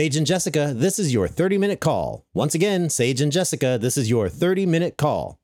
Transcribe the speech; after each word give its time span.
Sage 0.00 0.16
and 0.16 0.26
Jessica, 0.26 0.72
this 0.74 0.98
is 0.98 1.12
your 1.12 1.28
30 1.28 1.58
minute 1.58 1.78
call. 1.78 2.24
Once 2.32 2.54
again, 2.54 2.88
Sage 2.88 3.20
and 3.20 3.30
Jessica, 3.30 3.76
this 3.78 3.98
is 3.98 4.08
your 4.08 4.30
30 4.30 4.64
minute 4.64 4.96
call. 4.96 5.36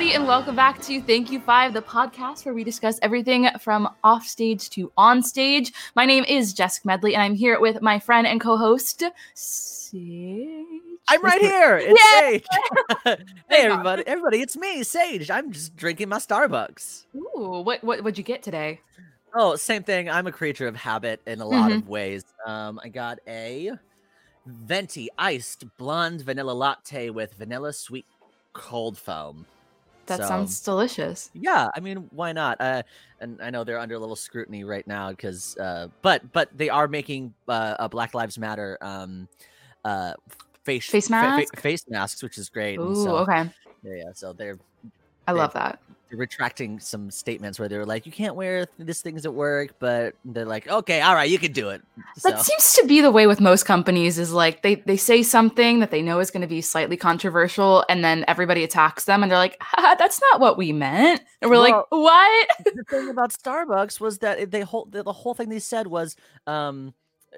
Everybody, 0.00 0.16
and 0.16 0.26
welcome 0.26 0.56
back 0.56 0.80
to 0.80 0.98
Thank 1.02 1.30
You 1.30 1.40
Five, 1.40 1.74
the 1.74 1.82
podcast 1.82 2.46
where 2.46 2.54
we 2.54 2.64
discuss 2.64 2.98
everything 3.02 3.46
from 3.60 3.86
off 4.02 4.26
stage 4.26 4.70
to 4.70 4.90
on 4.96 5.22
stage. 5.22 5.74
My 5.94 6.06
name 6.06 6.24
is 6.24 6.54
Jessica 6.54 6.86
Medley, 6.86 7.14
and 7.14 7.22
I'm 7.22 7.34
here 7.34 7.60
with 7.60 7.82
my 7.82 7.98
friend 7.98 8.26
and 8.26 8.40
co-host 8.40 9.02
Sage. 9.34 10.64
I'm 11.06 11.22
right 11.22 11.42
here. 11.42 11.76
It's 11.76 12.02
Yeah. 12.02 12.20
Sage. 12.20 12.46
hey 13.50 13.66
everybody, 13.66 14.02
everybody, 14.06 14.40
it's 14.40 14.56
me, 14.56 14.84
Sage. 14.84 15.30
I'm 15.30 15.52
just 15.52 15.76
drinking 15.76 16.08
my 16.08 16.16
Starbucks. 16.16 17.04
Ooh, 17.14 17.60
what 17.60 17.84
what 17.84 18.02
would 18.02 18.16
you 18.16 18.24
get 18.24 18.42
today? 18.42 18.80
Oh, 19.34 19.54
same 19.56 19.82
thing. 19.82 20.08
I'm 20.08 20.26
a 20.26 20.32
creature 20.32 20.66
of 20.66 20.76
habit 20.76 21.20
in 21.26 21.42
a 21.42 21.46
lot 21.46 21.68
Mm-hmm. 21.72 21.78
of 21.80 21.88
ways. 21.90 22.24
Um, 22.46 22.80
I 22.82 22.88
got 22.88 23.18
a 23.28 23.72
venti 24.46 25.10
iced 25.18 25.64
blonde 25.76 26.22
vanilla 26.22 26.52
latte 26.52 27.10
with 27.10 27.34
vanilla 27.34 27.74
sweet 27.74 28.06
cold 28.54 28.96
foam. 28.96 29.44
That 30.10 30.18
So, 30.18 30.26
sounds 30.26 30.60
delicious. 30.60 31.30
Yeah, 31.34 31.68
I 31.72 31.78
mean, 31.78 32.08
why 32.10 32.32
not? 32.32 32.60
Uh, 32.60 32.82
and 33.20 33.40
I 33.40 33.50
know 33.50 33.62
they're 33.62 33.78
under 33.78 33.94
a 33.94 33.98
little 33.98 34.16
scrutiny 34.16 34.64
right 34.64 34.84
now 34.88 35.10
because, 35.10 35.56
uh, 35.56 35.86
but 36.02 36.32
but 36.32 36.48
they 36.52 36.68
are 36.68 36.88
making 36.88 37.32
uh, 37.46 37.76
a 37.78 37.88
Black 37.88 38.12
Lives 38.12 38.36
Matter 38.36 38.76
um, 38.80 39.28
uh, 39.84 40.14
face 40.64 40.90
Face 40.90 41.06
fa- 41.06 41.46
fa- 41.54 41.60
face 41.60 41.84
masks, 41.88 42.24
which 42.24 42.38
is 42.38 42.48
great. 42.48 42.80
Ooh, 42.80 42.96
so, 42.96 43.18
okay. 43.18 43.48
Yeah, 43.84 43.94
yeah. 43.94 44.10
So 44.12 44.32
they're 44.32 44.58
I 45.28 45.32
they- 45.32 45.38
love 45.38 45.52
that. 45.52 45.78
Retracting 46.12 46.80
some 46.80 47.10
statements 47.10 47.58
where 47.58 47.68
they're 47.68 47.86
like, 47.86 48.06
you 48.06 48.12
can't 48.12 48.34
wear 48.34 48.66
th- 48.66 48.86
this 48.86 49.02
things 49.02 49.24
at 49.24 49.34
work, 49.34 49.74
but 49.78 50.14
they're 50.24 50.44
like, 50.44 50.68
okay, 50.68 51.00
all 51.00 51.14
right, 51.14 51.30
you 51.30 51.38
can 51.38 51.52
do 51.52 51.70
it. 51.70 51.82
So 52.16 52.30
That 52.30 52.40
seems 52.40 52.74
to 52.74 52.86
be 52.86 53.00
the 53.00 53.10
way 53.10 53.26
with 53.26 53.40
most 53.40 53.64
companies 53.64 54.18
is 54.18 54.32
like 54.32 54.62
they 54.62 54.76
they 54.76 54.96
say 54.96 55.22
something 55.22 55.80
that 55.80 55.90
they 55.90 56.02
know 56.02 56.20
is 56.20 56.30
going 56.30 56.42
to 56.42 56.46
be 56.48 56.60
slightly 56.60 56.96
controversial 56.96 57.84
and 57.88 58.04
then 58.04 58.24
everybody 58.28 58.64
attacks 58.64 59.04
them 59.04 59.22
and 59.22 59.30
they're 59.30 59.38
like, 59.38 59.56
"Haha, 59.60 59.94
that's 59.94 60.20
not 60.20 60.40
what 60.40 60.56
we 60.56 60.72
meant. 60.72 61.22
And 61.40 61.50
we're 61.50 61.58
like, 61.58 61.74
what? 61.90 62.48
the 62.64 62.84
thing 62.88 63.08
about 63.08 63.32
Starbucks 63.32 64.00
was 64.00 64.18
that 64.18 64.50
they 64.50 64.62
whole 64.62 64.86
the, 64.86 65.02
the 65.02 65.12
whole 65.12 65.34
thing 65.34 65.48
they 65.48 65.58
said 65.58 65.86
was, 65.86 66.16
um, 66.46 66.94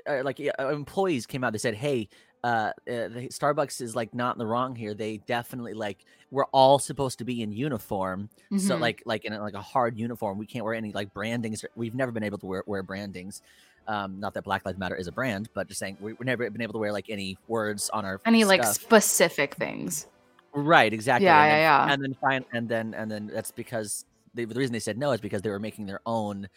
uh, 0.09 0.23
like 0.25 0.41
uh, 0.41 0.69
employees 0.69 1.27
came 1.27 1.45
out, 1.45 1.53
they 1.53 1.59
said, 1.59 1.75
hey. 1.75 2.09
Uh, 2.45 2.47
uh, 2.47 2.73
the 2.87 3.29
Starbucks 3.31 3.81
is 3.81 3.95
like 3.95 4.13
not 4.15 4.35
in 4.35 4.39
the 4.39 4.47
wrong 4.47 4.75
here. 4.75 4.95
They 4.95 5.19
definitely 5.27 5.75
like 5.75 6.05
we're 6.33 6.47
all 6.47 6.79
supposed 6.79 7.19
to 7.19 7.25
be 7.25 7.43
in 7.43 7.53
uniform, 7.53 8.29
so 8.59 8.77
Mhm. 8.77 8.81
like 8.81 9.03
like 9.07 9.25
in 9.25 9.33
a, 9.33 9.41
like 9.41 9.55
a 9.55 9.61
hard 9.61 9.97
uniform. 9.97 10.39
We 10.39 10.47
can't 10.47 10.65
wear 10.65 10.75
any 10.75 10.93
like 10.93 11.15
brandings. 11.15 11.65
We've 11.77 11.95
never 11.95 12.11
been 12.11 12.25
able 12.25 12.39
to 12.39 12.47
wear, 12.47 12.65
wear 12.67 12.83
brandings. 12.83 13.43
Um, 13.87 14.19
not 14.19 14.35
that 14.35 14.43
Black 14.45 14.65
Lives 14.65 14.79
Matter 14.79 14.97
is 14.97 15.07
a 15.09 15.13
brand, 15.13 15.51
but 15.55 15.69
just 15.69 15.79
saying 15.79 15.99
we, 16.01 16.15
we've 16.15 16.27
never 16.27 16.49
been 16.51 16.63
able 16.63 16.73
to 16.73 16.79
wear 16.79 16.93
like 16.93 17.11
any 17.11 17.37
words 17.49 17.91
on 17.91 18.05
our 18.05 18.21
Any 18.25 18.45
like 18.45 18.65
specific 18.65 19.55
things. 19.55 20.07
Right, 20.53 20.93
exactly. 20.93 21.27
Yeah, 21.27 21.43
and 21.43 21.49
yeah, 21.49 21.55
then, 21.55 21.61
yeah. 21.89 21.93
And 21.95 22.03
then 22.03 22.15
fine, 22.21 22.45
and 22.53 22.69
then 22.69 22.95
and 22.95 23.11
then 23.11 23.31
that's 23.33 23.53
because 23.53 24.05
they, 24.35 24.45
the 24.47 24.55
reason 24.55 24.73
they 24.73 24.79
said 24.81 24.99
no 24.99 25.13
is 25.13 25.21
because 25.21 25.43
they 25.43 25.51
were 25.51 25.61
making 25.61 25.87
their 25.87 26.01
own 26.07 26.49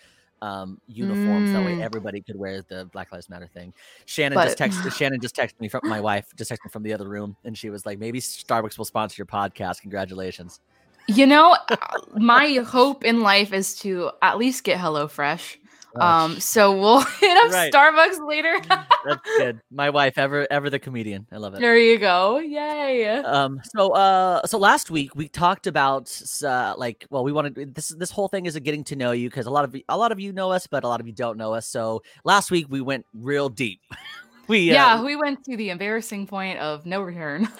um 0.41 0.79
uniforms 0.87 1.51
that 1.51 1.63
way 1.63 1.73
Mm. 1.75 1.81
everybody 1.81 2.21
could 2.21 2.35
wear 2.37 2.61
the 2.61 2.85
Black 2.91 3.11
Lives 3.11 3.29
Matter 3.29 3.47
thing. 3.47 3.73
Shannon 4.05 4.35
But- 4.35 4.45
just 4.45 4.57
texted 4.57 4.93
Shannon 4.97 5.19
just 5.21 5.35
texted 5.35 5.59
me 5.59 5.67
from 5.69 5.81
my 5.83 5.99
wife 6.01 6.27
just 6.35 6.51
texted 6.51 6.65
me 6.65 6.71
from 6.71 6.83
the 6.83 6.93
other 6.93 7.07
room 7.07 7.35
and 7.45 7.57
she 7.57 7.69
was 7.69 7.85
like 7.85 7.99
maybe 7.99 8.19
Starbucks 8.19 8.77
will 8.77 8.85
sponsor 8.85 9.15
your 9.17 9.25
podcast. 9.27 9.81
Congratulations. 9.81 10.59
You 11.07 11.27
know, 11.27 11.55
uh, 11.69 11.75
my 12.15 12.53
hope 12.67 13.03
in 13.03 13.21
life 13.21 13.53
is 13.53 13.75
to 13.81 14.09
at 14.23 14.37
least 14.39 14.63
get 14.63 14.79
HelloFresh. 14.79 15.57
Um, 16.01 16.39
so 16.39 16.77
we'll 16.77 16.99
hit 17.19 17.37
up 17.45 17.51
Right. 17.51 17.71
Starbucks 17.73 18.27
later. 18.27 18.59
That's 19.05 19.21
good. 19.37 19.61
My 19.71 19.89
wife 19.89 20.17
ever 20.17 20.47
ever 20.51 20.69
the 20.69 20.79
comedian. 20.79 21.27
I 21.31 21.37
love 21.37 21.53
it. 21.53 21.61
there 21.61 21.77
you 21.77 21.97
go. 21.99 22.39
Yay. 22.39 23.07
um 23.07 23.61
so 23.75 23.93
uh 23.93 24.45
so 24.45 24.57
last 24.57 24.89
week 24.91 25.15
we 25.15 25.27
talked 25.27 25.67
about 25.67 26.21
uh 26.43 26.73
like 26.77 27.05
well 27.09 27.23
we 27.23 27.31
wanted 27.31 27.73
this 27.75 27.89
this 27.89 28.11
whole 28.11 28.27
thing 28.27 28.45
is 28.45 28.55
a 28.55 28.59
getting 28.59 28.83
to 28.85 28.95
know 28.95 29.11
you 29.11 29.29
because 29.29 29.45
a 29.45 29.51
lot 29.51 29.63
of 29.65 29.75
a 29.89 29.97
lot 29.97 30.11
of 30.11 30.19
you 30.19 30.33
know 30.33 30.51
us 30.51 30.67
but 30.67 30.83
a 30.83 30.87
lot 30.87 30.99
of 30.99 31.07
you 31.07 31.13
don't 31.13 31.37
know 31.37 31.53
us 31.53 31.67
so 31.67 32.01
last 32.23 32.51
week 32.51 32.65
we 32.69 32.81
went 32.81 33.05
real 33.13 33.49
deep 33.49 33.79
we 34.47 34.71
uh, 34.71 34.73
yeah, 34.73 35.03
we 35.03 35.15
went 35.15 35.43
to 35.45 35.57
the 35.57 35.69
embarrassing 35.69 36.27
point 36.27 36.59
of 36.59 36.85
no 36.85 37.01
return. 37.01 37.47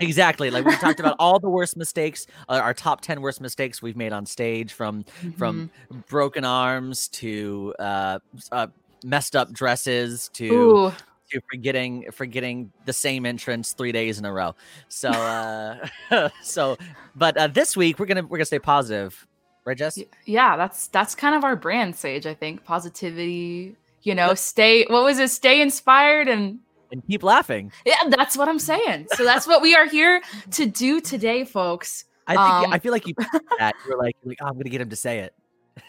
exactly 0.00 0.50
like 0.50 0.64
we 0.64 0.74
talked 0.76 1.00
about 1.00 1.14
all 1.20 1.38
the 1.38 1.48
worst 1.48 1.76
mistakes 1.76 2.26
uh, 2.48 2.54
our 2.54 2.74
top 2.74 3.00
10 3.00 3.20
worst 3.20 3.40
mistakes 3.40 3.80
we've 3.80 3.96
made 3.96 4.12
on 4.12 4.26
stage 4.26 4.72
from 4.72 5.04
from 5.36 5.70
broken 6.08 6.44
arms 6.44 7.08
to 7.08 7.74
uh, 7.78 8.18
uh 8.50 8.66
messed 9.04 9.36
up 9.36 9.52
dresses 9.52 10.30
to 10.32 10.46
Ooh, 10.46 10.92
to 11.30 11.40
forgetting 11.50 12.10
forgetting 12.10 12.72
the 12.86 12.92
same 12.92 13.26
entrance 13.26 13.72
three 13.72 13.92
days 13.92 14.18
in 14.18 14.24
a 14.24 14.32
row. 14.32 14.54
So 14.88 15.10
uh 16.10 16.28
so 16.42 16.76
but 17.14 17.36
uh 17.36 17.48
this 17.48 17.76
week 17.76 17.98
we're 17.98 18.06
gonna 18.06 18.22
we're 18.22 18.38
gonna 18.38 18.46
stay 18.46 18.58
positive. 18.58 19.26
Right, 19.66 19.78
Jess? 19.78 19.98
yeah, 20.26 20.58
that's 20.58 20.88
that's 20.88 21.14
kind 21.14 21.34
of 21.34 21.42
our 21.42 21.56
brand, 21.56 21.96
Sage. 21.96 22.26
I 22.26 22.34
think 22.34 22.64
positivity. 22.64 23.76
You 24.02 24.14
know, 24.14 24.34
stay. 24.34 24.84
What 24.84 25.04
was 25.04 25.18
it? 25.18 25.30
Stay 25.30 25.62
inspired 25.62 26.28
and 26.28 26.58
And 26.94 27.04
keep 27.08 27.24
laughing. 27.24 27.72
yeah, 27.84 27.96
that's 28.08 28.36
what 28.36 28.48
I'm 28.48 28.60
saying. 28.60 29.08
So 29.16 29.24
that's 29.24 29.48
what 29.48 29.60
we 29.62 29.74
are 29.74 29.86
here 29.86 30.22
to 30.52 30.66
do 30.66 31.00
today, 31.00 31.44
folks. 31.44 32.04
I 32.28 32.34
think 32.34 32.68
Um, 32.68 32.72
I 32.72 32.78
feel 32.78 32.92
like 32.92 33.06
you 33.08 33.14
that. 33.58 33.74
You 33.84 33.96
were 33.96 34.02
like, 34.02 34.16
you're 34.22 34.30
like, 34.30 34.38
oh, 34.40 34.46
I'm 34.46 34.52
gonna 34.54 34.70
get 34.70 34.80
him 34.80 34.90
to 34.90 34.96
say 34.96 35.18
it. 35.18 35.34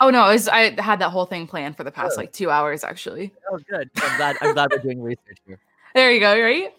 Oh 0.01 0.09
no, 0.09 0.23
was, 0.31 0.47
I 0.47 0.81
had 0.81 0.97
that 0.99 1.11
whole 1.11 1.27
thing 1.27 1.45
planned 1.45 1.77
for 1.77 1.83
the 1.83 1.91
past 1.91 2.17
like 2.17 2.33
two 2.33 2.49
hours 2.49 2.83
actually. 2.83 3.31
Oh 3.51 3.59
good. 3.69 3.87
I'm 3.97 4.17
glad 4.17 4.37
I'm 4.41 4.53
glad 4.55 4.71
we're 4.71 4.79
doing 4.79 4.99
research 4.99 5.37
here. 5.45 5.59
There 5.93 6.11
you 6.11 6.19
go, 6.19 6.41
right? 6.41 6.73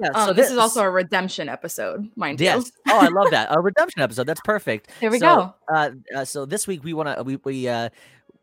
Yeah, 0.00 0.08
Um, 0.14 0.34
this, 0.36 0.50
is 0.50 0.58
also 0.58 0.82
a 0.82 0.90
redemption 0.90 1.48
episode, 1.48 2.10
mind 2.16 2.40
Yes. 2.40 2.66
you. 2.66 2.92
Oh, 2.92 2.98
I 2.98 3.08
love 3.08 3.30
that. 3.30 3.48
A 3.56 3.60
redemption 3.60 4.02
episode. 4.02 4.26
That's 4.26 4.40
perfect. 4.40 4.90
There 5.00 5.10
we 5.10 5.20
so, 5.20 5.54
go. 5.68 5.74
Uh, 5.74 5.90
uh, 6.16 6.24
so 6.24 6.46
this 6.46 6.66
week 6.66 6.82
we 6.82 6.94
want 6.94 7.16
to 7.16 7.22
we 7.22 7.36
we 7.44 7.68
uh 7.68 7.90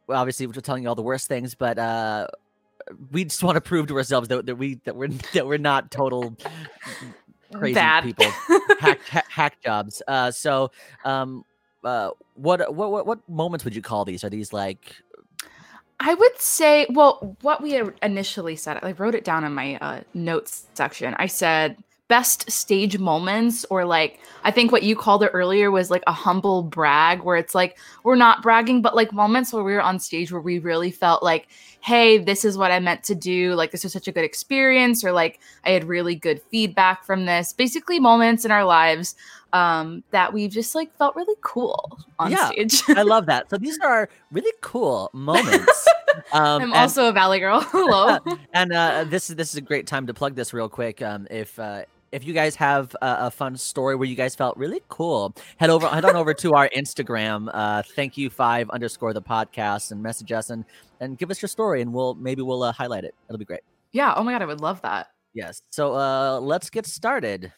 obviously 0.07 0.47
we're 0.47 0.53
telling 0.53 0.84
you 0.84 0.90
all 0.90 0.96
the 0.96 1.02
worst 1.02 1.28
things, 1.28 1.53
but 1.53 1.78
uh 1.78 2.28
we 3.12 3.23
just 3.25 3.44
want 3.44 3.56
to 3.56 3.62
prove 3.62 3.88
to 3.88 3.97
ourselves 3.97 4.28
that, 4.29 4.46
that 4.46 4.56
we 4.56 4.75
that 4.85 4.96
we're 4.96 5.07
that 5.34 5.46
we're 5.47 5.57
not 5.57 5.91
total 5.91 6.35
crazy 7.53 7.75
Bad. 7.75 8.03
people 8.03 8.25
hack, 8.79 9.00
hack 9.07 9.25
hack 9.29 9.57
jobs. 9.63 10.01
Uh, 10.07 10.31
so 10.31 10.72
um 11.03 11.46
uh 11.84 12.09
what 12.35 12.73
what 12.73 12.91
what 12.91 13.06
what 13.06 13.29
moments 13.29 13.63
would 13.66 13.75
you 13.75 13.81
call 13.81 14.06
these? 14.06 14.23
Are 14.23 14.29
these 14.29 14.53
like 14.53 14.96
I 16.00 16.13
would 16.13 16.40
say, 16.41 16.88
well, 16.90 17.38
what 17.41 17.63
we 17.63 17.81
initially 18.03 18.57
said, 18.57 18.79
I 18.84 18.91
wrote 18.91 19.16
it 19.16 19.23
down 19.23 19.46
in 19.46 19.53
my 19.53 19.75
uh, 19.78 20.02
notes 20.13 20.67
section. 20.73 21.16
I 21.17 21.28
said 21.28 21.78
best 22.08 22.50
stage 22.52 23.00
moments, 23.00 23.66
or 23.70 23.84
like, 23.86 24.20
I 24.44 24.52
think 24.52 24.72
what 24.72 24.84
you 24.84 24.96
called 24.96 25.24
it 25.24 25.32
earlier 25.34 25.72
was 25.72 25.90
like 25.90 26.04
a 26.08 26.12
humble 26.12 26.62
brag, 26.62 27.24
where 27.24 27.36
it's 27.36 27.56
like, 27.56 27.78
we're 28.04 28.16
not 28.16 28.44
bragging, 28.44 28.82
but 28.82 28.96
like 28.96 29.12
moments 29.12 29.52
where 29.52 29.64
we 29.64 29.74
were 29.74 29.82
on 29.82 30.00
stage 30.00 30.32
where 30.32 30.42
we 30.42 30.60
really 30.60 30.92
felt 30.92 31.24
like, 31.24 31.48
hey, 31.82 32.18
this 32.18 32.46
is 32.46 32.58
what 32.58 32.72
I 32.72 32.80
meant 32.80 33.04
to 33.06 33.16
do. 33.16 33.54
Like, 33.56 33.72
this 33.72 33.84
was 33.84 33.94
such 33.94 34.08
a 34.08 34.12
good 34.12 34.24
experience, 34.24 35.04
or 35.04 35.12
like, 35.12 35.40
I 35.64 35.72
had 35.72 35.84
really 35.84 36.16
good 36.16 36.42
feedback 36.52 37.06
from 37.06 37.26
this. 37.26 37.54
Basically, 37.54 38.00
moments 38.00 38.46
in 38.46 38.52
our 38.52 38.66
lives 38.66 39.16
um, 39.54 40.04
that 40.12 40.34
we 40.34 40.48
just 40.48 40.76
like 40.76 40.96
felt 40.98 41.16
really 41.16 41.36
cool 41.42 42.00
on 42.20 42.30
Yeah. 42.32 42.50
stage. 42.52 42.84
I 42.90 43.04
love 43.04 43.26
that. 43.28 43.50
So 43.50 43.58
these 43.58 43.80
are 43.80 44.10
really 44.32 44.54
cool 44.62 45.10
moments. 45.14 45.88
Um, 46.32 46.62
I'm 46.62 46.62
and- 46.62 46.74
also 46.76 47.10
a 47.10 47.12
Valley 47.12 47.40
girl. 47.40 47.60
Hello. 47.72 48.18
and 48.54 48.72
uh, 48.72 49.03
this 49.03 49.29
is 49.29 49.35
this 49.35 49.50
is 49.50 49.58
a 49.58 49.62
great 49.62 49.85
time 49.85 50.08
to 50.08 50.14
plug 50.14 50.34
this 50.34 50.53
real 50.53 50.70
quick. 50.70 51.02
Um, 51.02 51.28
if 51.29 51.59
uh, 51.59 51.84
if 52.16 52.26
you 52.26 52.34
guys 52.34 52.56
have 52.56 52.96
a, 53.02 53.17
a 53.28 53.32
fun 53.32 53.58
story 53.58 53.96
where 53.96 54.08
you 54.08 54.16
guys 54.16 54.35
felt 54.35 54.56
really 54.56 54.82
cool, 54.88 55.35
head 55.58 55.70
over 55.70 55.85
head 55.88 56.06
on 56.06 56.16
over 56.16 56.34
to 56.34 56.53
our 56.53 56.70
Instagram. 56.70 57.50
Uh, 57.53 57.84
thank 57.96 58.17
you 58.17 58.29
five 58.29 58.70
underscore 58.70 59.12
the 59.12 59.22
podcast 59.22 59.91
and 59.91 60.02
message 60.02 60.32
us 60.32 60.50
and 60.50 60.64
and 61.02 61.17
give 61.17 61.29
us 61.29 61.41
your 61.41 61.50
story 61.50 61.82
and 61.82 61.94
we'll 61.94 62.16
maybe 62.16 62.41
we'll 62.41 62.64
uh, 62.64 62.72
highlight 62.72 63.03
it. 63.03 63.14
It'll 63.28 63.38
be 63.38 63.44
great. 63.46 63.62
yeah. 63.91 64.14
Oh 64.16 64.23
my 64.23 64.32
god, 64.32 64.41
I 64.41 64.46
would 64.46 64.62
love 64.62 64.82
that. 64.84 65.08
Yes. 65.34 65.62
So 65.72 65.94
uh, 65.94 66.40
let's 66.40 66.70
get 66.70 66.85
started. 66.85 67.52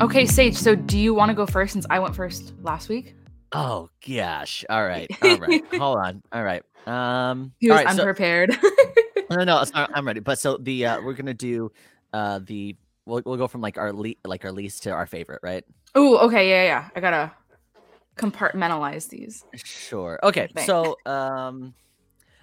Okay, 0.00 0.26
Sage. 0.26 0.56
So, 0.56 0.74
do 0.74 0.98
you 0.98 1.14
want 1.14 1.28
to 1.28 1.34
go 1.34 1.46
first 1.46 1.72
since 1.72 1.86
I 1.88 2.00
went 2.00 2.16
first 2.16 2.54
last 2.62 2.88
week? 2.88 3.14
Oh 3.52 3.90
gosh. 4.06 4.64
All 4.70 4.84
right. 4.86 5.10
All 5.22 5.36
right. 5.38 5.62
Hold 5.78 5.98
on. 5.98 6.22
All 6.32 6.42
right. 6.42 6.62
Um. 6.86 7.52
He 7.60 7.70
all 7.70 7.76
was 7.76 7.84
right, 7.84 7.94
so- 7.96 8.02
unprepared. 8.02 8.56
no, 9.30 9.36
no, 9.44 9.44
not- 9.74 9.90
I'm 9.94 10.06
ready. 10.06 10.20
But 10.20 10.38
so 10.38 10.56
the 10.56 10.86
uh, 10.86 11.00
we're 11.02 11.14
gonna 11.14 11.34
do 11.34 11.70
uh 12.12 12.40
the 12.44 12.76
we'll, 13.06 13.22
we'll 13.24 13.36
go 13.36 13.46
from 13.48 13.60
like 13.60 13.78
our 13.78 13.92
le- 13.92 14.14
like 14.24 14.44
our 14.44 14.52
least 14.52 14.82
to 14.84 14.90
our 14.90 15.06
favorite, 15.06 15.40
right? 15.42 15.64
oh, 15.94 16.16
okay. 16.26 16.48
Yeah, 16.48 16.64
yeah. 16.64 16.88
I 16.96 17.00
gotta. 17.00 17.32
compartmentalize 18.16 19.08
these. 19.08 19.44
Sure. 19.54 20.18
Okay. 20.22 20.48
So, 20.66 20.96
um, 21.06 21.74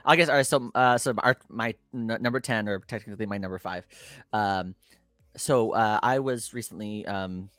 I 0.06 0.16
guess 0.16 0.30
all 0.30 0.36
right. 0.36 0.46
So, 0.46 0.72
uh, 0.74 0.98
so 0.98 1.14
our 1.20 1.36
my 1.50 1.76
n- 1.94 2.18
number 2.22 2.40
ten, 2.40 2.68
or 2.68 2.80
technically 2.80 3.26
my 3.26 3.38
number 3.38 3.60
five. 3.60 3.86
Um, 4.34 4.76
so 5.36 5.72
uh, 5.72 6.00
I 6.02 6.20
was 6.20 6.54
recently 6.54 7.06
um 7.06 7.50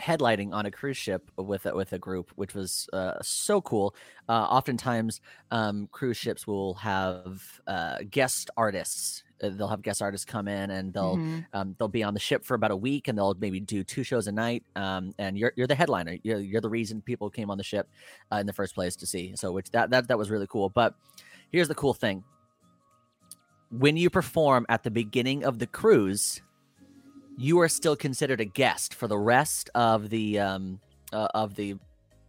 headlighting 0.00 0.52
on 0.52 0.66
a 0.66 0.70
cruise 0.70 0.96
ship 0.96 1.30
with 1.36 1.66
a, 1.66 1.74
with 1.74 1.92
a 1.92 1.98
group, 1.98 2.30
which 2.36 2.54
was 2.54 2.88
uh, 2.92 3.14
so 3.22 3.60
cool. 3.62 3.94
Uh, 4.28 4.32
oftentimes, 4.44 5.20
um, 5.50 5.88
cruise 5.92 6.16
ships 6.16 6.46
will 6.46 6.74
have 6.74 7.60
uh, 7.66 7.98
guest 8.10 8.50
artists. 8.56 9.22
Uh, 9.42 9.50
They'll 9.50 9.68
have 9.68 9.82
guest 9.82 10.00
artists 10.00 10.24
come 10.24 10.48
in 10.48 10.70
and 10.70 10.92
they'll 10.94 11.18
Mhm. 11.18 11.46
um, 11.52 11.76
they'll 11.78 11.88
be 11.88 12.02
on 12.02 12.14
the 12.14 12.20
ship 12.20 12.42
for 12.44 12.54
about 12.54 12.70
a 12.70 12.76
week 12.76 13.06
and 13.08 13.18
they'll 13.18 13.34
maybe 13.34 13.60
do 13.60 13.84
two 13.84 14.02
shows 14.02 14.26
a 14.26 14.32
night. 14.32 14.64
Um, 14.76 15.14
and 15.18 15.36
you're 15.36 15.52
you're 15.56 15.66
the 15.66 15.74
headliner. 15.74 16.16
You're, 16.22 16.40
you're 16.40 16.62
the 16.62 16.70
reason 16.70 17.02
people 17.02 17.28
came 17.28 17.50
on 17.50 17.58
the 17.58 17.64
ship 17.64 17.88
uh, 18.32 18.36
in 18.36 18.46
the 18.46 18.54
first 18.54 18.74
place 18.74 18.96
to 18.96 19.06
see. 19.06 19.36
So 19.36 19.52
which 19.52 19.70
that 19.72 19.90
that 19.90 20.08
that 20.08 20.16
was 20.18 20.30
really 20.30 20.46
cool. 20.46 20.70
But 20.70 20.94
here's 21.52 21.68
the 21.68 21.74
cool 21.74 21.92
thing: 21.92 22.24
when 23.70 23.96
you 23.96 24.08
perform 24.10 24.64
at 24.68 24.82
the 24.84 24.90
beginning 24.90 25.44
of 25.44 25.58
the 25.58 25.66
cruise, 25.66 26.40
you 27.36 27.60
are 27.60 27.68
still 27.68 27.96
considered 27.96 28.40
a 28.40 28.44
guest 28.44 28.94
for 28.94 29.06
the 29.08 29.18
rest 29.18 29.70
of 29.74 30.10
the 30.10 30.38
um 30.38 30.80
uh, 31.12 31.28
of 31.34 31.54
the 31.54 31.76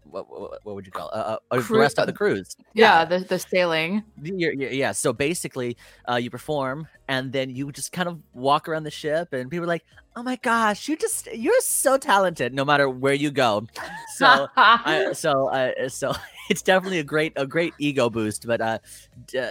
what, 0.09 0.29
what, 0.29 0.59
what 0.63 0.75
would 0.75 0.85
you 0.85 0.91
call 0.91 1.09
it? 1.09 1.15
Uh, 1.15 1.37
uh, 1.51 1.57
the 1.59 1.77
rest 1.77 1.99
of 1.99 2.07
the 2.07 2.13
cruise? 2.13 2.55
Yeah, 2.73 3.03
the 3.03 3.19
the 3.19 3.39
sailing. 3.39 4.03
You're, 4.21 4.53
you're- 4.53 4.73
yeah. 4.75 4.93
So 4.93 5.11
basically, 5.11 5.75
uh, 6.09 6.15
you 6.15 6.29
perform, 6.29 6.87
and 7.09 7.31
then 7.33 7.49
you 7.49 7.69
just 7.73 7.91
kind 7.91 8.07
of 8.07 8.19
walk 8.33 8.69
around 8.69 8.83
the 8.83 8.91
ship, 8.91 9.33
and 9.33 9.49
people 9.51 9.65
are 9.65 9.67
like, 9.67 9.83
"Oh 10.15 10.23
my 10.23 10.37
gosh, 10.37 10.87
you 10.87 10.95
just 10.95 11.27
you're 11.33 11.59
so 11.59 11.97
talented!" 11.97 12.53
No 12.53 12.63
matter 12.63 12.89
where 12.89 13.13
you 13.13 13.31
go. 13.31 13.67
So, 14.15 14.47
I, 14.55 15.11
so, 15.13 15.49
uh, 15.49 15.89
so 15.89 16.13
it's 16.49 16.61
definitely 16.61 16.99
a 16.99 17.03
great 17.03 17.33
a 17.35 17.45
great 17.45 17.73
ego 17.79 18.09
boost. 18.09 18.45
But 18.47 18.61
uh, 18.61 18.79
d- 19.27 19.39
uh, 19.39 19.49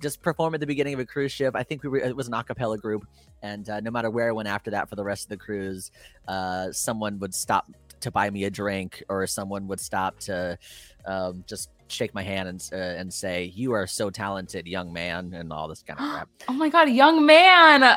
just 0.00 0.22
perform 0.22 0.54
at 0.54 0.60
the 0.60 0.66
beginning 0.66 0.94
of 0.94 1.00
a 1.00 1.06
cruise 1.06 1.32
ship. 1.32 1.54
I 1.56 1.62
think 1.62 1.82
we 1.82 1.88
were 1.88 1.98
it 1.98 2.16
was 2.16 2.28
an 2.28 2.34
acapella 2.34 2.80
group, 2.80 3.06
and 3.42 3.68
uh, 3.68 3.80
no 3.80 3.90
matter 3.90 4.10
where 4.10 4.28
I 4.28 4.32
went 4.32 4.48
after 4.48 4.70
that 4.72 4.88
for 4.88 4.96
the 4.96 5.04
rest 5.04 5.24
of 5.24 5.28
the 5.30 5.36
cruise, 5.36 5.90
uh, 6.28 6.72
someone 6.72 7.18
would 7.18 7.34
stop 7.34 7.70
to 8.00 8.10
buy 8.10 8.28
me 8.30 8.44
a 8.44 8.50
drink, 8.50 9.02
or 9.08 9.26
someone 9.26 9.68
would 9.68 9.80
stop 9.80 10.18
to 10.20 10.58
um, 11.06 11.44
just 11.46 11.70
shake 11.88 12.14
my 12.14 12.22
hand 12.22 12.48
and 12.48 12.68
uh, 12.72 12.76
and 12.76 13.12
say, 13.12 13.44
"You 13.54 13.72
are 13.72 13.86
so 13.86 14.10
talented, 14.10 14.66
young 14.66 14.92
man," 14.92 15.32
and 15.34 15.52
all 15.52 15.68
this 15.68 15.82
kind 15.82 15.98
of 16.00 16.10
crap. 16.12 16.28
oh 16.48 16.52
my 16.52 16.68
god, 16.68 16.90
young 16.90 17.24
man. 17.24 17.80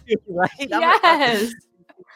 right? 0.28 0.50
I'm 0.72 0.80
like, 0.80 1.00
"Oh, 1.04 1.18
yes. 1.18 1.52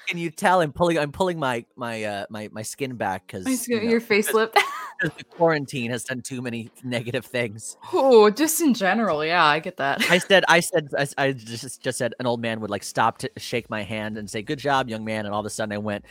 Can 0.06 0.19
you 0.19 0.31
tell 0.31 0.60
I'm 0.60 0.72
pulling 0.72 0.98
I'm 0.98 1.12
pulling 1.12 1.38
my 1.38 1.64
my 1.76 2.04
uh 2.04 2.26
my 2.28 2.50
my 2.52 2.62
skin 2.62 2.96
back 2.96 3.26
because 3.26 3.46
My 3.46 3.54
skin- 3.54 3.88
Your 3.88 4.00
face 4.00 4.32
lip. 4.34 4.54
the 5.09 5.25
quarantine 5.25 5.91
has 5.91 6.05
done 6.05 6.21
too 6.21 6.41
many 6.41 6.71
negative 6.83 7.25
things. 7.25 7.77
oh, 7.93 8.31
just 8.31 8.61
in 8.61 8.75
general, 8.75 9.25
yeah, 9.25 9.45
I 9.45 9.59
get 9.61 9.77
that. 9.79 10.03
I 10.11 10.19
said 10.19 10.45
I 10.49 10.61
said 10.61 10.89
I, 10.97 11.06
I 11.19 11.33
just 11.33 11.81
just 11.81 11.99
said 11.99 12.15
an 12.19 12.27
old 12.27 12.41
man 12.41 12.61
would 12.61 12.71
like 12.71 12.83
stop 12.83 13.19
to 13.19 13.31
shake 13.37 13.69
my 13.71 13.83
hand 13.83 14.19
and 14.19 14.29
say 14.29 14.43
good 14.43 14.59
job 14.59 14.89
young 14.89 15.05
man 15.05 15.27
and 15.27 15.35
all 15.35 15.41
of 15.41 15.47
a 15.47 15.51
sudden 15.51 15.73
I 15.73 15.79
went 15.79 16.05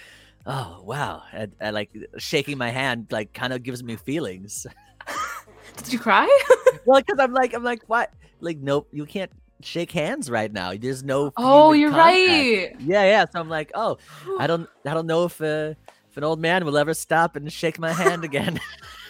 oh 0.45 0.81
wow 0.83 1.23
and, 1.31 1.53
and 1.59 1.73
like 1.73 1.89
shaking 2.17 2.57
my 2.57 2.69
hand 2.69 3.07
like 3.11 3.33
kind 3.33 3.53
of 3.53 3.63
gives 3.63 3.83
me 3.83 3.95
feelings 3.95 4.67
Did 5.77 5.93
you 5.93 5.99
cry? 5.99 6.27
well 6.85 7.01
because 7.01 7.19
I'm 7.19 7.33
like 7.33 7.53
I'm 7.53 7.63
like 7.63 7.83
what 7.87 8.11
like 8.39 8.57
nope 8.57 8.87
you 8.91 9.05
can't 9.05 9.31
shake 9.61 9.91
hands 9.91 10.29
right 10.29 10.51
now 10.51 10.73
there's 10.75 11.03
no 11.03 11.31
oh, 11.37 11.71
you're 11.71 11.89
contact." 11.89 12.17
right. 12.17 12.75
yeah 12.81 13.03
yeah 13.03 13.25
so 13.31 13.39
I'm 13.39 13.49
like 13.49 13.71
oh 13.73 13.97
I 14.39 14.47
don't 14.47 14.67
I 14.85 14.93
don't 14.93 15.07
know 15.07 15.25
if 15.25 15.41
uh, 15.41 15.73
if 16.13 16.17
an 16.17 16.23
old 16.23 16.39
man 16.39 16.63
will 16.63 16.77
ever 16.77 16.93
stop 16.93 17.35
and 17.35 17.51
shake 17.51 17.79
my 17.79 17.91
hand 17.91 18.23
again 18.29 18.59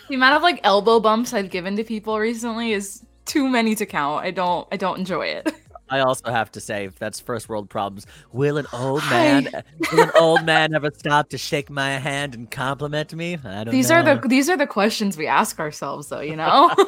The 0.08 0.16
amount 0.16 0.38
of 0.38 0.42
like 0.42 0.62
elbow 0.64 1.02
bumps 1.02 1.34
I've 1.34 1.50
given 1.50 1.76
to 1.76 1.84
people 1.84 2.18
recently 2.18 2.72
is 2.72 3.06
too 3.26 3.50
many 3.50 3.76
to 3.76 3.86
count. 3.86 4.24
I 4.26 4.32
don't 4.32 4.66
I 4.72 4.78
don't 4.78 5.00
enjoy 5.00 5.28
it. 5.28 5.54
I 5.90 6.00
also 6.00 6.32
have 6.32 6.50
to 6.54 6.62
say 6.62 6.90
that's 6.98 7.20
first 7.20 7.50
world 7.50 7.70
problems. 7.70 8.08
Will 8.32 8.58
an 8.58 8.66
old 8.74 9.04
man 9.10 9.50
will 9.92 10.04
an 10.04 10.12
old 10.18 10.46
man 10.46 10.74
ever 10.74 10.92
stop 10.98 11.28
to 11.30 11.38
shake 11.38 11.70
my 11.70 11.92
hand 12.00 12.36
and 12.36 12.50
compliment 12.50 13.14
me? 13.14 13.38
I 13.44 13.66
don't 13.66 13.72
These 13.72 13.90
know. 13.90 13.98
are 13.98 14.04
the 14.16 14.28
these 14.28 14.50
are 14.50 14.58
the 14.58 14.66
questions 14.68 15.18
we 15.18 15.28
ask 15.28 15.60
ourselves 15.60 16.08
though, 16.08 16.22
you 16.22 16.36
know? 16.38 16.72
All 16.78 16.86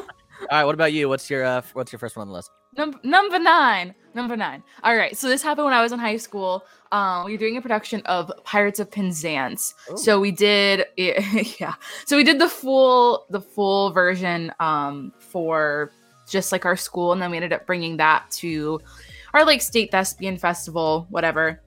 right, 0.50 0.64
what 0.64 0.74
about 0.74 0.92
you? 0.94 1.08
What's 1.10 1.28
your 1.30 1.44
uh, 1.44 1.62
what's 1.74 1.92
your 1.92 1.98
first 1.98 2.16
one 2.16 2.22
on 2.22 2.28
the 2.28 2.34
list? 2.34 2.50
Num- 2.76 3.00
number 3.02 3.38
nine. 3.38 3.94
Number 4.16 4.34
nine. 4.34 4.62
All 4.82 4.96
right. 4.96 5.14
So 5.14 5.28
this 5.28 5.42
happened 5.42 5.66
when 5.66 5.74
I 5.74 5.82
was 5.82 5.92
in 5.92 5.98
high 5.98 6.16
school. 6.16 6.64
Um, 6.90 7.26
we 7.26 7.32
were 7.32 7.38
doing 7.38 7.58
a 7.58 7.60
production 7.60 8.00
of 8.06 8.32
Pirates 8.44 8.80
of 8.80 8.90
Penzance. 8.90 9.74
Ooh. 9.92 9.98
So 9.98 10.18
we 10.18 10.30
did, 10.30 10.86
yeah. 10.96 11.74
So 12.06 12.16
we 12.16 12.24
did 12.24 12.40
the 12.40 12.48
full, 12.48 13.26
the 13.28 13.42
full 13.42 13.90
version 13.90 14.54
um, 14.58 15.12
for 15.18 15.92
just 16.26 16.50
like 16.50 16.64
our 16.64 16.76
school, 16.76 17.12
and 17.12 17.20
then 17.20 17.30
we 17.30 17.36
ended 17.36 17.52
up 17.52 17.66
bringing 17.66 17.98
that 17.98 18.24
to 18.30 18.80
our 19.34 19.44
like 19.44 19.60
state 19.60 19.90
thespian 19.90 20.38
festival, 20.38 21.06
whatever. 21.10 21.60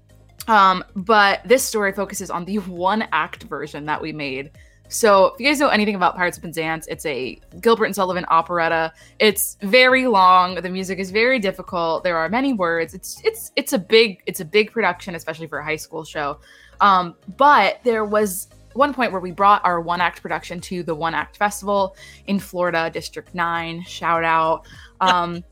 Um, 0.48 0.84
but 0.96 1.42
this 1.46 1.64
story 1.64 1.92
focuses 1.94 2.32
on 2.32 2.46
the 2.46 2.58
one 2.58 3.08
act 3.12 3.44
version 3.44 3.86
that 3.86 4.02
we 4.02 4.12
made. 4.12 4.50
So 4.90 5.28
if 5.28 5.40
you 5.40 5.48
guys 5.48 5.60
know 5.60 5.70
anything 5.70 5.94
about 5.94 6.16
Pirates 6.16 6.38
of 6.38 6.44
Penzance, 6.44 6.88
it's 6.88 7.06
a 7.06 7.40
Gilbert 7.62 7.86
and 7.86 7.96
Sullivan 7.96 8.26
operetta. 8.28 8.92
It's 9.20 9.56
very 9.62 10.08
long. 10.08 10.56
The 10.56 10.70
music 10.70 10.98
is 10.98 11.12
very 11.12 11.38
difficult. 11.38 12.04
There 12.04 12.18
are 12.18 12.28
many 12.28 12.54
words. 12.54 12.96
It's 12.96 13.22
it's 13.24 13.52
it's 13.56 13.74
a 13.74 13.78
big 13.78 14.24
it's 14.26 14.40
a 14.40 14.46
big 14.46 14.72
production, 14.72 15.14
especially 15.14 15.46
for 15.46 15.60
a 15.60 15.64
high 15.64 15.76
school 15.76 16.04
show. 16.04 16.40
Um, 16.82 17.16
but 17.38 17.80
there 17.84 18.04
was 18.04 18.48
one 18.74 18.94
point 18.94 19.12
where 19.12 19.22
we 19.22 19.32
brought 19.32 19.64
our 19.64 19.80
one 19.80 20.02
act 20.02 20.24
production 20.24 20.60
to 20.62 20.82
the 20.82 20.96
one 20.96 21.14
act 21.14 21.38
festival 21.38 21.96
in 22.26 22.40
Florida, 22.40 22.90
District 22.92 23.34
Nine. 23.36 23.84
Shout 23.84 24.24
out. 24.24 24.66
Um, 25.02 25.46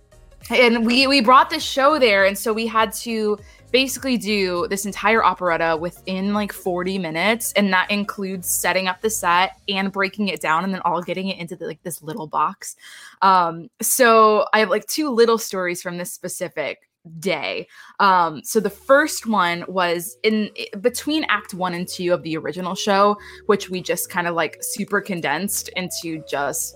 and 0.49 0.85
we 0.85 1.07
we 1.07 1.21
brought 1.21 1.49
this 1.49 1.63
show 1.63 1.97
there, 1.99 2.25
and 2.25 2.37
so 2.37 2.51
we 2.51 2.67
had 2.67 2.91
to 2.93 3.39
basically 3.71 4.17
do 4.17 4.67
this 4.69 4.85
entire 4.85 5.23
operetta 5.23 5.77
within 5.77 6.33
like 6.33 6.53
40 6.53 6.97
minutes 6.99 7.51
and 7.53 7.71
that 7.73 7.89
includes 7.91 8.47
setting 8.47 8.87
up 8.87 9.01
the 9.01 9.09
set 9.09 9.59
and 9.67 9.91
breaking 9.91 10.29
it 10.29 10.41
down 10.41 10.63
and 10.63 10.73
then 10.73 10.81
all 10.85 11.01
getting 11.01 11.27
it 11.27 11.37
into 11.37 11.55
the, 11.55 11.65
like 11.65 11.81
this 11.83 12.01
little 12.01 12.27
box. 12.27 12.75
Um 13.21 13.69
so 13.81 14.45
i 14.53 14.59
have 14.59 14.69
like 14.69 14.85
two 14.87 15.09
little 15.09 15.37
stories 15.37 15.81
from 15.81 15.97
this 15.97 16.13
specific 16.13 16.89
day. 17.19 17.67
Um 17.99 18.41
so 18.43 18.59
the 18.59 18.69
first 18.69 19.27
one 19.27 19.65
was 19.67 20.17
in 20.23 20.49
between 20.81 21.25
act 21.25 21.53
one 21.53 21.73
and 21.73 21.87
two 21.87 22.13
of 22.13 22.23
the 22.23 22.37
original 22.37 22.75
show 22.75 23.17
which 23.47 23.69
we 23.69 23.81
just 23.81 24.09
kind 24.09 24.27
of 24.27 24.35
like 24.35 24.57
super 24.61 25.01
condensed 25.01 25.69
into 25.75 26.23
just 26.29 26.75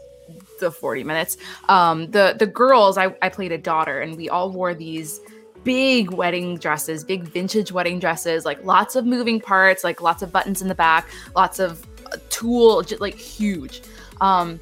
the 0.59 0.71
40 0.71 1.03
minutes. 1.03 1.37
Um 1.69 2.11
the 2.11 2.35
the 2.37 2.47
girls 2.47 2.97
I, 2.97 3.15
I 3.21 3.29
played 3.29 3.51
a 3.51 3.57
daughter 3.57 4.01
and 4.01 4.17
we 4.17 4.29
all 4.29 4.51
wore 4.51 4.73
these 4.73 5.19
big 5.63 6.11
wedding 6.11 6.57
dresses, 6.57 7.03
big 7.03 7.23
vintage 7.23 7.71
wedding 7.71 7.99
dresses, 7.99 8.45
like 8.45 8.63
lots 8.63 8.95
of 8.95 9.05
moving 9.05 9.39
parts, 9.39 9.83
like 9.83 10.01
lots 10.01 10.21
of 10.21 10.31
buttons 10.31 10.61
in 10.61 10.67
the 10.67 10.75
back, 10.75 11.09
lots 11.35 11.59
of 11.59 11.85
uh, 12.11 12.17
tulle, 12.29 12.81
just 12.81 13.01
like 13.01 13.15
huge. 13.15 13.81
Um, 14.21 14.59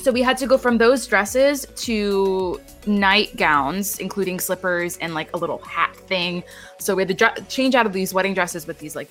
so 0.00 0.12
we 0.12 0.22
had 0.22 0.38
to 0.38 0.46
go 0.46 0.56
from 0.56 0.78
those 0.78 1.06
dresses 1.06 1.66
to 1.76 2.60
nightgowns, 2.86 3.98
including 3.98 4.38
slippers 4.38 4.96
and 4.98 5.14
like 5.14 5.34
a 5.34 5.36
little 5.36 5.58
hat 5.58 5.96
thing. 5.96 6.44
So 6.78 6.94
we 6.94 7.02
had 7.02 7.08
to 7.08 7.14
dr- 7.14 7.48
change 7.48 7.74
out 7.74 7.86
of 7.86 7.92
these 7.92 8.14
wedding 8.14 8.34
dresses 8.34 8.66
with 8.66 8.78
these 8.78 8.94
like 8.94 9.08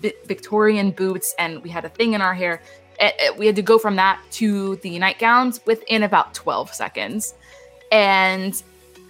Vi- 0.00 0.12
Victorian 0.26 0.90
boots, 0.90 1.34
and 1.38 1.62
we 1.62 1.70
had 1.70 1.84
a 1.84 1.88
thing 1.88 2.12
in 2.12 2.20
our 2.20 2.34
hair. 2.34 2.60
Eh, 2.98 3.10
eh, 3.18 3.30
we 3.38 3.46
had 3.46 3.56
to 3.56 3.62
go 3.62 3.78
from 3.78 3.96
that 3.96 4.20
to 4.32 4.76
the 4.76 4.98
nightgowns 4.98 5.64
within 5.64 6.02
about 6.02 6.34
12 6.34 6.72
seconds. 6.74 7.34
And 7.92 8.62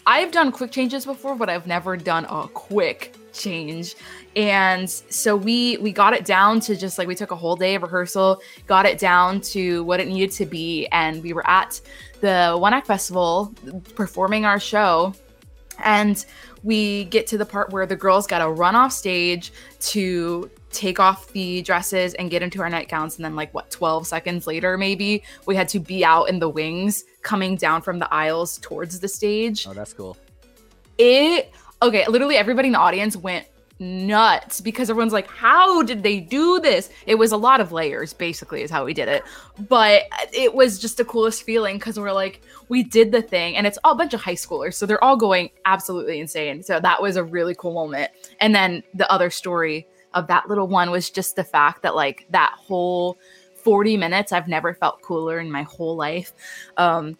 I've 0.06 0.30
done 0.30 0.52
quick 0.52 0.70
changes 0.70 1.04
before, 1.04 1.34
but 1.34 1.48
I've 1.48 1.66
never 1.66 1.96
done 1.96 2.26
a 2.26 2.46
quick 2.48 3.16
change. 3.32 3.96
And 4.36 4.88
so 4.88 5.36
we 5.36 5.76
we 5.78 5.92
got 5.92 6.12
it 6.12 6.24
down 6.24 6.60
to 6.60 6.76
just 6.76 6.98
like 6.98 7.08
we 7.08 7.14
took 7.14 7.32
a 7.32 7.36
whole 7.36 7.56
day 7.56 7.74
of 7.74 7.82
rehearsal, 7.82 8.40
got 8.66 8.86
it 8.86 8.98
down 8.98 9.40
to 9.42 9.82
what 9.84 9.98
it 10.00 10.08
needed 10.08 10.30
to 10.32 10.46
be, 10.46 10.86
and 10.92 11.22
we 11.22 11.32
were 11.32 11.48
at 11.48 11.80
the 12.20 12.56
One 12.58 12.72
Act 12.72 12.86
Festival 12.86 13.52
performing 13.94 14.44
our 14.44 14.60
show. 14.60 15.14
And 15.84 16.24
we 16.62 17.04
get 17.04 17.26
to 17.28 17.38
the 17.38 17.44
part 17.44 17.70
where 17.70 17.84
the 17.84 17.96
girls 17.96 18.26
got 18.26 18.38
to 18.38 18.48
run 18.48 18.74
off 18.74 18.92
stage 18.92 19.52
to 19.80 20.50
take 20.76 21.00
off 21.00 21.32
the 21.32 21.62
dresses 21.62 22.14
and 22.14 22.30
get 22.30 22.42
into 22.42 22.60
our 22.60 22.68
nightgowns. 22.68 23.16
And 23.16 23.24
then, 23.24 23.34
like, 23.34 23.52
what, 23.54 23.70
12 23.70 24.06
seconds 24.06 24.46
later, 24.46 24.76
maybe 24.76 25.22
we 25.46 25.56
had 25.56 25.68
to 25.70 25.80
be 25.80 26.04
out 26.04 26.24
in 26.24 26.38
the 26.38 26.48
wings 26.48 27.04
coming 27.22 27.56
down 27.56 27.82
from 27.82 27.98
the 27.98 28.12
aisles 28.12 28.58
towards 28.58 29.00
the 29.00 29.08
stage. 29.08 29.66
Oh, 29.66 29.72
that's 29.72 29.92
cool. 29.92 30.16
It, 30.98 31.52
okay, 31.82 32.06
literally 32.06 32.36
everybody 32.36 32.68
in 32.68 32.72
the 32.72 32.78
audience 32.78 33.16
went 33.16 33.46
nuts 33.78 34.60
because 34.60 34.88
everyone's 34.88 35.12
like, 35.12 35.28
how 35.28 35.82
did 35.82 36.02
they 36.02 36.20
do 36.20 36.60
this? 36.60 36.90
It 37.06 37.16
was 37.16 37.32
a 37.32 37.36
lot 37.36 37.60
of 37.60 37.72
layers, 37.72 38.12
basically, 38.12 38.62
is 38.62 38.70
how 38.70 38.84
we 38.84 38.94
did 38.94 39.08
it. 39.08 39.22
But 39.68 40.04
it 40.32 40.54
was 40.54 40.78
just 40.78 40.96
the 40.96 41.04
coolest 41.04 41.42
feeling 41.42 41.76
because 41.76 41.98
we're 41.98 42.12
like, 42.12 42.42
we 42.68 42.82
did 42.82 43.12
the 43.12 43.22
thing, 43.22 43.56
and 43.56 43.66
it's 43.66 43.78
all 43.84 43.92
a 43.92 43.96
bunch 43.96 44.14
of 44.14 44.20
high 44.20 44.34
schoolers, 44.34 44.74
so 44.74 44.86
they're 44.86 45.02
all 45.02 45.16
going 45.16 45.50
absolutely 45.64 46.20
insane. 46.20 46.62
So 46.62 46.80
that 46.80 47.00
was 47.00 47.16
a 47.16 47.24
really 47.24 47.54
cool 47.54 47.74
moment. 47.74 48.10
And 48.40 48.54
then 48.54 48.82
the 48.94 49.10
other 49.10 49.30
story 49.30 49.86
of 50.16 50.26
that 50.26 50.48
little 50.48 50.66
one 50.66 50.90
was 50.90 51.10
just 51.10 51.36
the 51.36 51.44
fact 51.44 51.82
that 51.82 51.94
like 51.94 52.26
that 52.30 52.54
whole 52.58 53.18
40 53.54 53.96
minutes. 53.96 54.32
I've 54.32 54.48
never 54.48 54.74
felt 54.74 55.02
cooler 55.02 55.38
in 55.38 55.50
my 55.50 55.62
whole 55.62 55.96
life. 55.96 56.32
Um, 56.76 57.18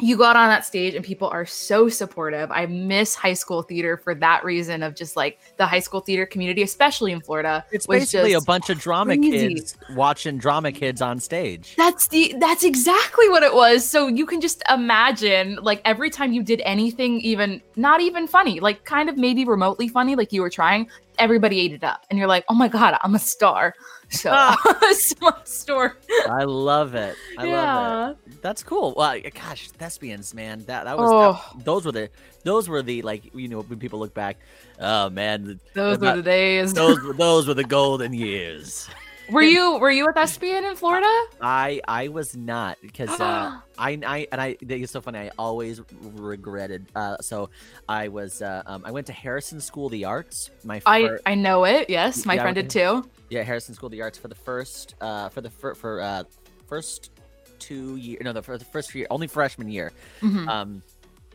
you 0.00 0.16
got 0.16 0.36
on 0.36 0.48
that 0.48 0.64
stage 0.64 0.94
and 0.94 1.04
people 1.04 1.28
are 1.28 1.44
so 1.44 1.88
supportive. 1.88 2.50
I 2.50 2.66
miss 2.66 3.14
high 3.14 3.34
school 3.34 3.62
theater 3.62 3.96
for 3.96 4.14
that 4.16 4.44
reason 4.44 4.82
of 4.82 4.94
just 4.94 5.16
like 5.16 5.38
the 5.56 5.66
high 5.66 5.80
school 5.80 6.00
theater 6.00 6.26
community, 6.26 6.62
especially 6.62 7.12
in 7.12 7.20
Florida. 7.20 7.64
It's 7.72 7.86
basically 7.86 8.34
a 8.34 8.40
bunch 8.40 8.70
of 8.70 8.78
drama 8.78 9.16
crazy. 9.16 9.54
kids 9.54 9.76
watching 9.94 10.38
drama 10.38 10.72
kids 10.72 11.02
on 11.02 11.18
stage. 11.18 11.74
That's 11.76 12.08
the 12.08 12.34
that's 12.38 12.64
exactly 12.64 13.28
what 13.28 13.42
it 13.42 13.54
was. 13.54 13.88
So 13.88 14.06
you 14.06 14.26
can 14.26 14.40
just 14.40 14.62
imagine 14.70 15.58
like 15.62 15.82
every 15.84 16.10
time 16.10 16.32
you 16.32 16.42
did 16.42 16.62
anything 16.64 17.20
even 17.20 17.60
not 17.76 18.00
even 18.00 18.26
funny, 18.26 18.60
like 18.60 18.84
kind 18.84 19.08
of 19.08 19.16
maybe 19.16 19.44
remotely 19.44 19.88
funny 19.88 20.14
like 20.14 20.32
you 20.32 20.42
were 20.42 20.50
trying, 20.50 20.88
everybody 21.18 21.60
ate 21.60 21.72
it 21.72 21.82
up. 21.82 22.04
And 22.10 22.18
you're 22.18 22.28
like, 22.28 22.44
"Oh 22.48 22.54
my 22.54 22.68
god, 22.68 22.96
I'm 23.02 23.14
a 23.14 23.18
star." 23.18 23.74
So, 24.10 24.30
ah. 24.32 24.56
smart 24.92 25.46
store. 25.46 25.96
I 26.30 26.44
love 26.44 26.94
it. 26.94 27.14
I 27.36 27.44
love 27.44 28.16
yeah. 28.26 28.32
it. 28.32 28.42
That's 28.42 28.62
cool. 28.62 28.94
Well, 28.96 29.20
gosh, 29.34 29.70
thespians, 29.72 30.32
man. 30.34 30.64
That 30.66 30.84
that 30.84 30.96
was 30.98 31.10
that- 31.10 31.16
Oh. 31.16 31.60
those 31.62 31.84
were 31.84 31.92
the 31.92 32.08
those 32.44 32.68
were 32.68 32.82
the 32.82 33.02
like 33.02 33.34
you 33.34 33.48
know 33.48 33.60
when 33.60 33.78
people 33.78 33.98
look 33.98 34.14
back, 34.14 34.38
oh 34.80 35.10
man, 35.10 35.60
Those 35.74 35.96
about- 35.98 36.16
were 36.16 36.22
the 36.22 36.30
days. 36.30 36.72
those 36.72 36.98
those 37.16 37.46
were 37.46 37.54
the 37.54 37.64
golden 37.64 38.12
years. 38.14 38.88
Were 39.30 39.42
you 39.42 39.78
were 39.78 39.90
you 39.90 40.06
a 40.06 40.12
thespian 40.12 40.64
in 40.64 40.76
Florida? 40.76 41.06
I 41.40 41.80
I 41.86 42.08
was 42.08 42.36
not 42.36 42.78
because 42.80 43.20
uh, 43.20 43.58
I 43.78 43.90
I 44.06 44.26
and 44.32 44.40
I 44.40 44.56
it's 44.60 44.92
so 44.92 45.00
funny. 45.00 45.18
I 45.18 45.30
always 45.38 45.80
regretted. 46.02 46.86
Uh, 46.94 47.16
so 47.18 47.50
I 47.88 48.08
was 48.08 48.42
uh, 48.42 48.62
um, 48.66 48.82
I 48.84 48.90
went 48.90 49.06
to 49.08 49.12
Harrison 49.12 49.60
School 49.60 49.86
of 49.86 49.92
the 49.92 50.04
Arts. 50.04 50.50
My 50.64 50.80
I 50.86 51.02
fir- 51.06 51.20
I 51.26 51.34
know 51.34 51.64
it. 51.64 51.88
Yes, 51.90 52.24
my 52.26 52.34
Yeah, 52.34 52.42
friend 52.42 52.54
did 52.54 52.70
too. 52.70 53.08
yeah 53.30 53.42
Harrison 53.42 53.74
School 53.74 53.88
of 53.88 53.92
the 53.92 54.02
Arts 54.02 54.18
for 54.18 54.28
the 54.28 54.34
first 54.34 54.94
uh 55.00 55.28
for 55.28 55.40
the 55.40 55.50
fir- 55.50 55.74
for 55.74 56.00
uh 56.00 56.24
first 56.66 57.10
two 57.58 57.96
year 57.96 58.18
no 58.22 58.32
the 58.32 58.42
for 58.42 58.56
the 58.56 58.64
first 58.64 58.94
year 58.94 59.06
only 59.10 59.26
freshman 59.26 59.68
year 59.68 59.90
Mhm. 60.20 60.48
um 60.48 60.82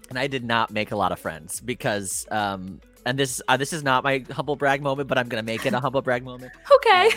and 0.09 0.17
I 0.17 0.27
did 0.27 0.43
not 0.45 0.71
make 0.71 0.91
a 0.91 0.95
lot 0.95 1.11
of 1.11 1.19
friends 1.19 1.59
because 1.59 2.25
um 2.31 2.79
and 3.05 3.17
this 3.19 3.41
uh, 3.47 3.57
this 3.57 3.73
is 3.73 3.83
not 3.83 4.03
my 4.03 4.23
humble 4.31 4.55
brag 4.55 4.81
moment 4.81 5.07
but 5.09 5.17
I'm 5.17 5.27
gonna 5.29 5.43
make 5.43 5.65
it 5.65 5.73
a 5.73 5.79
humble 5.79 6.01
brag 6.01 6.23
moment. 6.23 6.51
Okay. 6.75 7.09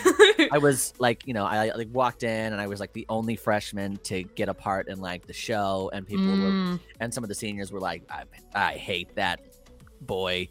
I 0.51 0.57
was 0.57 0.93
like, 0.99 1.25
you 1.27 1.33
know, 1.33 1.45
I 1.45 1.71
like 1.71 1.89
walked 1.91 2.23
in 2.23 2.53
and 2.53 2.61
I 2.61 2.67
was 2.67 2.79
like 2.79 2.93
the 2.93 3.05
only 3.09 3.35
freshman 3.35 3.97
to 4.03 4.23
get 4.23 4.49
a 4.49 4.53
part 4.53 4.87
in 4.87 4.99
like 4.99 5.25
the 5.27 5.33
show, 5.33 5.89
and 5.93 6.05
people 6.05 6.37
were, 6.37 6.51
Mm, 6.51 6.79
and 6.99 7.13
some 7.13 7.23
of 7.23 7.27
the 7.29 7.35
seniors 7.35 7.71
were 7.71 7.79
like, 7.79 8.03
I, 8.09 8.23
I 8.53 8.73
hate 8.73 9.13
that 9.15 9.39
boy. 10.01 10.47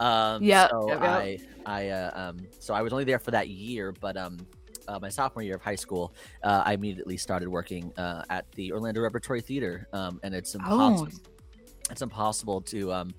Um, 0.00 0.42
Yep, 0.42 0.70
So 0.70 0.88
yep, 0.88 1.00
yep. 1.00 1.10
I, 1.10 1.38
I, 1.66 1.88
uh, 1.90 2.10
um, 2.14 2.38
so 2.58 2.74
I 2.74 2.82
was 2.82 2.92
only 2.92 3.04
there 3.04 3.18
for 3.18 3.30
that 3.32 3.48
year, 3.48 3.92
but 3.92 4.16
um. 4.16 4.38
Uh, 4.86 4.98
my 5.02 5.10
sophomore 5.10 5.42
year 5.42 5.54
of 5.54 5.60
high 5.60 5.74
school, 5.74 6.14
uh, 6.42 6.62
I 6.64 6.72
immediately 6.72 7.18
started 7.18 7.46
working 7.46 7.92
uh, 7.98 8.22
at 8.30 8.50
the 8.52 8.72
Orlando 8.72 9.02
Repertory 9.02 9.42
Theater, 9.42 9.86
um, 9.92 10.18
and 10.22 10.34
it's 10.34 10.54
impossible. 10.54 11.10
oh, 11.12 11.90
It's 11.90 12.00
impossible 12.00 12.62
to 12.62 12.90
um, 12.94 13.14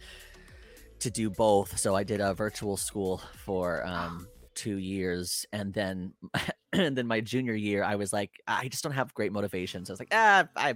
to 1.00 1.12
do 1.12 1.30
both. 1.30 1.78
So 1.78 1.96
I 1.96 2.04
did 2.04 2.22
a 2.22 2.34
virtual 2.34 2.78
school 2.78 3.20
for 3.38 3.86
um, 3.86 4.30
two 4.56 4.78
years, 4.78 5.46
and 5.54 5.74
then 5.74 6.14
and 6.74 6.98
then 6.98 7.08
my 7.08 7.22
junior 7.22 7.54
year, 7.56 7.84
I 7.84 7.96
was 7.96 8.14
like, 8.14 8.32
I 8.48 8.68
just 8.68 8.84
don't 8.84 8.94
have 8.94 9.14
great 9.14 9.32
motivation. 9.32 9.86
So 9.86 9.92
I 9.92 9.94
was 9.94 10.00
like, 10.00 10.10
ah, 10.14 10.48
I 10.56 10.76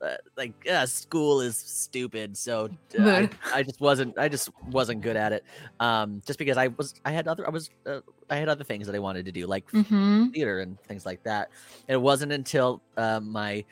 uh, 0.00 0.16
like 0.36 0.54
uh, 0.70 0.86
school 0.86 1.40
is 1.40 1.58
stupid. 1.58 2.36
So 2.36 2.70
uh, 2.96 3.00
I, 3.02 3.28
I 3.52 3.62
just 3.62 3.80
wasn't, 3.80 4.18
I 4.18 4.28
just 4.28 4.48
wasn't 4.62 5.00
good 5.02 5.16
at 5.16 5.32
it. 5.32 5.44
Um, 5.80 6.22
just 6.26 6.38
because 6.38 6.56
I 6.56 6.68
was, 6.68 6.94
I 7.04 7.12
had 7.12 7.28
other, 7.28 7.46
I 7.46 7.50
was, 7.50 7.70
uh, 7.86 8.00
I 8.30 8.36
had 8.36 8.48
other 8.48 8.64
things 8.64 8.86
that 8.86 8.96
I 8.96 9.00
wanted 9.00 9.26
to 9.26 9.32
do, 9.32 9.46
like 9.46 9.64
hmm 9.72 10.34
theater 10.34 10.60
and 10.60 10.78
things 10.88 11.06
like 11.06 11.22
that. 11.24 11.50
And 11.88 11.94
it 11.94 12.00
wasn't 12.00 12.32
until 12.32 12.82
uh, 12.96 13.20
my 13.20 13.64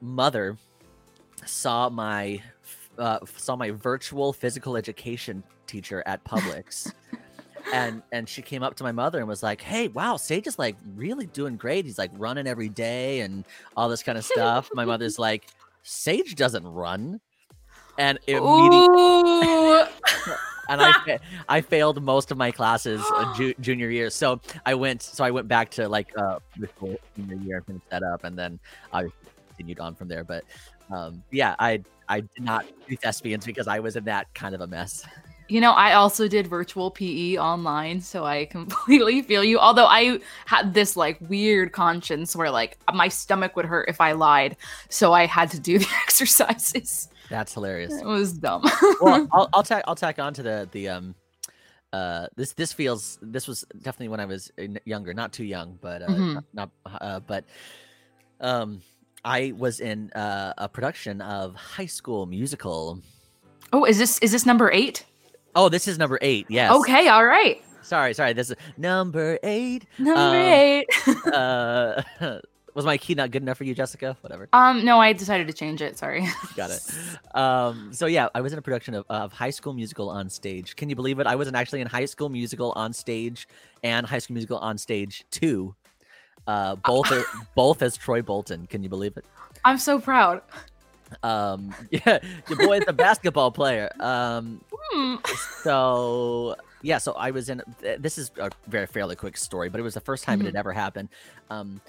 mother 0.00 0.58
saw 1.46 1.88
my 1.90 2.42
uh, 2.98 3.20
saw 3.36 3.56
my 3.56 3.70
virtual 3.70 4.32
physical 4.32 4.76
education 4.76 5.42
teacher 5.66 6.02
at 6.06 6.24
Publix. 6.24 6.92
and 7.72 8.02
and 8.12 8.28
she 8.28 8.42
came 8.42 8.62
up 8.62 8.74
to 8.76 8.84
my 8.84 8.92
mother 8.92 9.18
and 9.18 9.28
was 9.28 9.42
like, 9.42 9.60
"Hey, 9.60 9.88
wow, 9.88 10.16
Sage 10.16 10.46
is 10.46 10.58
like 10.58 10.76
really 10.94 11.26
doing 11.26 11.56
great. 11.56 11.84
He's 11.84 11.98
like 11.98 12.10
running 12.16 12.46
every 12.46 12.68
day 12.68 13.20
and 13.20 13.44
all 13.76 13.88
this 13.88 14.02
kind 14.02 14.18
of 14.18 14.24
stuff." 14.24 14.70
my 14.74 14.84
mother's 14.84 15.18
like, 15.28 15.46
"Sage 15.82 16.34
doesn't 16.34 16.66
run." 16.66 17.20
And 17.98 18.18
immediately, 18.28 18.96
and 20.68 20.80
I 20.80 21.18
I 21.48 21.60
failed 21.60 22.00
most 22.02 22.30
of 22.30 22.38
my 22.38 22.52
classes 22.52 23.02
uh, 23.14 23.34
ju- 23.34 23.54
junior 23.60 23.90
year. 23.90 24.08
So 24.08 24.40
I 24.64 24.74
went 24.74 25.02
so 25.02 25.24
I 25.24 25.30
went 25.30 25.48
back 25.48 25.70
to 25.72 25.88
like 25.88 26.16
uh 26.16 26.38
before 26.60 26.96
junior 27.16 27.36
year 27.36 27.56
and 27.56 27.66
finished 27.66 27.90
that 27.90 28.02
up, 28.04 28.24
and 28.24 28.38
then 28.38 28.60
I 28.92 29.08
continued 29.58 29.80
on 29.80 29.94
from 29.94 30.08
there. 30.08 30.24
But 30.24 30.44
um, 30.90 31.22
yeah, 31.30 31.54
I 31.58 31.82
I 32.08 32.20
did 32.20 32.42
not 32.42 32.64
do 32.88 32.96
thespians 32.96 33.44
because 33.44 33.66
I 33.68 33.80
was 33.80 33.96
in 33.96 34.04
that 34.04 34.32
kind 34.34 34.54
of 34.54 34.60
a 34.60 34.66
mess. 34.66 35.04
You 35.50 35.62
know, 35.62 35.72
I 35.72 35.94
also 35.94 36.28
did 36.28 36.46
virtual 36.46 36.90
PE 36.90 37.38
online, 37.38 38.00
so 38.00 38.24
I 38.24 38.44
completely 38.50 39.22
feel 39.22 39.42
you. 39.42 39.58
Although 39.58 39.86
I 39.86 40.20
had 40.46 40.74
this 40.74 40.96
like 40.96 41.18
weird 41.22 41.72
conscience 41.72 42.36
where 42.36 42.50
like 42.50 42.78
my 42.92 43.08
stomach 43.08 43.56
would 43.56 43.64
hurt 43.64 43.88
if 43.88 44.00
I 44.00 44.12
lied, 44.12 44.56
so 44.88 45.12
I 45.12 45.26
had 45.26 45.50
to 45.52 45.60
do 45.60 45.78
the 45.84 45.88
exercises. 46.04 47.08
That's 47.30 47.52
hilarious. 47.52 47.94
It 48.00 48.06
was 48.06 48.32
dumb. 48.34 48.62
well, 49.00 49.26
I'll, 49.32 49.48
I'll 49.52 49.62
tack 49.62 49.84
I'll 49.86 49.96
tack 49.96 50.18
on 50.18 50.32
to 50.34 50.42
the 50.42 50.68
the 50.72 50.88
um 50.88 51.14
uh 51.92 52.26
this 52.36 52.52
this 52.52 52.72
feels 52.72 53.18
this 53.22 53.48
was 53.48 53.64
definitely 53.82 54.08
when 54.08 54.20
I 54.20 54.26
was 54.26 54.50
younger, 54.84 55.12
not 55.14 55.32
too 55.32 55.44
young, 55.44 55.78
but 55.80 56.02
uh, 56.02 56.08
Mhm. 56.08 56.44
not 56.52 56.70
uh, 56.86 57.20
but 57.20 57.44
um 58.40 58.80
I 59.24 59.52
was 59.56 59.80
in 59.80 60.10
uh, 60.12 60.52
a 60.58 60.68
production 60.68 61.20
of 61.20 61.54
High 61.54 61.86
School 61.86 62.26
Musical. 62.26 63.00
oh, 63.72 63.84
is 63.84 63.98
this 63.98 64.18
is 64.20 64.32
this 64.32 64.46
number 64.46 64.70
eight? 64.72 65.04
Oh, 65.54 65.68
this 65.68 65.88
is 65.88 65.98
number 65.98 66.18
eight. 66.22 66.46
Yes. 66.48 66.70
Okay, 66.72 67.08
all 67.08 67.24
right. 67.26 67.62
Sorry, 67.82 68.12
sorry. 68.14 68.32
This 68.32 68.50
is 68.50 68.56
number 68.76 69.38
eight. 69.42 69.86
Number 69.98 70.20
Um, 70.20 70.34
eight. 70.34 70.86
Uh, 71.32 72.02
was 72.74 72.84
my 72.84 72.96
key 72.96 73.14
not 73.14 73.30
good 73.32 73.42
enough 73.42 73.56
for 73.58 73.64
you, 73.64 73.74
Jessica? 73.74 74.16
Whatever. 74.20 74.48
um, 74.52 74.84
no, 74.84 75.00
I 75.00 75.12
decided 75.12 75.46
to 75.48 75.52
change 75.52 75.80
it. 75.82 75.98
Sorry. 75.98 76.24
Got 76.56 76.70
it. 76.70 76.82
Um, 77.34 77.92
so 77.92 78.06
yeah, 78.06 78.28
I 78.34 78.40
was 78.40 78.52
in 78.52 78.58
a 78.58 78.62
production 78.62 78.94
of, 78.94 79.04
of 79.08 79.32
High 79.32 79.50
School 79.50 79.72
Musical 79.72 80.10
on 80.10 80.28
stage. 80.30 80.76
Can 80.76 80.88
you 80.90 80.94
believe 80.96 81.18
it? 81.18 81.26
I 81.26 81.34
wasn't 81.34 81.56
actually 81.56 81.80
in 81.80 81.86
High 81.88 82.04
School 82.04 82.28
Musical 82.28 82.72
on 82.76 82.92
stage 82.92 83.48
and 83.82 84.06
High 84.06 84.18
School 84.18 84.34
Musical 84.34 84.58
on 84.58 84.78
stage 84.78 85.24
two. 85.30 85.74
Uh, 86.48 86.74
both 86.76 87.12
are, 87.12 87.24
both 87.54 87.82
as 87.82 87.96
Troy 87.96 88.22
Bolton. 88.22 88.66
Can 88.66 88.82
you 88.82 88.88
believe 88.88 89.16
it? 89.16 89.24
I'm 89.64 89.76
so 89.78 90.00
proud. 90.00 90.40
Um, 91.22 91.74
yeah, 91.90 92.18
your 92.48 92.58
boy 92.58 92.78
is 92.78 92.84
a 92.88 92.92
basketball 92.92 93.50
player. 93.52 93.90
Um, 94.00 94.60
Hmm. 94.90 95.16
so 95.62 96.56
yeah, 96.82 96.96
so 96.98 97.12
I 97.12 97.30
was 97.30 97.50
in. 97.50 97.60
This 97.98 98.16
is 98.16 98.30
a 98.38 98.50
very 98.66 98.86
fairly 98.86 99.14
quick 99.14 99.36
story, 99.36 99.68
but 99.68 99.78
it 99.78 99.82
was 99.82 99.94
the 99.94 100.00
first 100.00 100.24
time 100.24 100.40
it 100.40 100.46
had 100.46 100.56
ever 100.56 100.72
happened. 100.72 101.10
Um, 101.50 101.80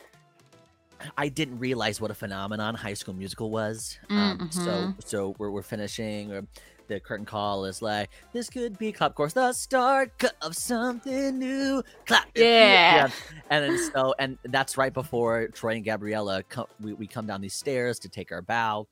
I 1.18 1.30
didn't 1.30 1.60
realize 1.60 2.02
what 2.02 2.12
a 2.12 2.14
phenomenon 2.14 2.76
High 2.76 2.96
School 2.96 3.14
Musical 3.14 3.50
was. 3.52 3.98
Um, 4.10 4.50
So 4.52 4.72
Mhm. 4.72 4.94
so 5.06 5.36
we're 5.38 5.52
we're 5.52 5.62
finishing. 5.62 6.34
Or 6.34 6.42
the 6.90 7.00
curtain 7.00 7.26
call 7.26 7.64
is 7.64 7.82
like, 7.82 8.10
"This 8.34 8.50
could 8.50 8.78
be 8.78 8.92
clap 8.92 9.16
course, 9.16 9.32
the 9.32 9.54
start 9.54 10.12
of 10.42 10.56
something 10.56 11.40
new." 11.40 11.82
Clap. 12.06 12.28
you-" 12.36 12.44
Yeah. 12.44 13.10
And 13.50 13.64
then 13.64 13.92
so 13.94 14.14
and 14.20 14.38
that's 14.46 14.78
right 14.78 14.94
before 14.94 15.48
Troy 15.48 15.76
and 15.76 15.86
Gabriella 15.86 16.44
come. 16.44 16.66
We, 16.82 16.94
we 16.94 17.08
come 17.08 17.26
down 17.26 17.40
these 17.40 17.54
stairs 17.54 18.00
to 18.00 18.10
take 18.10 18.34
our 18.34 18.42
bow, 18.42 18.88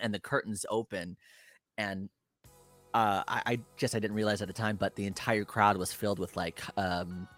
and 0.00 0.12
the 0.12 0.18
curtains 0.18 0.66
open, 0.68 1.16
and 1.78 2.08
uh, 2.94 3.22
I, 3.28 3.42
I 3.46 3.60
just 3.76 3.94
I 3.94 4.00
didn't 4.00 4.16
realize 4.16 4.42
at 4.42 4.48
the 4.48 4.54
time, 4.54 4.76
but 4.76 4.96
the 4.96 5.06
entire 5.06 5.44
crowd 5.44 5.76
was 5.76 5.92
filled 5.92 6.18
with 6.18 6.36
like 6.36 6.60
um 6.76 7.28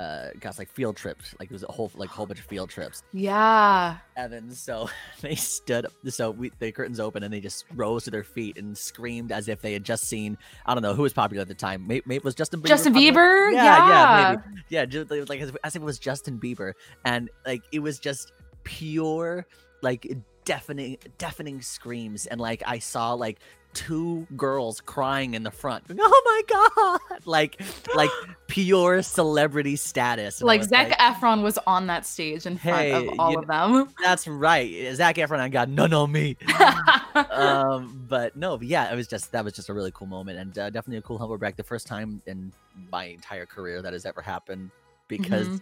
uh 0.00 0.30
guys 0.40 0.58
like 0.58 0.70
field 0.70 0.96
trips, 0.96 1.34
like 1.38 1.50
it 1.50 1.52
was 1.52 1.62
a 1.64 1.70
whole 1.72 1.90
like 1.94 2.08
whole 2.08 2.26
bunch 2.26 2.40
of 2.40 2.46
field 2.46 2.70
trips. 2.70 3.02
Yeah. 3.12 3.96
Then 4.16 4.50
so 4.50 4.88
they 5.20 5.34
stood 5.34 5.86
up 5.86 5.92
so 6.08 6.30
we 6.30 6.50
the 6.58 6.72
curtains 6.72 7.00
open 7.00 7.22
and 7.22 7.32
they 7.32 7.40
just 7.40 7.64
rose 7.74 8.04
to 8.04 8.10
their 8.10 8.24
feet 8.24 8.56
and 8.58 8.76
screamed 8.76 9.32
as 9.32 9.48
if 9.48 9.60
they 9.60 9.72
had 9.72 9.84
just 9.84 10.04
seen 10.04 10.36
I 10.66 10.74
don't 10.74 10.82
know 10.82 10.94
who 10.94 11.02
was 11.02 11.12
popular 11.12 11.42
at 11.42 11.48
the 11.48 11.54
time. 11.54 11.86
Maybe, 11.86 12.02
maybe 12.06 12.16
it 12.18 12.24
was 12.24 12.34
Justin 12.34 12.60
Bieber. 12.60 12.66
Justin? 12.66 12.94
Bieber. 12.94 13.52
Yeah, 13.52 13.64
Yeah. 13.64 13.88
yeah, 13.88 14.30
maybe. 14.46 14.62
Yeah, 14.68 14.84
just 14.86 15.10
like 15.10 15.40
as 15.40 15.76
if 15.76 15.82
it 15.82 15.84
was 15.84 15.98
Justin 15.98 16.38
Bieber, 16.38 16.72
and 17.04 17.30
like 17.46 17.62
it 17.72 17.80
was 17.80 17.98
just 17.98 18.32
pure 18.64 19.46
like 19.82 20.06
deafening 20.44 20.98
deafening 21.18 21.62
screams, 21.62 22.26
and 22.26 22.40
like 22.40 22.62
I 22.66 22.78
saw 22.78 23.12
like 23.14 23.38
two 23.72 24.26
girls 24.36 24.80
crying 24.80 25.34
in 25.34 25.44
the 25.44 25.50
front. 25.50 25.84
Oh 25.98 26.22
my 26.24 26.98
god! 27.08 27.20
Like 27.26 27.60
like 27.94 28.10
pure 28.48 29.02
celebrity 29.02 29.76
status. 29.76 30.42
Like 30.42 30.60
was 30.60 30.68
Zac 30.68 30.98
Efron 30.98 31.42
was 31.42 31.58
on 31.66 31.86
that 31.86 32.04
stage 32.06 32.46
in 32.46 32.56
front 32.56 32.76
Hey, 32.82 32.92
of 32.92 33.08
all 33.18 33.38
of 33.38 33.46
them. 33.46 33.88
That's 34.02 34.26
right. 34.26 34.92
Zac 34.94 35.16
Efron, 35.16 35.38
I 35.40 35.48
got 35.48 35.68
none 35.68 35.92
on 35.92 36.10
me. 36.10 36.36
um, 37.30 38.04
but 38.08 38.36
no, 38.36 38.56
but 38.58 38.66
yeah, 38.66 38.92
it 38.92 38.96
was 38.96 39.06
just 39.06 39.32
that 39.32 39.44
was 39.44 39.52
just 39.52 39.68
a 39.68 39.74
really 39.74 39.92
cool 39.92 40.06
moment 40.06 40.38
and 40.38 40.58
uh, 40.58 40.70
definitely 40.70 40.98
a 40.98 41.02
cool 41.02 41.18
humble 41.18 41.38
brag. 41.38 41.56
The 41.56 41.62
first 41.62 41.86
time 41.86 42.22
in 42.26 42.52
my 42.90 43.04
entire 43.04 43.46
career 43.46 43.82
that 43.82 43.92
has 43.92 44.06
ever 44.06 44.22
happened 44.22 44.70
because 45.08 45.48
Mhm. 45.48 45.60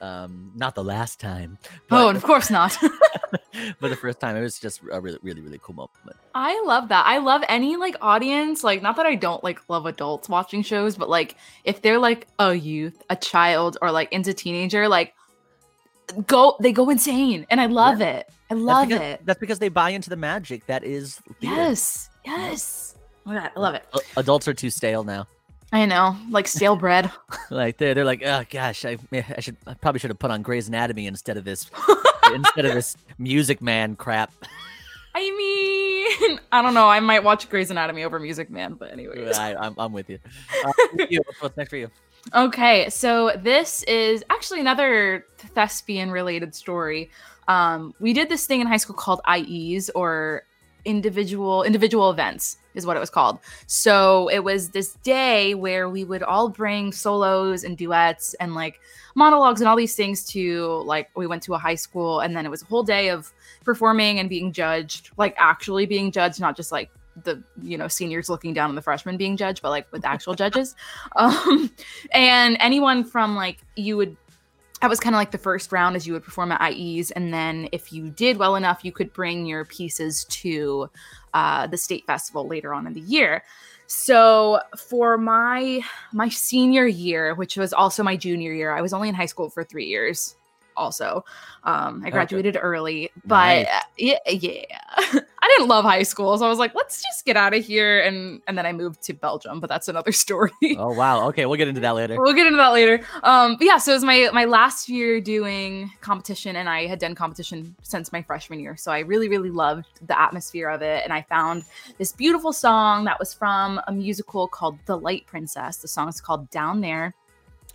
Um, 0.00 0.52
not 0.54 0.74
the 0.74 0.84
last 0.84 1.20
time. 1.20 1.58
Oh, 1.90 2.08
but- 2.08 2.16
of 2.16 2.22
course 2.22 2.50
not. 2.50 2.76
but 3.80 3.88
the 3.88 3.96
first 3.96 4.20
time 4.20 4.36
it 4.36 4.40
was 4.40 4.58
just 4.58 4.80
a 4.90 5.00
really, 5.00 5.18
really, 5.22 5.40
really 5.40 5.60
cool 5.62 5.74
moment. 5.74 6.16
I 6.34 6.60
love 6.64 6.88
that. 6.88 7.06
I 7.06 7.18
love 7.18 7.42
any 7.48 7.76
like 7.76 7.96
audience, 8.00 8.62
like 8.62 8.82
not 8.82 8.96
that 8.96 9.06
I 9.06 9.14
don't 9.14 9.42
like 9.42 9.68
love 9.68 9.86
adults 9.86 10.28
watching 10.28 10.62
shows, 10.62 10.96
but 10.96 11.08
like 11.08 11.36
if 11.64 11.82
they're 11.82 11.98
like 11.98 12.26
a 12.38 12.54
youth, 12.54 13.02
a 13.10 13.16
child, 13.16 13.78
or 13.82 13.90
like 13.90 14.12
into 14.12 14.34
teenager, 14.34 14.88
like 14.88 15.14
go 16.26 16.56
they 16.60 16.72
go 16.72 16.90
insane. 16.90 17.46
And 17.50 17.60
I 17.60 17.66
love 17.66 18.00
it. 18.00 18.28
I 18.50 18.54
love 18.54 18.88
that's 18.88 19.00
because, 19.00 19.14
it. 19.14 19.26
That's 19.26 19.40
because 19.40 19.58
they 19.58 19.68
buy 19.68 19.90
into 19.90 20.10
the 20.10 20.16
magic 20.16 20.66
that 20.66 20.84
is 20.84 21.16
theater. 21.40 21.56
Yes. 21.56 22.10
Yes. 22.24 22.96
Oh 23.24 23.30
my 23.30 23.40
god, 23.40 23.50
I 23.56 23.60
love 23.60 23.74
it. 23.74 23.84
Adults 24.16 24.46
are 24.46 24.54
too 24.54 24.70
stale 24.70 25.02
now. 25.04 25.26
I 25.72 25.84
know. 25.86 26.16
Like 26.30 26.48
stale 26.48 26.76
bread. 26.76 27.10
Like 27.50 27.76
they're 27.76 27.94
they're 27.94 28.04
like, 28.04 28.22
oh 28.26 28.42
gosh, 28.50 28.84
I 28.84 28.98
I 29.12 29.40
should 29.40 29.56
I 29.68 29.74
probably 29.74 30.00
should 30.00 30.10
have 30.10 30.18
put 30.18 30.32
on 30.32 30.42
Grey's 30.42 30.66
Anatomy 30.66 31.06
instead 31.06 31.36
of 31.36 31.44
this 31.44 31.70
instead 32.34 32.64
of 32.64 32.74
this 32.74 32.96
Music 33.18 33.62
Man 33.62 33.94
crap. 33.94 34.32
I 35.14 35.30
mean, 35.30 36.40
I 36.50 36.60
don't 36.60 36.74
know. 36.74 36.88
I 36.88 36.98
might 37.00 37.22
watch 37.22 37.48
Grey's 37.48 37.70
Anatomy 37.70 38.02
over 38.04 38.18
Music 38.18 38.50
Man, 38.50 38.74
but 38.74 38.90
anyway, 38.92 39.32
I'm 39.32 39.74
I'm 39.78 39.92
with 39.92 40.10
you. 40.10 40.18
Uh, 40.64 40.72
with 40.94 41.10
you. 41.10 41.20
What's- 41.24 41.40
What's 41.42 41.56
next 41.56 41.70
for 41.70 41.76
you? 41.76 41.90
Okay, 42.34 42.90
so 42.90 43.30
this 43.38 43.84
is 43.84 44.24
actually 44.30 44.58
another 44.60 45.24
thespian 45.38 46.10
related 46.10 46.52
story. 46.54 47.10
Um, 47.46 47.94
we 48.00 48.12
did 48.12 48.28
this 48.28 48.46
thing 48.46 48.60
in 48.60 48.66
high 48.66 48.76
school 48.78 48.96
called 48.96 49.20
IEs 49.28 49.88
or 49.90 50.42
individual 50.86 51.62
individual 51.64 52.10
events 52.10 52.58
is 52.74 52.86
what 52.86 52.96
it 52.96 53.00
was 53.00 53.10
called. 53.10 53.38
So 53.66 54.28
it 54.28 54.44
was 54.44 54.70
this 54.70 54.94
day 55.02 55.54
where 55.54 55.88
we 55.88 56.04
would 56.04 56.22
all 56.22 56.48
bring 56.48 56.92
solos 56.92 57.64
and 57.64 57.76
duets 57.76 58.34
and 58.34 58.54
like 58.54 58.80
monologues 59.14 59.60
and 59.60 59.68
all 59.68 59.76
these 59.76 59.96
things 59.96 60.24
to 60.26 60.82
like 60.84 61.10
we 61.16 61.26
went 61.26 61.42
to 61.44 61.54
a 61.54 61.58
high 61.58 61.74
school 61.74 62.20
and 62.20 62.36
then 62.36 62.46
it 62.46 62.50
was 62.50 62.62
a 62.62 62.66
whole 62.66 62.82
day 62.82 63.08
of 63.08 63.32
performing 63.64 64.20
and 64.20 64.28
being 64.28 64.52
judged, 64.52 65.10
like 65.16 65.34
actually 65.38 65.86
being 65.86 66.12
judged, 66.12 66.40
not 66.40 66.56
just 66.56 66.70
like 66.70 66.90
the 67.24 67.42
you 67.62 67.78
know 67.78 67.88
seniors 67.88 68.28
looking 68.28 68.52
down 68.52 68.68
on 68.68 68.76
the 68.76 68.82
freshmen 68.82 69.16
being 69.16 69.36
judged, 69.36 69.62
but 69.62 69.70
like 69.70 69.90
with 69.90 70.04
actual 70.04 70.34
judges. 70.34 70.76
Um, 71.16 71.70
and 72.12 72.56
anyone 72.60 73.02
from 73.02 73.36
like 73.36 73.58
you 73.74 73.96
would 73.96 74.16
that 74.86 74.90
was 74.90 75.00
kind 75.00 75.16
of 75.16 75.18
like 75.18 75.32
the 75.32 75.38
first 75.38 75.72
round 75.72 75.96
as 75.96 76.06
you 76.06 76.12
would 76.12 76.22
perform 76.22 76.52
at 76.52 76.60
IEs, 76.60 77.10
and 77.10 77.34
then 77.34 77.68
if 77.72 77.92
you 77.92 78.08
did 78.08 78.36
well 78.36 78.54
enough, 78.54 78.84
you 78.84 78.92
could 78.92 79.12
bring 79.12 79.44
your 79.44 79.64
pieces 79.64 80.24
to 80.26 80.88
uh, 81.34 81.66
the 81.66 81.76
state 81.76 82.06
festival 82.06 82.46
later 82.46 82.72
on 82.72 82.86
in 82.86 82.92
the 82.92 83.00
year. 83.00 83.42
So 83.88 84.60
for 84.78 85.18
my 85.18 85.80
my 86.12 86.28
senior 86.28 86.86
year, 86.86 87.34
which 87.34 87.56
was 87.56 87.72
also 87.72 88.04
my 88.04 88.16
junior 88.16 88.52
year, 88.52 88.76
I 88.76 88.80
was 88.80 88.92
only 88.92 89.08
in 89.08 89.16
high 89.16 89.26
school 89.26 89.50
for 89.50 89.64
three 89.64 89.86
years. 89.86 90.36
Also, 90.76 91.24
um, 91.64 92.02
I 92.04 92.08
Okay. 92.08 92.10
graduated 92.10 92.58
early, 92.60 93.10
but 93.24 93.36
Nice. 93.36 93.66
uh, 93.66 93.80
yeah, 93.96 94.18
yeah. 94.26 94.62
I 95.42 95.48
didn't 95.56 95.68
love 95.68 95.84
high 95.84 96.02
school, 96.02 96.36
so 96.38 96.44
I 96.44 96.48
was 96.48 96.58
like, 96.58 96.74
let's 96.74 97.02
just 97.02 97.24
get 97.24 97.36
out 97.36 97.54
of 97.54 97.64
here, 97.64 98.00
and 98.00 98.40
and 98.46 98.58
then 98.58 98.66
I 98.66 98.72
moved 98.72 99.02
to 99.04 99.14
Belgium, 99.14 99.60
but 99.60 99.68
that's 99.70 99.88
another 99.88 100.12
story. 100.24 100.50
Oh 100.76 100.92
wow. 100.92 101.28
Okay, 101.28 101.46
we'll 101.46 101.56
get 101.56 101.68
into 101.68 101.80
that 101.82 101.94
later. 101.94 102.16
We'll 102.20 102.34
get 102.34 102.46
into 102.46 102.56
that 102.58 102.72
later. 102.72 103.00
Um, 103.22 103.56
but 103.56 103.64
yeah, 103.66 103.78
so 103.78 103.92
it 103.92 103.94
was 103.94 104.04
my 104.04 104.28
my 104.32 104.44
last 104.44 104.88
year 104.88 105.20
doing 105.20 105.90
competition, 106.00 106.56
and 106.56 106.68
I 106.68 106.86
had 106.86 106.98
done 106.98 107.14
competition 107.14 107.74
since 107.82 108.12
my 108.12 108.22
freshman 108.22 108.58
year. 108.60 108.76
So 108.76 108.90
I 108.92 109.00
really, 109.00 109.28
really 109.28 109.50
loved 109.50 109.86
the 110.06 110.20
atmosphere 110.20 110.68
of 110.68 110.82
it, 110.82 111.04
and 111.04 111.12
I 111.12 111.22
found 111.22 111.64
this 111.98 112.12
beautiful 112.12 112.52
song 112.52 113.04
that 113.04 113.18
was 113.18 113.32
from 113.32 113.80
a 113.86 113.92
musical 113.92 114.48
called 114.48 114.78
The 114.86 114.96
Light 114.98 115.26
Princess. 115.26 115.76
The 115.78 115.88
song 115.88 116.08
is 116.08 116.20
called 116.20 116.50
Down 116.50 116.80
There. 116.80 117.14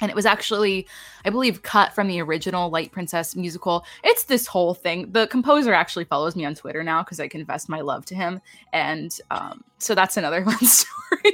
And 0.01 0.09
it 0.09 0.15
was 0.15 0.25
actually, 0.25 0.87
I 1.25 1.29
believe, 1.29 1.63
cut 1.63 1.93
from 1.93 2.07
the 2.07 2.21
original 2.21 2.69
Light 2.69 2.91
Princess 2.91 3.35
musical. 3.35 3.85
It's 4.03 4.25
this 4.25 4.47
whole 4.47 4.73
thing. 4.73 5.11
The 5.11 5.27
composer 5.27 5.73
actually 5.73 6.05
follows 6.05 6.35
me 6.35 6.43
on 6.43 6.55
Twitter 6.55 6.83
now 6.83 7.03
because 7.03 7.19
I 7.19 7.27
confessed 7.27 7.69
my 7.69 7.81
love 7.81 8.05
to 8.07 8.15
him. 8.15 8.41
And 8.73 9.17
um, 9.29 9.63
so 9.77 9.95
that's 9.95 10.17
another 10.17 10.43
fun 10.45 10.57
story. 10.57 11.33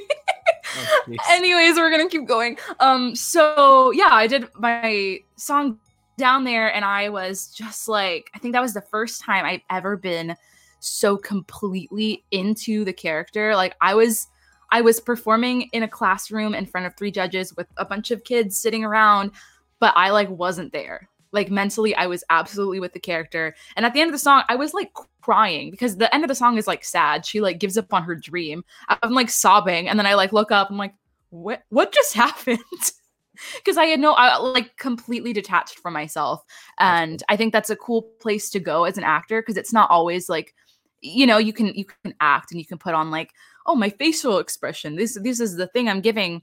Oh. 0.77 1.15
Anyways, 1.29 1.77
we're 1.77 1.89
gonna 1.89 2.09
keep 2.09 2.27
going. 2.27 2.57
Um, 2.79 3.15
so 3.15 3.91
yeah, 3.91 4.09
I 4.11 4.27
did 4.27 4.47
my 4.55 5.21
song 5.37 5.79
down 6.17 6.43
there, 6.43 6.73
and 6.73 6.83
I 6.83 7.09
was 7.09 7.47
just 7.47 7.87
like, 7.87 8.29
I 8.35 8.39
think 8.39 8.53
that 8.53 8.61
was 8.61 8.73
the 8.73 8.81
first 8.81 9.21
time 9.21 9.45
I've 9.45 9.61
ever 9.69 9.95
been 9.95 10.35
so 10.79 11.17
completely 11.17 12.23
into 12.31 12.85
the 12.85 12.93
character. 12.93 13.55
Like 13.55 13.75
I 13.81 13.95
was 13.95 14.27
I 14.71 14.81
was 14.81 14.99
performing 14.99 15.69
in 15.73 15.83
a 15.83 15.87
classroom 15.87 16.53
in 16.53 16.65
front 16.65 16.87
of 16.87 16.95
three 16.95 17.11
judges 17.11 17.55
with 17.55 17.67
a 17.77 17.85
bunch 17.85 18.11
of 18.11 18.23
kids 18.23 18.57
sitting 18.57 18.83
around, 18.83 19.31
but 19.79 19.93
I 19.95 20.11
like 20.11 20.29
wasn't 20.29 20.73
there. 20.73 21.09
Like 21.31 21.51
mentally, 21.51 21.93
I 21.95 22.07
was 22.07 22.23
absolutely 22.29 22.79
with 22.79 22.93
the 22.93 22.99
character. 22.99 23.55
And 23.75 23.85
at 23.85 23.93
the 23.93 24.01
end 24.01 24.09
of 24.09 24.13
the 24.13 24.19
song, 24.19 24.43
I 24.49 24.55
was 24.55 24.73
like 24.73 24.91
crying 25.21 25.71
because 25.71 25.97
the 25.97 26.13
end 26.13 26.23
of 26.23 26.29
the 26.29 26.35
song 26.35 26.57
is 26.57 26.67
like 26.67 26.83
sad. 26.83 27.25
She 27.25 27.41
like 27.41 27.59
gives 27.59 27.77
up 27.77 27.93
on 27.93 28.03
her 28.03 28.15
dream. 28.15 28.63
I'm 28.87 29.13
like 29.13 29.29
sobbing, 29.29 29.89
and 29.89 29.99
then 29.99 30.05
I 30.05 30.13
like 30.13 30.33
look 30.33 30.51
up. 30.51 30.69
I'm 30.69 30.77
like, 30.77 30.93
what? 31.29 31.63
What 31.69 31.93
just 31.93 32.13
happened? 32.23 32.59
Because 33.57 33.77
I 33.77 33.85
had 33.85 33.99
no, 33.99 34.13
I 34.13 34.37
like 34.37 34.77
completely 34.77 35.31
detached 35.33 35.79
from 35.79 35.93
myself, 35.93 36.43
and 36.79 37.21
I 37.29 37.35
think 37.35 37.53
that's 37.53 37.69
a 37.69 37.75
cool 37.75 38.03
place 38.19 38.49
to 38.51 38.59
go 38.59 38.85
as 38.85 38.97
an 38.97 39.03
actor 39.03 39.41
because 39.41 39.57
it's 39.57 39.73
not 39.73 39.91
always 39.91 40.29
like, 40.29 40.55
you 41.01 41.27
know, 41.27 41.37
you 41.37 41.53
can 41.53 41.67
you 41.75 41.85
can 41.85 42.15
act 42.21 42.51
and 42.51 42.59
you 42.59 42.65
can 42.65 42.77
put 42.77 42.95
on 42.95 43.11
like, 43.11 43.31
oh, 43.67 43.75
my 43.75 43.89
facial 43.89 44.39
expression. 44.39 44.95
This 44.95 45.17
this 45.21 45.39
is 45.39 45.55
the 45.55 45.67
thing 45.67 45.89
I'm 45.89 46.01
giving, 46.01 46.41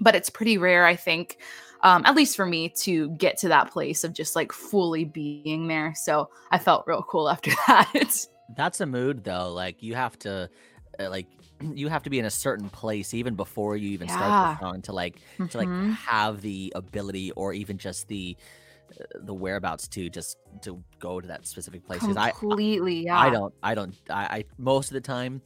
but 0.00 0.14
it's 0.14 0.30
pretty 0.30 0.58
rare, 0.58 0.86
I 0.86 0.96
think, 0.96 1.38
um, 1.82 2.04
at 2.06 2.14
least 2.14 2.36
for 2.36 2.46
me, 2.46 2.68
to 2.82 3.10
get 3.10 3.38
to 3.38 3.48
that 3.48 3.70
place 3.70 4.04
of 4.04 4.12
just 4.12 4.36
like 4.36 4.52
fully 4.52 5.04
being 5.04 5.66
there. 5.68 5.92
So 5.96 6.30
I 6.50 6.58
felt 6.58 6.84
real 6.86 7.02
cool 7.02 7.28
after 7.28 7.50
that. 7.66 8.26
That's 8.56 8.80
a 8.80 8.86
mood 8.86 9.24
though. 9.24 9.52
Like 9.52 9.82
you 9.82 9.94
have 9.94 10.18
to, 10.20 10.48
uh, 10.98 11.10
like 11.10 11.26
you 11.74 11.88
have 11.88 12.02
to 12.04 12.10
be 12.10 12.18
in 12.18 12.24
a 12.24 12.30
certain 12.30 12.70
place 12.70 13.14
even 13.14 13.34
before 13.34 13.76
you 13.76 13.90
even 13.90 14.08
start 14.08 14.58
the 14.58 14.64
song 14.64 14.82
to 14.82 14.92
like 14.92 15.20
to 15.50 15.58
like 15.58 15.68
have 15.96 16.40
the 16.40 16.72
ability 16.76 17.32
or 17.32 17.52
even 17.52 17.78
just 17.78 18.08
the 18.08 18.36
uh, 18.92 19.04
the 19.22 19.34
whereabouts 19.34 19.88
to 19.88 20.08
just 20.10 20.36
to 20.62 20.82
go 20.98 21.20
to 21.20 21.28
that 21.28 21.46
specific 21.46 21.84
place. 21.84 22.00
Because 22.00 22.16
I 22.16 22.30
completely, 22.30 23.04
yeah. 23.04 23.18
I 23.18 23.30
don't 23.30 23.54
I 23.62 23.74
don't 23.74 23.94
I, 24.08 24.24
I 24.24 24.44
most 24.58 24.90
of 24.90 24.94
the 24.94 25.00
time. 25.00 25.42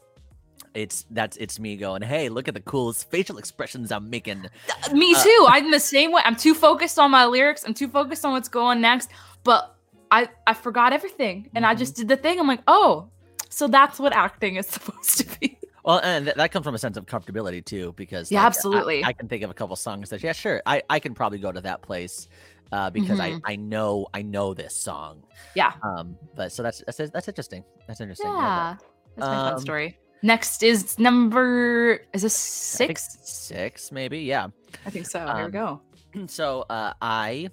It's 0.76 1.06
that's 1.10 1.36
it's 1.38 1.58
me 1.58 1.76
going, 1.76 2.02
hey, 2.02 2.28
look 2.28 2.48
at 2.48 2.54
the 2.54 2.60
coolest 2.60 3.10
facial 3.10 3.38
expressions 3.38 3.90
I'm 3.90 4.10
making. 4.10 4.46
Me 4.92 5.14
Uh, 5.14 5.22
too. 5.22 5.46
I'm 5.48 5.70
the 5.70 5.80
same 5.80 6.12
way. 6.12 6.20
I'm 6.24 6.36
too 6.36 6.54
focused 6.54 6.98
on 6.98 7.10
my 7.10 7.24
lyrics. 7.24 7.64
I'm 7.66 7.72
too 7.74 7.88
focused 7.88 8.24
on 8.26 8.32
what's 8.32 8.48
going 8.50 8.80
next. 8.82 9.10
But 9.42 9.74
I 10.10 10.28
I 10.46 10.52
forgot 10.54 10.92
everything, 10.92 11.48
and 11.54 11.64
I 11.64 11.74
Mhm. 11.74 11.78
just 11.78 11.96
did 11.96 12.08
the 12.08 12.16
thing. 12.16 12.38
I'm 12.38 12.46
like, 12.46 12.60
oh, 12.68 13.08
so 13.48 13.68
that's 13.68 13.98
what 13.98 14.12
acting 14.14 14.56
is 14.56 14.66
supposed 14.76 15.18
to 15.18 15.40
be. 15.40 15.58
Well, 15.82 16.00
and 16.02 16.26
th- 16.26 16.36
that 16.36 16.50
comes 16.52 16.64
from 16.64 16.74
a 16.74 16.78
sense 16.78 16.96
of 16.96 17.06
comfortability 17.06 17.64
too, 17.64 17.94
because 17.96 18.30
Yeah, 18.30 18.40
like, 18.40 18.46
absolutely. 18.48 19.04
I, 19.04 19.12
can 19.12 19.28
think 19.28 19.44
of 19.44 19.50
a 19.50 19.54
couple 19.54 19.76
songs 19.76 20.10
that 20.10 20.20
yeah, 20.22 20.32
sure, 20.32 20.60
I, 20.66 20.82
I 20.90 20.98
can 20.98 21.14
probably 21.14 21.38
go 21.38 21.52
to 21.52 21.60
that 21.60 21.80
place 21.80 22.26
uh, 22.72 22.90
because 22.90 23.18
Mhm. 23.20 23.40
I, 23.46 23.52
I 23.52 23.56
know 23.56 24.08
I 24.12 24.22
know 24.22 24.52
this 24.52 24.74
song. 24.76 25.22
Yeah. 25.54 25.72
Um, 25.82 26.16
but 26.34 26.50
so 26.52 26.62
that's 26.64 26.82
that's 26.86 26.98
that's 27.10 27.28
interesting. 27.28 27.64
That's 27.86 28.00
interesting. 28.00 28.26
I 28.26 28.32
Yeah, 28.34 28.76
that's 29.16 29.28
my 29.30 29.36
Um, 29.38 29.44
fun 29.54 29.60
story. 29.60 29.98
Next 30.22 30.62
is 30.62 30.98
number 30.98 32.00
is 32.12 32.22
this. 32.22 32.35
I 32.35 32.76
six? 32.87 33.18
six, 33.22 33.92
maybe. 33.92 34.20
Yeah. 34.20 34.48
I 34.85 34.90
think 34.90 35.07
so. 35.07 35.20
Here 35.26 35.37
we 35.37 35.42
Um, 35.44 35.50
go. 35.50 35.81
so 36.26 36.64
uh, 36.70 36.92
I. 37.00 37.50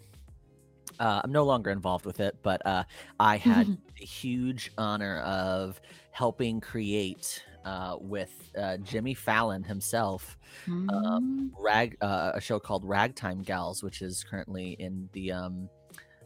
Uh, 1.00 1.22
I'm 1.24 1.32
no 1.32 1.44
longer 1.44 1.72
involved 1.72 2.06
with 2.06 2.20
it, 2.20 2.38
but 2.44 2.64
uh, 2.66 2.84
I 3.20 3.38
had 3.38 3.68
the 4.00 4.06
huge 4.06 4.72
honor 4.78 5.20
of 5.22 5.82
helping 6.12 6.62
create 6.62 7.44
uh, 7.66 7.98
with 8.00 8.52
uh, 8.58 8.78
Jimmy 8.78 9.14
Fallon 9.14 9.64
himself 9.64 10.38
Mm, 10.70 11.50
rag 11.60 11.98
uh, 12.02 12.32
a 12.36 12.42
show 12.42 12.60
called 12.60 12.86
Ragtime 12.86 13.42
Gals, 13.42 13.82
which 13.84 14.02
is 14.02 14.24
currently 14.24 14.76
in 14.80 15.10
the 15.14 15.32
um 15.32 15.68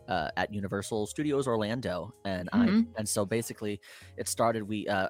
uh, 0.09 0.29
at 0.37 0.53
Universal 0.53 1.07
Studios 1.07 1.47
Orlando, 1.47 2.13
and 2.25 2.49
I 2.53 2.67
Mhm. 2.67 2.87
and 2.97 3.07
so 3.07 3.25
basically 3.25 3.79
it 4.17 4.27
started. 4.27 4.63
We 4.63 4.87
uh, 4.87 5.07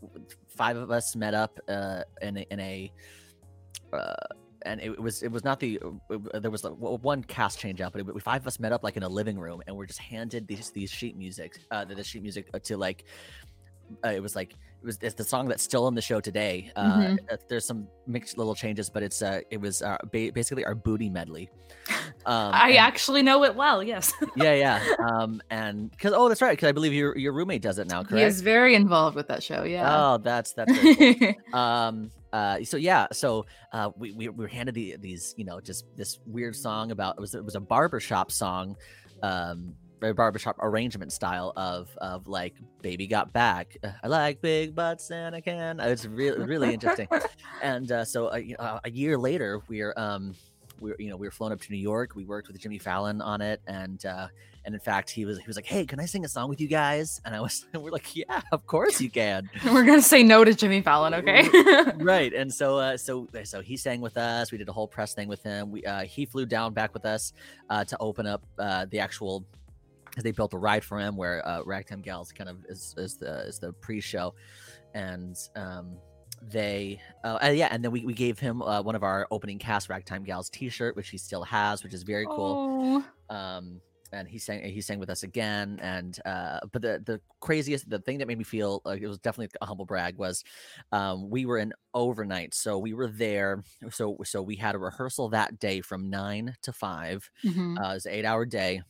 five 0.58 0.76
of 0.76 0.90
us 0.90 1.16
met 1.16 1.34
up 1.34 1.58
uh, 1.68 2.02
in 2.20 2.36
a, 2.36 2.46
in 2.50 2.60
a 2.60 2.92
uh, 3.92 4.14
and 4.62 4.80
it 4.80 5.00
was 5.00 5.22
it 5.22 5.30
was 5.30 5.44
not 5.44 5.60
the 5.60 5.80
uh, 5.80 6.40
there 6.40 6.50
was 6.50 6.64
like, 6.64 6.74
one 6.74 7.22
cast 7.22 7.58
change 7.60 7.80
out, 7.80 7.92
but 7.92 8.00
it, 8.00 8.22
five 8.22 8.42
of 8.42 8.46
us 8.46 8.58
met 8.58 8.72
up 8.72 8.82
like 8.82 8.96
in 8.96 9.04
a 9.04 9.08
living 9.08 9.38
room, 9.38 9.62
and 9.66 9.76
we're 9.76 9.86
just 9.86 10.00
handed 10.00 10.46
these 10.48 10.70
these 10.70 10.90
sheet 10.90 11.16
music, 11.16 11.60
uh, 11.70 11.84
the 11.84 12.02
sheet 12.02 12.22
music 12.22 12.50
uh, 12.52 12.58
to 12.58 12.76
like 12.76 13.04
uh, 14.04 14.08
it 14.08 14.20
was 14.22 14.34
like 14.36 14.52
it 14.52 14.84
was 14.86 14.98
it's 15.02 15.14
the 15.14 15.24
song 15.24 15.48
that's 15.48 15.62
still 15.62 15.88
in 15.88 15.94
the 15.94 16.02
show 16.02 16.20
today. 16.20 16.70
Uh, 16.76 16.98
Mhm. 16.98 17.18
uh, 17.32 17.36
There's 17.48 17.66
some 17.66 17.88
mixed 18.06 18.38
little 18.38 18.54
changes, 18.54 18.88
but 18.90 19.02
it's 19.02 19.22
uh 19.22 19.40
it 19.50 19.60
was 19.60 19.82
uh, 19.82 19.96
ba- 20.12 20.30
basically 20.32 20.64
our 20.64 20.74
booty 20.74 21.08
medley. 21.10 21.50
Um, 22.26 22.50
I 22.54 22.68
and- 22.70 22.78
actually 22.78 23.22
know 23.22 23.44
it 23.44 23.54
well. 23.54 23.82
Yes, 23.82 24.12
yeah 24.36 24.54
yeah 24.54 24.94
um 25.08 25.40
and 25.50 25.90
because 25.90 26.12
oh 26.14 26.28
that's 26.28 26.40
right 26.42 26.52
because 26.52 26.68
I 26.68 26.72
believe 26.72 26.92
your 26.92 27.16
your 27.18 27.32
roommate 27.32 27.62
does 27.62 27.78
it 27.78 27.88
now 27.88 28.04
he 28.04 28.20
is 28.22 28.40
very 28.40 28.74
involved 28.74 29.16
with 29.16 29.28
that 29.28 29.42
show. 29.42 29.64
Yeah. 29.64 29.88
Oh, 30.12 30.18
that's 30.18 30.52
that's 30.52 30.72
cool. 30.78 31.32
um 31.58 32.10
uh 32.32 32.62
so 32.62 32.76
yeah 32.76 33.06
so 33.10 33.46
uh 33.72 33.90
we, 33.96 34.12
we, 34.12 34.28
we 34.28 34.44
were 34.44 34.48
handed 34.48 34.74
the, 34.74 34.96
these 35.00 35.34
you 35.38 35.44
know 35.44 35.60
just 35.60 35.86
this 35.96 36.18
weird 36.26 36.54
song 36.54 36.90
about 36.92 37.14
it 37.16 37.20
was 37.20 37.34
it 37.34 37.44
was 37.44 37.54
a 37.54 37.60
barbershop 37.60 38.30
song 38.30 38.76
um 39.22 39.74
a 40.02 40.14
barbershop 40.14 40.56
arrangement 40.60 41.12
style 41.12 41.52
of 41.56 41.88
of 41.98 42.28
like 42.28 42.54
baby 42.82 43.06
got 43.06 43.32
back. 43.32 43.76
Uh, 43.82 43.90
i 44.02 44.08
like 44.08 44.40
big 44.40 44.74
butts 44.74 45.10
and 45.10 45.34
i 45.34 45.40
can 45.40 45.80
it's 45.80 46.06
really 46.06 46.44
really 46.44 46.72
interesting. 46.72 47.08
And 47.60 47.90
uh, 47.90 48.04
so 48.04 48.32
a, 48.32 48.54
uh, 48.60 48.78
a 48.84 48.90
year 48.90 49.18
later 49.18 49.60
we're 49.68 49.92
um 49.96 50.34
we 50.80 50.90
were, 50.90 50.96
you 51.00 51.10
know 51.10 51.16
we 51.16 51.26
were 51.26 51.32
flown 51.32 51.50
up 51.50 51.60
to 51.60 51.72
new 51.72 51.78
york. 51.78 52.14
We 52.14 52.24
worked 52.24 52.46
with 52.48 52.60
jimmy 52.60 52.78
fallon 52.78 53.20
on 53.20 53.40
it. 53.40 53.60
And 53.66 54.04
uh 54.06 54.28
and 54.64 54.74
in 54.74 54.80
fact 54.80 55.10
he 55.10 55.24
was 55.24 55.38
he 55.38 55.46
was 55.46 55.56
like 55.56 55.64
hey 55.64 55.84
can 55.84 55.98
i 55.98 56.04
sing 56.04 56.24
a 56.24 56.28
song 56.28 56.48
with 56.48 56.60
you 56.60 56.68
guys? 56.68 57.20
And 57.24 57.34
i 57.34 57.40
was 57.40 57.66
we're 57.74 57.90
like 57.90 58.14
yeah 58.14 58.42
of 58.52 58.66
course 58.66 59.00
you 59.00 59.10
can. 59.10 59.50
We're 59.64 59.84
gonna 59.84 60.02
say 60.02 60.22
no 60.22 60.44
to 60.44 60.54
Jimmy 60.54 60.82
Fallon, 60.82 61.14
okay? 61.14 61.48
right. 61.96 62.32
And 62.32 62.52
so 62.52 62.78
uh 62.78 62.96
so 62.96 63.26
so 63.44 63.60
he 63.60 63.76
sang 63.76 64.00
with 64.00 64.16
us. 64.16 64.52
We 64.52 64.58
did 64.58 64.68
a 64.68 64.72
whole 64.72 64.88
press 64.88 65.14
thing 65.14 65.26
with 65.26 65.42
him. 65.42 65.72
We 65.72 65.84
uh 65.84 66.02
he 66.02 66.26
flew 66.26 66.46
down 66.46 66.74
back 66.74 66.94
with 66.94 67.04
us 67.04 67.32
uh 67.70 67.84
to 67.84 67.96
open 67.98 68.26
up 68.26 68.42
uh 68.58 68.86
the 68.90 69.00
actual 69.00 69.44
they 70.16 70.32
built 70.32 70.54
a 70.54 70.58
ride 70.58 70.84
for 70.84 70.98
him 70.98 71.16
where 71.16 71.46
uh 71.46 71.62
ragtime 71.64 72.00
gals 72.02 72.32
kind 72.32 72.50
of 72.50 72.64
is 72.68 72.94
is 72.98 73.16
the 73.18 73.40
is 73.46 73.58
the 73.58 73.72
pre-show. 73.74 74.34
And 74.94 75.36
um 75.56 76.00
they 76.40 77.00
uh, 77.24 77.38
uh, 77.42 77.48
yeah 77.48 77.68
and 77.72 77.82
then 77.84 77.90
we, 77.90 78.04
we 78.04 78.14
gave 78.14 78.38
him 78.38 78.62
uh, 78.62 78.80
one 78.80 78.94
of 78.94 79.02
our 79.02 79.26
opening 79.32 79.58
cast 79.58 79.88
ragtime 79.88 80.22
gals 80.22 80.48
t-shirt 80.50 80.94
which 80.94 81.08
he 81.08 81.18
still 81.18 81.42
has 81.42 81.82
which 81.82 81.92
is 81.94 82.04
very 82.04 82.26
cool. 82.30 82.60
Oh. 82.60 83.04
um 83.28 83.80
and 84.12 84.26
he 84.26 84.38
sang 84.38 84.62
he 84.64 84.80
sang 84.80 84.98
with 85.00 85.10
us 85.10 85.22
again. 85.22 85.78
And 85.82 86.18
uh 86.24 86.60
but 86.72 86.80
the 86.80 87.02
the 87.04 87.20
craziest 87.40 87.90
the 87.90 87.98
thing 87.98 88.18
that 88.18 88.28
made 88.28 88.38
me 88.38 88.44
feel 88.44 88.80
like 88.84 89.02
it 89.02 89.08
was 89.08 89.18
definitely 89.18 89.54
a 89.60 89.66
humble 89.66 89.84
brag 89.84 90.16
was 90.16 90.44
um 90.92 91.28
we 91.28 91.44
were 91.44 91.58
in 91.58 91.72
overnight. 91.92 92.54
So 92.54 92.78
we 92.78 92.94
were 92.94 93.08
there 93.08 93.62
so 93.90 94.16
so 94.24 94.42
we 94.42 94.56
had 94.56 94.74
a 94.74 94.78
rehearsal 94.78 95.28
that 95.30 95.58
day 95.58 95.80
from 95.82 96.08
nine 96.08 96.56
to 96.62 96.72
five 96.72 97.30
Mhm. 97.44 97.78
uh 97.78 97.90
it 97.90 97.94
was 97.94 98.06
an 98.06 98.12
eight 98.12 98.24
hour 98.24 98.46
day 98.46 98.82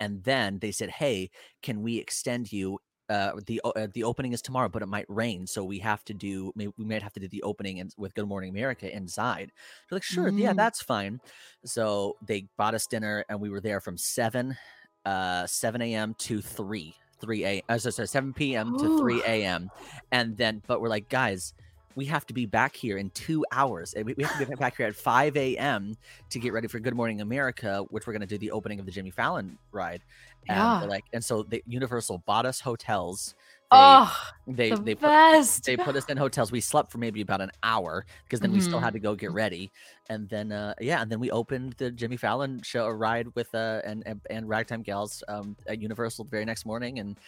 and 0.00 0.22
then 0.24 0.58
they 0.60 0.70
said 0.72 0.90
hey 0.90 1.30
can 1.62 1.82
we 1.82 1.98
extend 1.98 2.52
you 2.52 2.78
uh, 3.10 3.32
the 3.46 3.58
uh, 3.64 3.86
the 3.94 4.04
opening 4.04 4.34
is 4.34 4.42
tomorrow, 4.42 4.68
but 4.68 4.82
it 4.82 4.86
might 4.88 5.06
rain, 5.08 5.46
so 5.46 5.64
we 5.64 5.78
have 5.78 6.04
to 6.04 6.12
do. 6.12 6.52
We 6.54 6.70
might 6.76 7.02
have 7.02 7.14
to 7.14 7.20
do 7.20 7.28
the 7.28 7.42
opening 7.42 7.80
and 7.80 7.90
with 7.96 8.14
Good 8.14 8.28
Morning 8.28 8.50
America 8.50 8.94
inside. 8.94 9.50
They're 9.88 9.96
like, 9.96 10.02
sure, 10.02 10.28
yeah, 10.28 10.52
Mm. 10.52 10.56
that's 10.56 10.82
fine. 10.82 11.18
So 11.64 12.16
they 12.26 12.48
bought 12.58 12.74
us 12.74 12.86
dinner, 12.86 13.24
and 13.30 13.40
we 13.40 13.48
were 13.48 13.62
there 13.62 13.80
from 13.80 13.96
seven, 13.96 14.58
uh, 15.06 15.46
seven 15.46 15.80
a.m. 15.80 16.16
to 16.18 16.42
three, 16.42 16.94
three 17.18 17.46
a. 17.46 17.62
Uh, 17.66 17.78
so, 17.78 17.88
so 17.88 18.04
seven 18.04 18.34
p.m. 18.34 18.76
to 18.78 18.90
three 18.98 19.22
a.m. 19.26 19.70
And 20.12 20.36
then, 20.36 20.60
but 20.66 20.82
we're 20.82 20.90
like, 20.90 21.08
guys, 21.08 21.54
we 21.98 22.04
have 22.04 22.24
to 22.26 22.32
be 22.32 22.46
back 22.46 22.76
here 22.76 22.96
in 22.96 23.10
two 23.10 23.44
hours. 23.50 23.92
We 23.96 24.14
have 24.22 24.38
to 24.38 24.46
be 24.46 24.54
back 24.54 24.76
here 24.76 24.86
at 24.86 24.94
five 24.94 25.36
a.m. 25.36 25.96
to 26.30 26.38
get 26.38 26.52
ready 26.52 26.68
for 26.68 26.78
Good 26.78 26.94
Morning 26.94 27.20
America, 27.20 27.84
which 27.90 28.06
we're 28.06 28.12
gonna 28.12 28.24
do 28.24 28.38
the 28.38 28.52
opening 28.52 28.78
of 28.78 28.86
the 28.86 28.92
Jimmy 28.92 29.10
Fallon 29.10 29.58
ride. 29.72 30.02
And 30.48 30.56
Yeah. 30.56 30.84
like, 30.84 31.06
and 31.12 31.24
so 31.24 31.42
the 31.42 31.60
Universal 31.66 32.18
bought 32.18 32.46
us 32.46 32.60
hotels. 32.60 33.34
Oh, 33.70 34.16
they 34.46 34.70
the 34.70 34.76
they 34.76 34.94
put, 34.94 35.02
best. 35.02 35.64
they 35.64 35.76
put 35.76 35.94
us 35.94 36.06
in 36.06 36.16
hotels. 36.16 36.50
We 36.50 36.60
slept 36.60 36.90
for 36.90 36.96
maybe 36.98 37.20
about 37.20 37.40
an 37.42 37.50
hour 37.62 38.06
because 38.24 38.40
then 38.40 38.50
we 38.50 38.60
still 38.60 38.78
Mhm. 38.78 38.82
had 38.84 38.92
to 38.94 38.98
go 38.98 39.14
get 39.14 39.30
ready. 39.32 39.70
And 40.08 40.26
then 40.28 40.52
uh 40.52 40.74
yeah, 40.80 41.02
and 41.02 41.12
then 41.12 41.20
we 41.20 41.30
opened 41.30 41.74
the 41.74 41.90
Jimmy 41.90 42.16
Fallon 42.16 42.62
show 42.62 42.86
a 42.86 42.94
ride 42.94 43.28
with 43.34 43.54
uh 43.54 43.82
and 43.84 44.02
and, 44.06 44.20
and 44.30 44.48
Ragtime 44.48 44.82
Gals 44.82 45.22
um 45.28 45.54
at 45.66 45.82
Universal 45.82 46.24
the 46.24 46.30
very 46.30 46.46
next 46.46 46.64
morning 46.64 46.98
and 46.98 47.18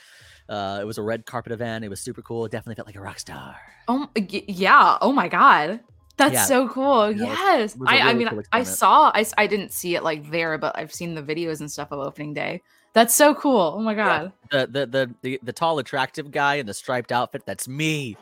uh 0.49 0.79
it 0.81 0.85
was 0.87 0.97
a 0.97 1.03
red 1.03 1.27
carpet 1.27 1.53
event. 1.53 1.85
It 1.85 1.89
was 1.89 2.01
super 2.01 2.23
cool. 2.23 2.47
It 2.47 2.53
definitely 2.53 2.77
felt 2.77 2.89
like 2.89 2.97
a 2.97 3.01
rock 3.03 3.19
star. 3.19 3.57
Oh 3.87 4.09
yeah. 4.17 4.97
Oh 5.03 5.13
my 5.13 5.29
god. 5.29 5.81
That's 6.17 6.35
Yeah. 6.35 6.45
so 6.45 6.69
cool. 6.69 7.11
Yeah, 7.13 7.25
it 7.25 7.29
was- 7.29 7.39
yes. 7.39 7.75
it 7.75 7.81
was 7.81 7.89
a 7.89 7.93
I, 7.93 8.11
I 8.11 8.15
mean, 8.15 8.29
cool 8.29 8.43
I 8.53 8.63
saw, 8.63 9.11
I 9.15 9.47
didn't 9.47 9.73
see 9.73 9.95
it 9.97 10.03
like 10.03 10.31
there, 10.31 10.59
but 10.59 10.77
I've 10.79 10.93
seen 10.93 11.15
the 11.15 11.23
videos 11.23 11.61
and 11.61 11.71
stuff 11.71 11.93
of 11.93 11.99
opening 11.99 12.35
day. 12.35 12.63
That's 12.93 13.15
so 13.15 13.35
cool. 13.35 13.75
Oh 13.77 13.81
my 13.81 13.95
god. 13.95 14.33
The 14.51 14.67
the 14.67 14.87
the 14.87 15.15
the, 15.23 15.41
the 15.43 15.53
tall 15.53 15.79
attractive 15.79 16.31
guy 16.31 16.57
in 16.57 16.67
the 16.67 16.75
striped 16.75 17.13
outfit, 17.13 17.43
that's 17.47 17.69
me. 17.69 18.17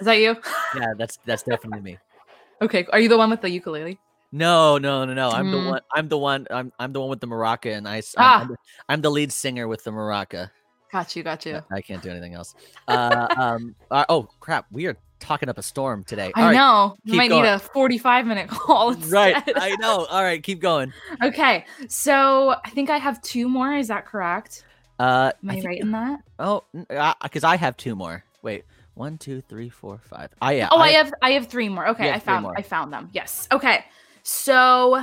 Is 0.00 0.06
that 0.06 0.18
you? 0.18 0.36
Yeah, 0.76 0.92
that's 0.98 1.18
that's 1.24 1.42
definitely 1.42 1.80
me. 1.80 1.98
okay. 2.62 2.86
Are 2.92 3.00
you 3.00 3.08
the 3.08 3.16
one 3.16 3.30
with 3.30 3.40
the 3.40 3.48
ukulele? 3.50 3.98
No, 4.32 4.78
no, 4.78 5.04
no, 5.04 5.12
no. 5.14 5.30
I'm 5.30 5.50
the 5.50 5.58
Mm. 5.58 5.66
one. 5.66 5.80
I'm 5.94 6.08
the 6.08 6.18
one. 6.18 6.46
I'm 6.50 6.72
I'm 6.78 6.92
the 6.92 7.00
one 7.00 7.10
with 7.10 7.20
the 7.20 7.26
maraca, 7.26 7.76
and 7.76 7.86
I. 7.86 7.98
s- 7.98 8.14
Ah. 8.18 8.36
I'm, 8.36 8.42
I'm, 8.42 8.48
the, 8.48 8.56
I'm 8.88 9.00
the 9.02 9.10
lead 9.10 9.32
singer 9.32 9.68
with 9.68 9.84
the 9.84 9.90
maraca. 9.90 10.50
Got 10.90 11.14
you. 11.16 11.22
Got 11.22 11.46
you. 11.46 11.60
I 11.70 11.80
can't 11.80 12.02
do 12.02 12.10
anything 12.10 12.34
else. 12.34 12.54
Uh, 12.88 13.28
um. 13.38 13.74
uh, 13.90 14.04
oh 14.08 14.28
crap! 14.40 14.66
We 14.70 14.86
are 14.86 14.96
talking 15.22 15.48
up 15.48 15.56
a 15.56 15.62
storm 15.62 16.04
today. 16.04 16.32
I 16.34 16.40
All 16.40 16.46
right, 16.48 16.54
know. 16.54 16.96
You 17.04 17.16
might 17.16 17.28
going. 17.30 17.44
need 17.44 17.48
a 17.48 17.58
45 17.58 18.26
minute 18.26 18.48
call. 18.50 18.94
Right. 18.94 19.42
I 19.56 19.76
know. 19.76 20.04
All 20.10 20.22
right. 20.22 20.42
Keep 20.42 20.60
going. 20.60 20.92
okay. 21.22 21.64
So 21.88 22.56
I 22.64 22.70
think 22.70 22.90
I 22.90 22.98
have 22.98 23.22
two 23.22 23.48
more. 23.48 23.74
Is 23.74 23.88
that 23.88 24.04
correct? 24.04 24.64
Uh. 24.98 25.32
Am 25.42 25.50
I 25.50 25.56
I, 25.56 25.60
right 25.62 25.80
in 25.80 25.90
that? 25.92 26.20
Oh, 26.38 26.64
because 27.22 27.44
I 27.44 27.56
have 27.56 27.76
two 27.76 27.94
more. 27.94 28.24
Wait. 28.42 28.64
One, 28.94 29.16
two, 29.16 29.40
three, 29.48 29.70
four, 29.70 30.02
five. 30.04 30.28
I 30.42 30.52
yeah. 30.52 30.68
Oh, 30.70 30.76
I, 30.76 30.90
have 30.90 31.14
I 31.22 31.32
have 31.32 31.46
three 31.46 31.70
more. 31.70 31.88
Okay, 31.88 32.10
I 32.10 32.18
found 32.18 32.42
more. 32.42 32.54
I 32.54 32.60
found 32.60 32.92
them. 32.92 33.08
Yes. 33.14 33.48
Okay. 33.50 33.86
So 34.22 35.02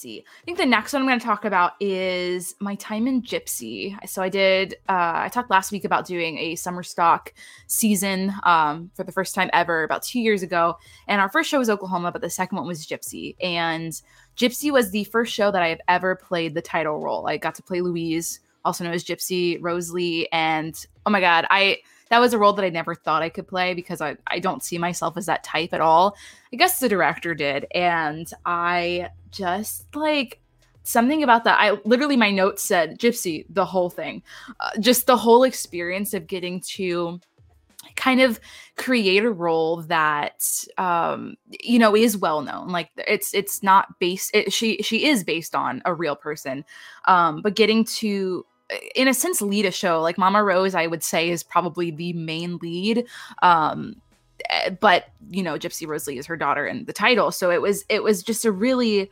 see. 0.00 0.24
I 0.40 0.44
think 0.44 0.58
the 0.58 0.66
next 0.66 0.92
one 0.92 1.02
I'm 1.02 1.08
going 1.08 1.20
to 1.20 1.24
talk 1.24 1.44
about 1.44 1.72
is 1.80 2.54
my 2.60 2.74
time 2.76 3.06
in 3.06 3.22
Gypsy. 3.22 3.96
So 4.08 4.22
I 4.22 4.28
did. 4.28 4.74
Uh, 4.88 5.12
I 5.24 5.28
talked 5.28 5.50
last 5.50 5.72
week 5.72 5.84
about 5.84 6.06
doing 6.06 6.38
a 6.38 6.56
summer 6.56 6.82
stock 6.82 7.32
season 7.66 8.32
um, 8.44 8.90
for 8.94 9.04
the 9.04 9.12
first 9.12 9.34
time 9.34 9.50
ever 9.52 9.84
about 9.84 10.02
two 10.02 10.20
years 10.20 10.42
ago, 10.42 10.76
and 11.06 11.20
our 11.20 11.28
first 11.28 11.50
show 11.50 11.58
was 11.58 11.70
Oklahoma, 11.70 12.12
but 12.12 12.22
the 12.22 12.30
second 12.30 12.56
one 12.58 12.66
was 12.66 12.86
Gypsy, 12.86 13.36
and 13.42 14.00
Gypsy 14.36 14.72
was 14.72 14.90
the 14.90 15.04
first 15.04 15.32
show 15.32 15.50
that 15.50 15.62
I 15.62 15.68
have 15.68 15.80
ever 15.88 16.16
played 16.16 16.54
the 16.54 16.62
title 16.62 17.00
role. 17.00 17.28
I 17.28 17.36
got 17.36 17.54
to 17.56 17.62
play 17.62 17.80
Louise, 17.80 18.40
also 18.64 18.84
known 18.84 18.94
as 18.94 19.04
Gypsy 19.04 19.58
Rose 19.60 19.92
Lee, 19.92 20.28
and 20.32 20.74
oh 21.06 21.10
my 21.10 21.20
god, 21.20 21.46
I 21.50 21.78
that 22.10 22.18
was 22.18 22.34
a 22.34 22.38
role 22.38 22.52
that 22.52 22.64
I 22.64 22.68
never 22.68 22.94
thought 22.94 23.22
I 23.22 23.28
could 23.28 23.48
play 23.48 23.72
because 23.72 24.00
I, 24.00 24.16
I 24.26 24.40
don't 24.40 24.62
see 24.62 24.78
myself 24.78 25.16
as 25.16 25.26
that 25.26 25.44
type 25.44 25.72
at 25.72 25.80
all. 25.80 26.16
I 26.52 26.56
guess 26.56 26.80
the 26.80 26.88
director 26.88 27.34
did. 27.34 27.66
And 27.72 28.30
I 28.44 29.08
just 29.30 29.94
like 29.94 30.40
something 30.82 31.22
about 31.22 31.44
that. 31.44 31.58
I 31.60 31.78
literally, 31.84 32.16
my 32.16 32.30
notes 32.30 32.62
said 32.62 32.98
Gypsy, 32.98 33.46
the 33.48 33.64
whole 33.64 33.90
thing. 33.90 34.22
Uh, 34.58 34.70
just 34.80 35.06
the 35.06 35.16
whole 35.16 35.44
experience 35.44 36.12
of 36.12 36.26
getting 36.26 36.60
to 36.60 37.20
kind 37.96 38.20
of 38.20 38.40
create 38.76 39.24
a 39.24 39.30
role 39.30 39.82
that 39.82 40.44
um 40.78 41.34
you 41.62 41.78
know 41.78 41.96
is 41.96 42.16
well 42.16 42.42
known 42.42 42.68
like 42.68 42.90
it's 42.96 43.34
it's 43.34 43.62
not 43.62 43.98
based 43.98 44.30
it, 44.34 44.52
she 44.52 44.76
she 44.82 45.06
is 45.06 45.24
based 45.24 45.54
on 45.54 45.82
a 45.86 45.94
real 45.94 46.14
person 46.14 46.64
um 47.06 47.40
but 47.42 47.54
getting 47.54 47.84
to 47.84 48.44
in 48.94 49.08
a 49.08 49.14
sense 49.14 49.42
lead 49.42 49.66
a 49.66 49.70
show. 49.70 50.00
Like 50.00 50.18
mama 50.18 50.42
rose 50.42 50.74
i 50.74 50.86
would 50.86 51.02
say 51.02 51.30
is 51.30 51.42
probably 51.42 51.90
the 51.90 52.12
main 52.12 52.58
lead 52.58 53.06
um 53.42 53.96
eh, 54.50 54.70
but 54.70 55.06
you 55.28 55.42
know 55.42 55.58
gypsy 55.58 55.86
rose 55.86 56.06
lee 56.06 56.18
is 56.18 56.26
her 56.26 56.36
daughter 56.36 56.66
in 56.66 56.84
the 56.84 56.92
title. 56.92 57.30
So 57.30 57.50
it 57.50 57.60
was 57.60 57.84
it 57.88 58.02
was 58.02 58.22
just 58.22 58.44
a 58.44 58.52
really 58.52 59.10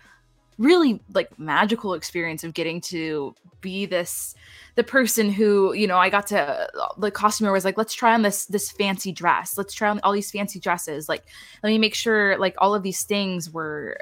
really 0.59 1.01
like 1.15 1.39
magical 1.39 1.95
experience 1.95 2.43
of 2.43 2.53
getting 2.53 2.81
to 2.81 3.35
be 3.61 3.87
this 3.87 4.35
the 4.75 4.85
person 4.85 5.31
who 5.31 5.73
you 5.73 5.87
know 5.87 5.97
i 5.97 6.09
got 6.11 6.27
to 6.27 6.69
the 6.99 7.11
costumer 7.11 7.53
was 7.53 7.65
like 7.65 7.79
let's 7.79 7.95
try 7.95 8.15
on 8.15 8.23
this 8.23 8.47
this 8.47 8.71
fancy 8.71 9.13
dress. 9.13 9.57
Let's 9.57 9.75
try 9.75 9.89
on 9.89 10.01
all 10.01 10.13
these 10.13 10.31
fancy 10.31 10.61
dresses. 10.61 11.09
Like 11.09 11.25
let 11.63 11.71
me 11.71 11.79
make 11.79 11.95
sure 11.95 12.39
like 12.39 12.55
all 12.59 12.75
of 12.75 12.83
these 12.83 13.05
things 13.05 13.51
were 13.51 13.99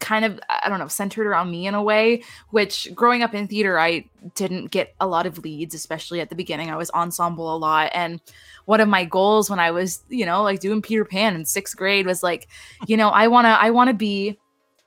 kind 0.00 0.24
of 0.24 0.38
i 0.48 0.68
don't 0.68 0.78
know 0.78 0.88
centered 0.88 1.26
around 1.26 1.50
me 1.50 1.66
in 1.66 1.74
a 1.74 1.82
way 1.82 2.22
which 2.50 2.88
growing 2.94 3.22
up 3.22 3.34
in 3.34 3.46
theater 3.46 3.78
i 3.78 4.04
didn't 4.34 4.70
get 4.70 4.94
a 5.00 5.06
lot 5.06 5.26
of 5.26 5.38
leads 5.38 5.74
especially 5.74 6.20
at 6.20 6.30
the 6.30 6.34
beginning. 6.34 6.70
I 6.70 6.76
was 6.76 6.90
ensemble 6.90 7.54
a 7.54 7.58
lot. 7.58 7.90
And 7.94 8.20
one 8.64 8.80
of 8.80 8.88
my 8.88 9.04
goals 9.04 9.48
when 9.48 9.60
i 9.60 9.70
was 9.70 10.02
you 10.08 10.26
know 10.26 10.42
like 10.42 10.60
doing 10.60 10.82
peter 10.82 11.04
pan 11.04 11.36
in 11.36 11.44
sixth 11.44 11.76
grade 11.76 12.06
was 12.06 12.22
like 12.22 12.48
you 12.86 12.96
know 12.96 13.08
i 13.10 13.28
want 13.28 13.44
to 13.44 13.50
i 13.50 13.70
want 13.70 13.88
to 13.88 13.94
be 13.94 14.38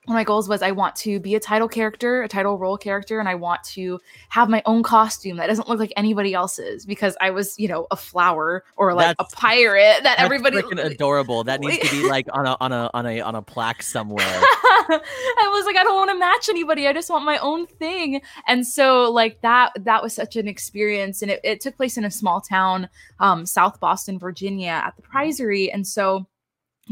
one 0.09 0.15
of 0.15 0.19
my 0.21 0.23
goals 0.23 0.49
was 0.49 0.63
I 0.63 0.71
want 0.71 0.95
to 0.97 1.19
be 1.19 1.35
a 1.35 1.39
title 1.39 1.67
character, 1.67 2.23
a 2.23 2.27
title 2.27 2.57
role 2.57 2.79
character, 2.79 3.19
and 3.19 3.29
I 3.29 3.35
want 3.35 3.63
to 3.75 3.99
have 4.29 4.49
my 4.49 4.63
own 4.65 4.81
costume 4.81 5.37
that 5.37 5.45
doesn't 5.45 5.69
look 5.69 5.77
like 5.77 5.93
anybody 5.95 6.33
else's 6.33 6.83
because 6.83 7.15
I 7.21 7.29
was, 7.29 7.53
you 7.59 7.67
know, 7.67 7.85
a 7.91 7.95
flower 7.95 8.63
or 8.75 8.95
like 8.95 9.17
That's- 9.17 9.31
a 9.31 9.35
pirate 9.35 10.01
that 10.01 10.17
everybody 10.17 10.57
freaking 10.57 10.83
adorable. 10.83 11.43
That 11.43 11.61
needs 11.61 11.87
to 11.87 12.01
be 12.01 12.09
like 12.09 12.25
on 12.33 12.47
a 12.47 12.57
on 12.59 12.71
a 12.71 12.89
on 12.95 13.05
a 13.05 13.21
on 13.21 13.35
a 13.35 13.43
plaque 13.43 13.83
somewhere. 13.83 14.25
I 14.25 15.51
was 15.51 15.67
like, 15.67 15.75
I 15.75 15.83
don't 15.83 15.95
want 15.95 16.09
to 16.09 16.17
match 16.17 16.49
anybody. 16.49 16.87
I 16.87 16.93
just 16.93 17.11
want 17.11 17.23
my 17.23 17.37
own 17.37 17.67
thing. 17.67 18.21
And 18.47 18.65
so 18.65 19.11
like 19.11 19.41
that 19.41 19.73
that 19.77 20.01
was 20.01 20.15
such 20.15 20.35
an 20.35 20.47
experience. 20.47 21.21
And 21.21 21.29
it, 21.29 21.39
it 21.43 21.61
took 21.61 21.77
place 21.77 21.97
in 21.97 22.03
a 22.03 22.09
small 22.09 22.41
town, 22.41 22.89
um, 23.19 23.45
South 23.45 23.79
Boston, 23.79 24.17
Virginia, 24.17 24.69
at 24.71 24.95
the 24.95 25.03
Prizery. 25.03 25.69
And 25.71 25.85
so 25.85 26.25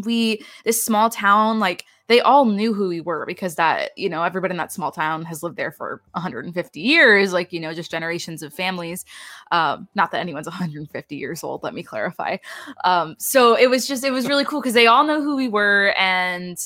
we 0.03 0.45
this 0.65 0.85
small 0.85 1.09
town, 1.09 1.57
like 1.59 1.83
they 2.07 2.21
all 2.21 2.45
knew 2.45 2.73
who 2.73 2.87
we 2.87 3.01
were 3.01 3.25
because 3.25 3.55
that, 3.55 3.91
you 3.97 4.09
know, 4.09 4.23
everybody 4.23 4.53
in 4.53 4.57
that 4.57 4.71
small 4.71 4.91
town 4.91 5.23
has 5.25 5.43
lived 5.43 5.57
there 5.57 5.71
for 5.71 6.01
150 6.11 6.79
years, 6.79 7.33
like, 7.33 7.51
you 7.51 7.59
know, 7.59 7.73
just 7.73 7.91
generations 7.91 8.41
of 8.41 8.53
families. 8.53 9.05
Um, 9.51 9.87
not 9.95 10.11
that 10.11 10.19
anyone's 10.19 10.47
150 10.47 11.15
years 11.15 11.43
old, 11.43 11.63
let 11.63 11.73
me 11.73 11.83
clarify. 11.83 12.37
Um, 12.83 13.15
so 13.19 13.55
it 13.55 13.69
was 13.69 13.87
just, 13.87 14.03
it 14.03 14.11
was 14.11 14.27
really 14.27 14.45
cool 14.45 14.61
because 14.61 14.73
they 14.73 14.87
all 14.87 15.03
know 15.03 15.21
who 15.21 15.35
we 15.35 15.49
were. 15.49 15.93
And 15.97 16.57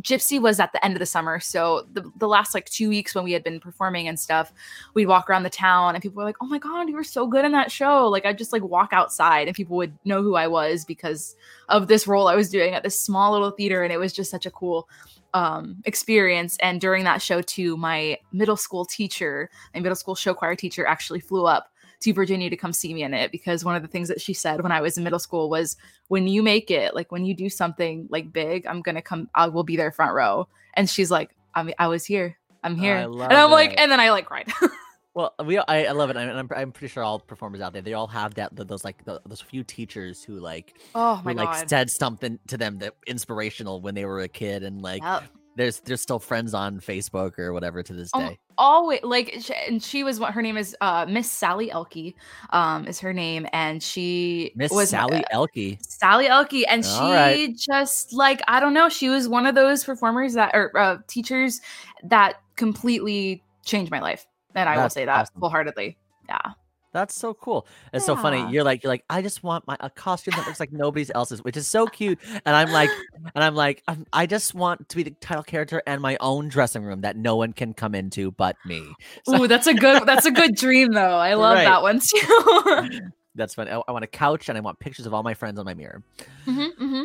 Gypsy 0.00 0.40
was 0.40 0.60
at 0.60 0.72
the 0.72 0.82
end 0.84 0.94
of 0.94 1.00
the 1.00 1.06
summer. 1.06 1.40
So 1.40 1.86
the, 1.92 2.10
the 2.16 2.28
last 2.28 2.54
like 2.54 2.66
two 2.70 2.88
weeks 2.88 3.14
when 3.14 3.24
we 3.24 3.32
had 3.32 3.44
been 3.44 3.60
performing 3.60 4.08
and 4.08 4.18
stuff, 4.18 4.52
we'd 4.94 5.06
walk 5.06 5.28
around 5.28 5.42
the 5.42 5.50
town 5.50 5.94
and 5.94 6.02
people 6.02 6.18
were 6.18 6.24
like, 6.24 6.36
Oh 6.40 6.46
my 6.46 6.58
God, 6.58 6.88
you 6.88 6.94
were 6.94 7.04
so 7.04 7.26
good 7.26 7.44
in 7.44 7.52
that 7.52 7.70
show. 7.70 8.08
Like 8.08 8.24
I'd 8.24 8.38
just 8.38 8.52
like 8.52 8.62
walk 8.62 8.90
outside 8.92 9.46
and 9.46 9.56
people 9.56 9.76
would 9.76 9.92
know 10.04 10.22
who 10.22 10.36
I 10.36 10.46
was 10.46 10.84
because 10.84 11.36
of 11.68 11.88
this 11.88 12.06
role 12.06 12.28
I 12.28 12.36
was 12.36 12.50
doing 12.50 12.74
at 12.74 12.82
this 12.82 12.98
small 12.98 13.32
little 13.32 13.50
theater. 13.50 13.82
And 13.82 13.92
it 13.92 13.98
was 13.98 14.12
just 14.12 14.30
such 14.30 14.46
a 14.46 14.50
cool 14.50 14.88
um 15.32 15.80
experience 15.84 16.56
and 16.60 16.80
during 16.80 17.04
that 17.04 17.22
show 17.22 17.40
too 17.40 17.76
my 17.76 18.18
middle 18.32 18.56
school 18.56 18.84
teacher 18.84 19.48
my 19.72 19.78
middle 19.78 19.94
school 19.94 20.16
show 20.16 20.34
choir 20.34 20.56
teacher 20.56 20.84
actually 20.84 21.20
flew 21.20 21.46
up 21.46 21.70
to 22.00 22.12
Virginia 22.12 22.50
to 22.50 22.56
come 22.56 22.72
see 22.72 22.92
me 22.94 23.02
in 23.02 23.14
it 23.14 23.30
because 23.30 23.64
one 23.64 23.76
of 23.76 23.82
the 23.82 23.88
things 23.88 24.08
that 24.08 24.20
she 24.20 24.32
said 24.34 24.62
when 24.62 24.72
I 24.72 24.80
was 24.80 24.96
in 24.96 25.04
middle 25.04 25.18
school 25.18 25.50
was 25.50 25.76
when 26.08 26.28
you 26.28 26.42
make 26.42 26.70
it, 26.70 26.94
like 26.94 27.12
when 27.12 27.24
you 27.24 27.34
do 27.34 27.48
something 27.48 28.06
like 28.10 28.32
big, 28.32 28.66
I'm 28.66 28.82
gonna 28.82 29.02
come, 29.02 29.28
I 29.34 29.48
will 29.48 29.64
be 29.64 29.76
there 29.76 29.92
front 29.92 30.14
row. 30.14 30.48
And 30.74 30.88
she's 30.88 31.10
like, 31.10 31.36
I 31.54 31.62
mean, 31.62 31.74
I 31.78 31.88
was 31.88 32.04
here, 32.04 32.38
I'm 32.62 32.76
here, 32.76 32.96
I 32.96 33.02
and 33.02 33.32
I'm 33.32 33.50
like, 33.50 33.78
and 33.78 33.90
then 33.90 34.00
I 34.00 34.10
like 34.10 34.26
cried. 34.26 34.52
Well, 35.12 35.34
we 35.44 35.58
I, 35.58 35.86
I 35.86 35.90
love 35.90 36.10
it, 36.10 36.16
and 36.16 36.30
I'm, 36.30 36.48
I'm 36.54 36.70
pretty 36.70 36.92
sure 36.92 37.02
all 37.02 37.18
performers 37.18 37.60
out 37.60 37.72
there 37.72 37.82
they 37.82 37.94
all 37.94 38.06
have 38.06 38.34
that 38.34 38.54
those 38.54 38.84
like 38.84 39.04
th- 39.04 39.18
those 39.26 39.40
few 39.40 39.64
teachers 39.64 40.22
who 40.22 40.38
like 40.38 40.80
oh 40.94 41.20
my 41.24 41.32
who 41.32 41.38
like 41.38 41.50
god, 41.50 41.68
said 41.68 41.90
something 41.90 42.38
to 42.46 42.56
them 42.56 42.78
that 42.78 42.94
inspirational 43.08 43.80
when 43.80 43.96
they 43.96 44.04
were 44.04 44.20
a 44.20 44.28
kid, 44.28 44.62
and 44.62 44.82
like 44.82 45.02
Yep. 45.02 45.24
There's 45.56 45.80
there's 45.80 46.00
still 46.00 46.18
friends 46.18 46.54
on 46.54 46.80
Facebook 46.80 47.38
or 47.38 47.52
whatever 47.52 47.82
to 47.82 47.92
this 47.92 48.10
Oh, 48.14 48.20
day. 48.20 48.38
always 48.56 49.00
like, 49.02 49.50
and 49.68 49.82
she 49.82 50.04
was 50.04 50.20
what 50.20 50.32
her 50.32 50.42
name 50.42 50.56
is, 50.56 50.76
uh, 50.80 51.06
Miss 51.08 51.30
Sally 51.30 51.70
Elke, 51.70 52.14
um, 52.50 52.86
is 52.86 53.00
her 53.00 53.12
name, 53.12 53.46
and 53.52 53.82
she 53.82 54.52
Miss 54.54 54.70
was 54.70 54.94
uh, 54.94 54.98
Sally 54.98 55.24
Elke. 55.30 55.78
Sally 55.80 56.28
Elke, 56.28 56.64
and 56.68 56.84
she 56.84 56.90
All 56.92 57.12
right. 57.12 57.56
just 57.56 58.12
like 58.12 58.40
I 58.48 58.60
don't 58.60 58.74
know, 58.74 58.88
she 58.88 59.08
was 59.08 59.28
one 59.28 59.46
of 59.46 59.54
those 59.54 59.84
performers 59.84 60.34
that 60.34 60.52
or 60.54 60.76
uh, 60.78 60.98
teachers 61.08 61.60
that 62.04 62.40
completely 62.56 63.42
changed 63.64 63.90
my 63.90 64.00
life, 64.00 64.26
and 64.54 64.68
I 64.68 64.80
will 64.80 64.90
say 64.90 65.04
that 65.04 65.20
awesome. 65.22 65.40
wholeheartedly. 65.40 65.96
Yeah, 66.28 66.52
That's 66.92 67.14
so 67.14 67.34
cool. 67.34 67.66
It's 67.92 68.04
so 68.04 68.16
funny. 68.16 68.50
You're 68.52 68.64
like 68.64 68.82
you're 68.82 68.90
like 68.92 69.04
I 69.08 69.22
just 69.22 69.42
want 69.44 69.66
my 69.66 69.76
a 69.80 69.88
costume 69.90 70.34
that 70.36 70.46
looks 70.46 70.58
like 70.58 70.72
nobody's 70.72 71.10
else's, 71.14 71.42
which 71.44 71.56
is 71.56 71.68
so 71.68 71.86
cute. 71.86 72.18
And 72.44 72.56
I'm 72.56 72.72
like 72.72 72.90
and 73.34 73.44
I'm 73.44 73.54
like 73.54 73.82
um, 73.86 74.06
I 74.12 74.26
just 74.26 74.54
want 74.54 74.88
to 74.88 74.96
be 74.96 75.02
the 75.04 75.10
title 75.20 75.44
character 75.44 75.82
and 75.86 76.00
my 76.02 76.16
own 76.20 76.48
dressing 76.48 76.82
room 76.82 77.02
that 77.02 77.16
no 77.16 77.36
one 77.36 77.52
can 77.52 77.74
come 77.74 77.94
into 77.94 78.32
but 78.32 78.56
me. 78.64 78.82
So- 79.24 79.42
Ooh, 79.44 79.46
that's 79.46 79.66
a 79.68 79.74
good 79.74 80.04
that's 80.06 80.26
a 80.26 80.30
good 80.32 80.56
dream 80.56 80.92
though. 80.92 81.00
I 81.16 81.34
love 81.34 81.54
Right. 81.56 81.64
that 81.64 81.82
one 81.82 82.00
too. 82.00 83.00
That's 83.36 83.54
fun. 83.54 83.68
I, 83.68 83.80
I 83.86 83.92
want 83.92 84.02
a 84.02 84.08
couch 84.08 84.48
and 84.48 84.58
I 84.58 84.60
want 84.60 84.80
pictures 84.80 85.06
of 85.06 85.14
all 85.14 85.22
my 85.22 85.34
friends 85.34 85.60
on 85.60 85.64
my 85.64 85.72
mirror. 85.74 86.02
hmm 86.44 86.66
hmm 86.76 87.02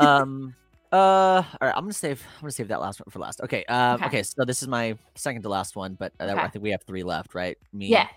um 0.00 0.54
uh 0.92 0.96
all 0.96 1.44
right 1.62 1.74
i'm 1.76 1.84
gonna 1.84 1.92
save 1.92 2.20
i'm 2.36 2.40
gonna 2.42 2.50
save 2.50 2.68
that 2.68 2.80
last 2.80 2.98
one 3.00 3.06
for 3.10 3.18
last 3.20 3.40
okay 3.40 3.64
um 3.66 3.94
Okay. 3.96 4.06
okay, 4.06 4.22
so 4.24 4.44
this 4.44 4.60
is 4.62 4.66
my 4.68 4.96
second 5.14 5.42
to 5.42 5.48
last 5.48 5.76
one 5.76 5.94
but 5.94 6.12
uh, 6.18 6.34
i 6.36 6.48
think 6.48 6.62
we 6.64 6.70
have 6.70 6.82
three 6.82 7.02
left 7.04 7.34
right 7.34 7.56
me 7.72 7.86
Yeah. 7.86 8.08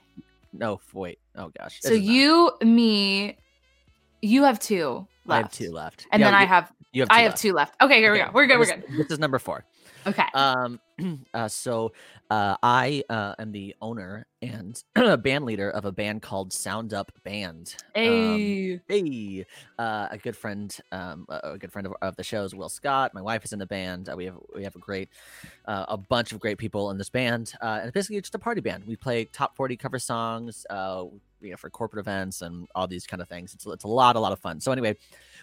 No 0.54 0.80
wait 0.94 1.20
oh 1.36 1.52
gosh 1.58 1.80
So 1.82 1.90
matter. 1.90 2.02
you, 2.02 2.52
me, 2.62 3.38
you 4.22 4.44
have 4.44 4.60
two 4.60 5.08
left. 5.26 5.30
i 5.30 5.38
have 5.44 5.52
two 5.52 5.72
left 5.72 6.08
and 6.12 6.20
Yeah, 6.22 6.28
then 6.28 6.36
I 6.36 6.46
have 6.46 6.72
you 6.92 7.02
have 7.02 7.10
I 7.12 7.22
have 7.22 7.32
left. 7.32 7.42
two 7.42 7.54
left. 7.54 7.76
Okay, 7.82 7.98
here 7.98 8.12
we 8.12 8.20
go. 8.20 8.30
We're 8.34 8.46
good. 8.46 8.60
We're 8.60 8.66
good. 8.68 8.84
this 8.98 9.08
is 9.12 9.18
number 9.20 9.40
four 9.40 9.66
Okay. 10.06 10.26
um 10.34 10.80
uh 11.34 11.48
so 11.48 11.92
uh 12.30 12.56
i 12.62 13.04
uh 13.10 13.34
am 13.40 13.52
the 13.52 13.76
owner 13.82 14.26
and 14.42 14.84
band 15.24 15.46
leader 15.46 15.70
of 15.70 15.86
a 15.86 15.92
band 15.92 16.22
called 16.22 16.54
sound 16.54 16.94
up 16.94 17.12
band 17.24 17.76
um, 17.96 18.02
Hey. 18.04 18.82
Hey, 18.88 19.46
uh, 19.80 20.08
a 20.12 20.18
good 20.18 20.36
friend, 20.36 20.76
um, 20.92 21.26
a 21.30 21.58
good 21.58 21.72
friend 21.72 21.88
of, 21.88 21.94
of 22.02 22.16
the 22.16 22.24
shows, 22.24 22.54
Will 22.54 22.70
Scott. 22.70 23.14
My 23.14 23.22
wife 23.22 23.46
is 23.46 23.54
in 23.54 23.60
the 23.60 23.66
band. 23.66 24.10
Uh, 24.10 24.16
we 24.16 24.26
have 24.26 24.38
we 24.56 24.64
have 24.64 24.76
a 24.76 24.80
great, 24.80 25.10
uh, 25.66 25.86
a 25.88 25.98
bunch 25.98 26.32
of 26.32 26.40
great 26.40 26.58
people 26.58 26.92
in 26.92 26.98
this 26.98 27.10
band, 27.10 27.54
uh, 27.62 27.80
and 27.84 27.94
basically 27.94 28.18
it's 28.18 28.28
just 28.28 28.36
a 28.36 28.40
party 28.40 28.62
band. 28.62 28.84
We 28.86 28.96
play 28.96 29.26
top 29.26 29.56
forty 29.56 29.78
cover 29.78 30.00
songs, 30.00 30.66
uh, 30.70 31.06
you 31.42 31.52
know, 31.52 31.58
for 31.58 31.70
corporate 31.70 32.02
events 32.02 32.42
and 32.42 32.68
all 32.76 32.88
these 32.88 33.08
kind 33.08 33.22
of 33.22 33.30
things. 33.30 33.54
It's 33.54 33.66
it's 33.66 33.84
a 33.84 33.88
lot, 33.88 34.16
a 34.16 34.20
lot 34.20 34.32
of 34.34 34.40
fun. 34.40 34.60
So 34.60 34.72
anyway, 34.72 34.96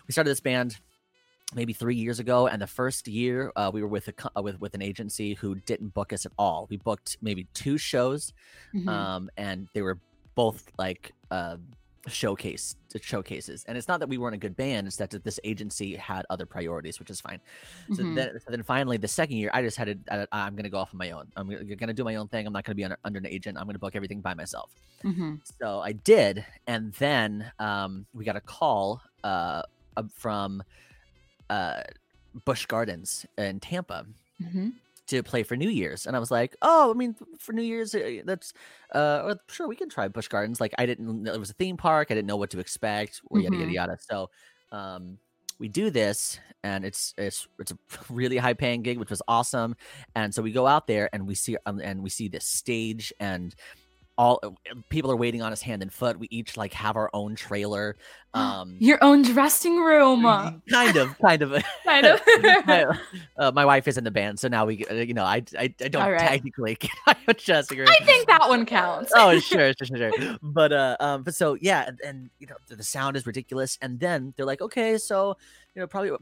we 0.06 0.12
started 0.12 0.30
this 0.30 0.40
band 0.40 0.76
maybe 1.54 1.72
three 1.72 1.96
years 1.96 2.18
ago, 2.20 2.46
and 2.48 2.60
the 2.62 2.66
first 2.66 3.08
year 3.08 3.52
uh, 3.56 3.70
we 3.72 3.82
were 3.82 3.88
with 3.88 4.08
a 4.08 4.14
uh, 4.36 4.42
with 4.42 4.60
with 4.60 4.74
an 4.74 4.82
agency 4.82 5.34
who 5.34 5.54
didn't 5.54 5.94
book 5.94 6.12
us 6.12 6.26
at 6.26 6.32
all. 6.38 6.66
We 6.70 6.76
booked 6.76 7.16
maybe 7.22 7.46
two 7.54 7.78
shows, 7.78 8.32
Mhm. 8.74 8.88
um, 8.88 9.30
and 9.36 9.68
they 9.72 9.82
were 9.82 9.98
both 10.34 10.62
like 10.78 11.12
uh, 11.30 11.56
showcase 12.06 12.76
showcases. 13.00 13.64
And 13.64 13.76
it's 13.76 13.86
not 13.88 14.00
that 14.00 14.08
we 14.08 14.16
weren't 14.18 14.34
a 14.34 14.38
good 14.38 14.56
band; 14.56 14.86
it's 14.86 14.96
that 14.96 15.10
this 15.24 15.38
agency 15.44 15.96
had 15.96 16.24
other 16.30 16.46
priorities, 16.46 16.98
which 16.98 17.10
is 17.10 17.20
fine. 17.20 17.40
So, 17.92 18.02
Mhm. 18.02 18.14
then, 18.14 18.40
so 18.40 18.50
then 18.50 18.62
finally, 18.62 18.96
the 18.96 19.08
second 19.08 19.36
year, 19.36 19.50
I 19.52 19.62
just 19.62 19.76
had 19.76 19.86
to. 20.06 20.28
I'm 20.32 20.54
going 20.54 20.64
to 20.64 20.70
go 20.70 20.78
off 20.78 20.94
on 20.94 20.98
my 20.98 21.10
own. 21.10 21.30
I'm 21.36 21.48
going 21.48 21.66
to 21.78 21.92
do 21.92 22.04
my 22.04 22.16
own 22.16 22.28
thing. 22.28 22.46
I'm 22.46 22.52
not 22.52 22.64
going 22.64 22.72
to 22.72 22.76
be 22.76 22.84
under, 22.84 22.98
under 23.04 23.18
an 23.18 23.26
agent. 23.26 23.58
I'm 23.58 23.64
going 23.64 23.74
to 23.74 23.80
book 23.80 23.94
everything 23.96 24.20
by 24.20 24.34
myself. 24.34 24.70
Mhm. 25.04 25.40
So 25.60 25.80
I 25.80 25.92
did, 25.92 26.44
and 26.66 26.92
then 26.94 27.50
um, 27.58 28.06
we 28.14 28.24
got 28.24 28.36
a 28.36 28.40
call 28.40 29.02
uh, 29.24 29.62
from 30.14 30.62
uh, 31.50 31.82
Busch 32.46 32.66
Gardens 32.66 33.26
in 33.38 33.60
Tampa 33.60 34.06
Mhm. 34.38 34.80
to 35.08 35.22
play 35.24 35.42
for 35.42 35.56
New 35.56 35.68
Year's, 35.68 36.06
and 36.06 36.14
I 36.14 36.20
was 36.20 36.30
like, 36.30 36.56
"Oh, 36.62 36.90
I 36.90 36.94
mean, 36.94 37.16
for 37.38 37.52
New 37.52 37.62
Year's, 37.62 37.94
uh, 37.94 38.22
that's 38.24 38.52
uh, 38.92 39.34
sure 39.48 39.66
we 39.66 39.74
can 39.76 39.88
try 39.88 40.06
Busch 40.08 40.28
Gardens." 40.28 40.60
Like 40.60 40.72
I 40.78 40.86
didn't, 40.86 41.22
know 41.24 41.34
it 41.34 41.40
was 41.40 41.50
a 41.50 41.54
theme 41.54 41.76
park. 41.76 42.08
I 42.10 42.14
didn't 42.14 42.28
know 42.28 42.36
what 42.36 42.50
to 42.50 42.60
expect, 42.60 43.20
or 43.30 43.40
yada 43.40 43.56
yada 43.56 43.72
Mhm. 43.72 43.72
yada. 43.72 43.96
So 44.00 44.30
um, 44.72 45.18
we 45.58 45.68
do 45.68 45.90
this, 45.90 46.38
and 46.62 46.84
it's 46.84 47.12
it's 47.18 47.48
it's 47.58 47.72
a 47.72 47.78
really 48.10 48.36
high 48.36 48.54
paying 48.54 48.82
gig, 48.82 48.98
which 48.98 49.10
was 49.10 49.22
awesome. 49.26 49.74
And 50.14 50.32
so 50.34 50.42
we 50.42 50.52
go 50.52 50.66
out 50.68 50.86
there, 50.86 51.10
and 51.12 51.26
we 51.26 51.34
see 51.34 51.56
um, 51.66 51.80
and 51.82 52.02
we 52.02 52.10
see 52.10 52.28
this 52.28 52.46
stage, 52.46 53.12
and 53.18 53.52
all 54.20 54.38
people 54.90 55.10
are 55.10 55.16
waiting 55.16 55.40
on 55.40 55.50
us 55.50 55.62
hand 55.62 55.80
and 55.80 55.90
foot. 55.90 56.18
We 56.18 56.28
each 56.30 56.54
like 56.54 56.74
have 56.74 56.94
our 56.96 57.08
own 57.14 57.34
trailer. 57.34 57.96
Um, 58.32 58.76
Your 58.78 59.02
own 59.02 59.22
dressing 59.22 59.78
room. 59.78 60.22
kind 60.22 60.96
of, 60.96 61.18
kind 61.18 61.42
of. 61.42 61.60
kind 61.84 62.06
of. 62.06 62.20
my, 62.64 62.96
uh, 63.36 63.50
my 63.50 63.64
wife 63.64 63.88
is 63.88 63.98
in 63.98 64.04
the 64.04 64.12
band, 64.12 64.38
so 64.38 64.46
now 64.46 64.66
we, 64.66 64.86
uh, 64.86 64.94
you 64.94 65.14
know, 65.14 65.24
I, 65.24 65.42
I, 65.58 65.74
I 65.82 65.88
don't 65.88 66.08
right. 66.08 66.20
technically 66.20 66.76
get 66.76 66.92
a 67.26 67.34
dressing 67.34 67.78
room. 67.78 67.88
I 67.90 68.04
think 68.04 68.28
that 68.28 68.48
one 68.48 68.66
counts. 68.66 69.10
oh, 69.16 69.36
sure, 69.40 69.72
sure, 69.72 69.84
sure, 69.84 70.12
sure. 70.12 70.38
But 70.42 70.72
uh, 70.72 70.96
um, 71.00 71.24
but 71.24 71.34
so 71.34 71.56
yeah, 71.60 71.88
and, 71.88 71.98
and 72.06 72.30
you 72.38 72.46
know, 72.46 72.54
the, 72.68 72.76
the 72.76 72.84
sound 72.84 73.16
is 73.16 73.26
ridiculous. 73.26 73.76
And 73.82 73.98
then 73.98 74.32
they're 74.36 74.46
like, 74.46 74.60
okay, 74.60 74.96
so 74.96 75.36
you 75.74 75.80
know, 75.80 75.88
probably 75.88 76.12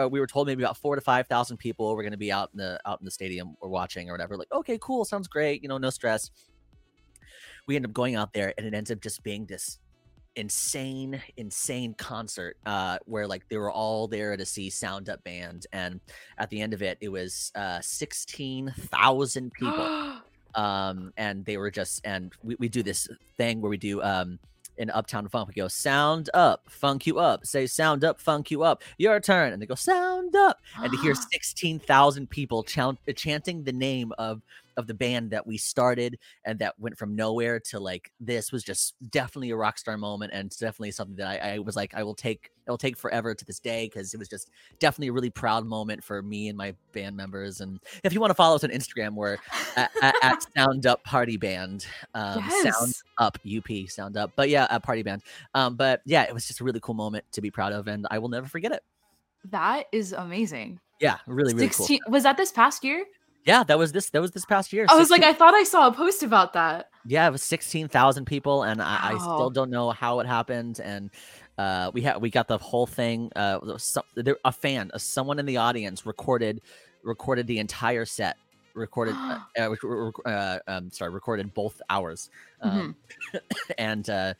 uh, 0.00 0.08
we 0.08 0.20
were 0.20 0.28
told 0.28 0.46
maybe 0.46 0.62
about 0.62 0.76
four 0.76 0.94
to 0.94 1.00
five 1.00 1.26
thousand 1.26 1.56
people 1.56 1.96
were 1.96 2.04
going 2.04 2.12
to 2.12 2.16
be 2.16 2.30
out 2.30 2.50
in 2.52 2.58
the 2.58 2.80
out 2.86 3.00
in 3.00 3.04
the 3.04 3.10
stadium 3.10 3.56
or 3.60 3.68
watching 3.68 4.08
or 4.08 4.12
whatever. 4.12 4.36
Like, 4.36 4.52
okay, 4.52 4.78
cool, 4.80 5.04
sounds 5.04 5.26
great. 5.26 5.64
You 5.64 5.68
know, 5.68 5.78
no 5.78 5.90
stress. 5.90 6.30
We 7.70 7.76
end 7.76 7.84
up 7.84 7.92
going 7.92 8.16
out 8.16 8.32
there, 8.32 8.52
and 8.58 8.66
it 8.66 8.74
ends 8.74 8.90
up 8.90 9.00
just 9.00 9.22
being 9.22 9.46
this 9.46 9.78
insane 10.34 11.20
insane 11.36 11.92
concert 11.94 12.56
uh 12.64 12.98
where 13.04 13.26
like 13.26 13.48
they 13.48 13.56
were 13.56 13.70
all 13.70 14.06
there 14.06 14.36
to 14.36 14.44
see 14.44 14.70
sound 14.70 15.08
up 15.08 15.22
band 15.24 15.66
and 15.72 16.00
at 16.38 16.48
the 16.50 16.60
end 16.60 16.72
of 16.72 16.82
it 16.82 16.96
it 17.00 17.08
was 17.08 17.52
uh 17.54 17.80
16,000 17.80 19.52
people. 19.52 20.16
Um 20.56 21.12
and 21.16 21.44
they 21.44 21.58
were 21.58 21.70
just 21.70 22.00
and 22.04 22.32
we, 22.42 22.56
we 22.58 22.68
do 22.68 22.82
this 22.82 23.06
thing 23.36 23.60
where 23.60 23.70
we 23.70 23.76
do 23.76 24.02
um 24.02 24.36
in 24.78 24.90
uptown 24.90 25.28
funk 25.28 25.46
we 25.46 25.54
go 25.54 25.68
sound 25.68 26.28
up 26.34 26.64
funk 26.68 27.06
you 27.06 27.20
up 27.20 27.46
say 27.46 27.68
sound 27.68 28.02
up 28.02 28.20
funk 28.20 28.50
you 28.50 28.64
up 28.64 28.82
your 28.98 29.20
turn 29.20 29.52
and 29.52 29.62
they 29.62 29.66
go 29.66 29.76
sound 29.76 30.34
up 30.34 30.58
and 30.82 30.90
to 30.90 30.98
hear 30.98 31.14
16,000 31.32 32.28
people 32.28 32.64
chant, 32.64 32.98
chanting 33.14 33.62
the 33.62 33.72
name 33.72 34.12
of 34.18 34.42
of 34.80 34.86
the 34.86 34.94
band 34.94 35.30
that 35.30 35.46
we 35.46 35.58
started 35.58 36.18
and 36.44 36.58
that 36.58 36.74
went 36.80 36.98
from 36.98 37.14
nowhere 37.14 37.60
to 37.60 37.78
like 37.78 38.10
this 38.18 38.50
was 38.50 38.64
just 38.64 38.94
definitely 39.10 39.50
a 39.50 39.56
rock 39.56 39.78
star 39.78 39.96
moment 39.98 40.32
and 40.32 40.50
definitely 40.58 40.90
something 40.90 41.16
that 41.16 41.28
I, 41.28 41.54
I 41.54 41.58
was 41.58 41.76
like 41.76 41.94
I 41.94 42.02
will 42.02 42.14
take 42.14 42.50
it'll 42.66 42.78
take 42.78 42.96
forever 42.96 43.34
to 43.34 43.44
this 43.44 43.60
day 43.60 43.84
because 43.86 44.14
it 44.14 44.16
was 44.16 44.28
just 44.28 44.50
definitely 44.78 45.08
a 45.08 45.12
really 45.12 45.28
proud 45.30 45.66
moment 45.66 46.02
for 46.02 46.22
me 46.22 46.48
and 46.48 46.56
my 46.56 46.74
band 46.92 47.14
members 47.16 47.60
and 47.60 47.78
if 48.02 48.12
you 48.14 48.20
want 48.20 48.30
to 48.30 48.34
follow 48.34 48.56
us 48.56 48.64
on 48.64 48.70
Instagram 48.70 49.14
we're 49.14 49.36
at, 49.76 49.90
at, 50.02 50.14
at 50.22 50.46
Sound 50.56 50.86
Up 50.86 51.04
Party 51.04 51.36
Band 51.36 51.86
um, 52.14 52.42
Sound 52.62 52.94
Up 53.18 53.38
UP 53.46 53.88
Sound 53.88 54.16
Up 54.16 54.32
but 54.34 54.48
yeah 54.48 54.66
a 54.70 54.80
party 54.80 55.02
band 55.02 55.22
um 55.54 55.76
but 55.76 56.00
yeah 56.06 56.22
it 56.22 56.32
was 56.32 56.46
just 56.48 56.60
a 56.60 56.64
really 56.64 56.80
cool 56.80 56.94
moment 56.94 57.24
to 57.32 57.42
be 57.42 57.50
proud 57.50 57.72
of 57.72 57.86
and 57.86 58.06
I 58.10 58.18
will 58.18 58.30
never 58.30 58.48
forget 58.48 58.72
it 58.72 58.82
That 59.50 59.84
is 59.92 60.12
amazing. 60.14 60.80
yeah 61.00 61.18
really 61.26 61.52
really 61.54 61.68
cool 61.68 61.86
was 62.08 62.22
that 62.22 62.36
this 62.38 62.50
past 62.52 62.82
year? 62.84 63.04
Yeah 63.44 63.62
that 63.64 63.78
was 63.78 63.92
this 63.92 64.10
that 64.10 64.20
was 64.20 64.30
this 64.32 64.44
past 64.44 64.72
year 64.72 64.86
I 64.88 64.96
was 64.96 65.10
like, 65.10 65.22
I 65.22 65.32
thought 65.32 65.54
I 65.54 65.64
saw 65.64 65.88
a 65.88 65.92
post 65.92 66.22
about 66.22 66.52
that. 66.54 66.90
Yeah, 67.06 67.26
it 67.26 67.30
was 67.30 67.42
sixteen 67.42 67.88
thousand 67.88 68.26
people, 68.26 68.62
and 68.64 68.82
I, 68.82 69.12
I 69.12 69.18
still 69.18 69.50
don't 69.50 69.70
know 69.70 69.90
how 69.90 70.20
it 70.20 70.26
happened. 70.26 70.80
And 70.80 71.10
uh, 71.56 71.90
we 71.94 72.02
had 72.02 72.20
we 72.20 72.30
got 72.30 72.48
the 72.48 72.58
whole 72.58 72.86
thing. 72.86 73.30
Uh, 73.34 73.78
some, 73.78 74.04
there, 74.14 74.36
a 74.44 74.52
fan, 74.52 74.90
uh, 74.92 74.98
someone 74.98 75.38
in 75.38 75.46
the 75.46 75.56
audience 75.56 76.04
recorded 76.04 76.60
recorded 77.02 77.46
the 77.46 77.58
entire 77.58 78.04
set. 78.04 78.36
Recorded, 78.74 79.14
uh, 79.16 79.40
uh, 79.58 80.28
uh, 80.28 80.58
um, 80.68 80.90
sorry, 80.90 81.10
recorded 81.10 81.52
both 81.54 81.80
hours, 81.90 82.30
um, 82.60 82.94
and 83.78 84.08
uh, 84.08 84.34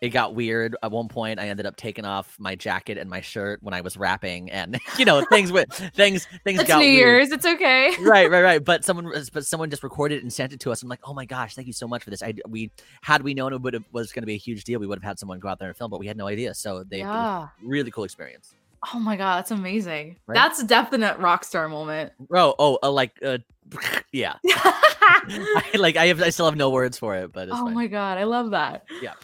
it 0.00 0.10
got 0.10 0.34
weird. 0.34 0.76
At 0.82 0.90
one 0.92 1.08
point, 1.08 1.40
I 1.40 1.48
ended 1.48 1.66
up 1.66 1.76
taking 1.76 2.04
off 2.04 2.36
my 2.38 2.54
jacket 2.54 2.98
and 2.98 3.10
my 3.10 3.20
shirt 3.20 3.62
when 3.62 3.74
I 3.74 3.80
was 3.80 3.96
rapping, 3.96 4.50
and 4.50 4.78
you 4.98 5.04
know 5.04 5.24
things 5.30 5.50
went 5.50 5.72
things 5.72 6.26
things 6.44 6.60
It's 6.60 6.68
got 6.68 6.78
New 6.78 6.86
weird 6.86 6.96
Year's. 6.96 7.30
It's 7.32 7.46
okay. 7.46 7.94
right, 8.00 8.30
right, 8.30 8.42
right. 8.42 8.64
But 8.68 8.84
someone, 8.84 9.12
but 9.32 9.46
someone 9.46 9.70
just 9.70 9.82
recorded 9.82 10.16
it 10.16 10.22
and 10.22 10.32
sent 10.32 10.52
it 10.52 10.60
to 10.60 10.70
us. 10.72 10.82
I'm 10.82 10.88
like, 10.88 11.00
oh 11.04 11.14
my 11.14 11.24
gosh, 11.24 11.54
thank 11.54 11.66
you 11.66 11.72
so 11.72 11.88
much 11.88 12.04
for 12.04 12.10
this. 12.10 12.22
I 12.22 12.34
we 12.48 12.70
had 13.02 13.22
we 13.22 13.34
known 13.34 13.52
it 13.52 13.60
would 13.60 13.74
have, 13.74 13.84
was 13.92 14.12
going 14.12 14.22
to 14.22 14.26
be 14.26 14.34
a 14.34 14.38
huge 14.38 14.64
deal, 14.64 14.78
we 14.78 14.86
would 14.86 14.98
have 14.98 15.04
had 15.04 15.18
someone 15.18 15.38
go 15.40 15.48
out 15.48 15.58
there 15.58 15.68
and 15.68 15.76
film, 15.76 15.90
but 15.90 15.98
we 16.00 16.06
had 16.06 16.16
no 16.16 16.26
idea. 16.26 16.54
So 16.54 16.84
they, 16.84 16.98
Yeah. 16.98 17.48
really 17.62 17.90
cool 17.90 18.04
experience. 18.04 18.54
Oh 18.94 19.00
my 19.00 19.16
god, 19.16 19.38
that's 19.38 19.50
amazing. 19.50 20.16
Right? 20.26 20.34
That's 20.34 20.60
a 20.60 20.66
definite 20.66 21.18
rock 21.18 21.42
star 21.44 21.68
moment. 21.68 22.12
bro 22.20 22.54
oh, 22.58 22.78
uh, 22.82 22.90
like, 22.90 23.12
uh, 23.24 23.38
yeah, 24.12 24.34
I, 24.46 25.70
like 25.78 25.96
I 25.96 26.06
have, 26.06 26.22
I 26.22 26.30
still 26.30 26.46
have 26.46 26.56
no 26.56 26.70
words 26.70 26.98
for 26.98 27.16
it, 27.16 27.32
but 27.32 27.48
it's 27.48 27.56
oh 27.56 27.64
fine. 27.66 27.74
my 27.74 27.86
god, 27.88 28.18
I 28.18 28.24
love 28.24 28.50
that. 28.50 28.84
Yeah. 29.02 29.14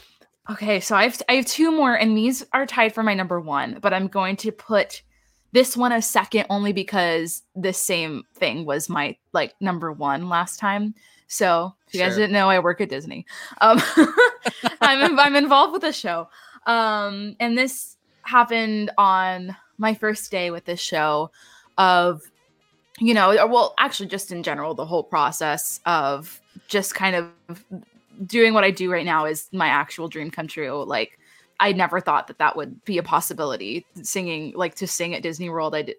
Okay, 0.51 0.79
so 0.81 0.95
I 0.95 1.05
have 1.05 1.23
I 1.29 1.35
have 1.35 1.47
two 1.47 1.71
more, 1.73 1.95
and 1.95 2.17
these 2.17 2.45
are 2.53 2.67
tied 2.67 2.93
for 2.95 3.03
my 3.03 3.15
number 3.15 3.41
one, 3.41 3.79
but 3.81 3.95
I'm 3.95 4.09
going 4.09 4.37
to 4.37 4.53
put 4.53 5.03
this 5.53 5.77
one 5.77 5.93
a 5.93 6.03
second 6.03 6.47
only 6.51 6.73
because 6.73 7.43
this 7.55 7.81
same 7.81 8.25
thing 8.35 8.67
was 8.67 8.89
my 8.89 9.17
like 9.33 9.55
number 9.61 9.91
one 9.91 10.29
last 10.29 10.59
time. 10.59 10.95
So 11.29 11.75
if 11.87 11.95
you 11.95 12.01
guys 12.01 12.17
didn't 12.17 12.33
know, 12.33 12.51
I 12.51 12.59
work 12.59 12.81
at 12.83 12.91
Disney. 12.91 13.25
Um, 13.63 13.81
I'm 14.83 15.19
I'm 15.19 15.35
involved 15.35 15.73
with 15.73 15.83
the 15.83 15.93
show, 15.93 16.29
um, 16.67 17.37
and 17.41 17.57
this 17.57 17.97
happened 18.23 18.91
on 18.99 19.57
my 19.79 19.95
first 19.95 20.31
day 20.31 20.51
with 20.51 20.67
this 20.67 20.81
show. 20.81 21.31
Of 21.79 22.21
you 22.99 23.15
know, 23.15 23.37
or- 23.37 23.49
well, 23.49 23.75
actually, 23.79 24.11
just 24.11 24.31
in 24.31 24.43
general, 24.43 24.75
the 24.75 24.85
whole 24.85 25.05
process 25.05 25.81
of 25.87 26.41
just 26.69 26.95
kind 26.95 27.17
of 27.17 27.65
doing 28.27 28.55
what 28.55 28.65
I 28.65 28.71
do 28.71 28.91
right 28.91 29.05
now 29.05 29.25
is 29.25 29.49
my 29.53 29.67
actual 29.67 30.09
dream 30.09 30.31
come 30.31 30.47
true. 30.47 30.85
Like, 30.85 31.19
I 31.61 31.73
never 31.73 32.01
thought 32.01 32.27
that 32.27 32.39
that 32.39 32.57
would 32.57 32.85
be 32.85 32.99
a 32.99 33.03
possibility. 33.03 33.87
Singing, 34.03 34.53
like 34.57 34.75
to 34.77 34.87
sing 34.87 35.15
at 35.15 35.23
Disney 35.23 35.49
World, 35.49 35.75
I 35.75 35.95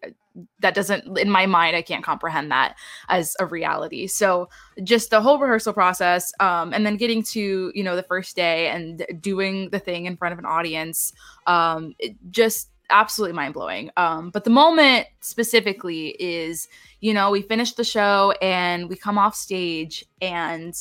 that 0.60 0.74
doesn't 0.74 1.18
in 1.18 1.30
my 1.30 1.46
mind. 1.46 1.76
I 1.76 1.82
can't 1.82 2.04
comprehend 2.04 2.52
that 2.52 2.76
as 3.08 3.36
a 3.40 3.46
reality. 3.46 4.08
So, 4.08 4.50
just 4.84 5.10
the 5.10 5.22
whole 5.22 5.40
rehearsal 5.40 5.74
process, 5.74 6.34
um, 6.40 6.74
and 6.74 6.86
then 6.86 6.98
getting 6.98 7.24
to 7.24 7.72
you 7.74 7.84
know 7.84 7.96
the 7.96 8.04
first 8.04 8.36
day 8.36 8.68
and 8.68 9.06
doing 9.22 9.70
the 9.70 9.80
thing 9.80 10.06
in 10.06 10.18
front 10.18 10.34
of 10.34 10.40
an 10.40 10.46
audience, 10.46 11.14
um, 11.48 11.96
just 12.32 12.70
absolutely 12.90 13.36
mind 13.36 13.54
blowing. 13.54 13.90
Um, 13.98 14.30
but 14.30 14.44
the 14.44 14.50
moment 14.50 15.08
specifically 15.22 16.10
is, 16.20 16.68
you 17.00 17.14
know, 17.14 17.32
we 17.32 17.42
finish 17.42 17.74
the 17.74 17.84
show 17.84 18.34
and 18.42 18.90
we 18.90 18.96
come 18.96 19.18
off 19.18 19.36
stage 19.36 20.06
and 20.22 20.76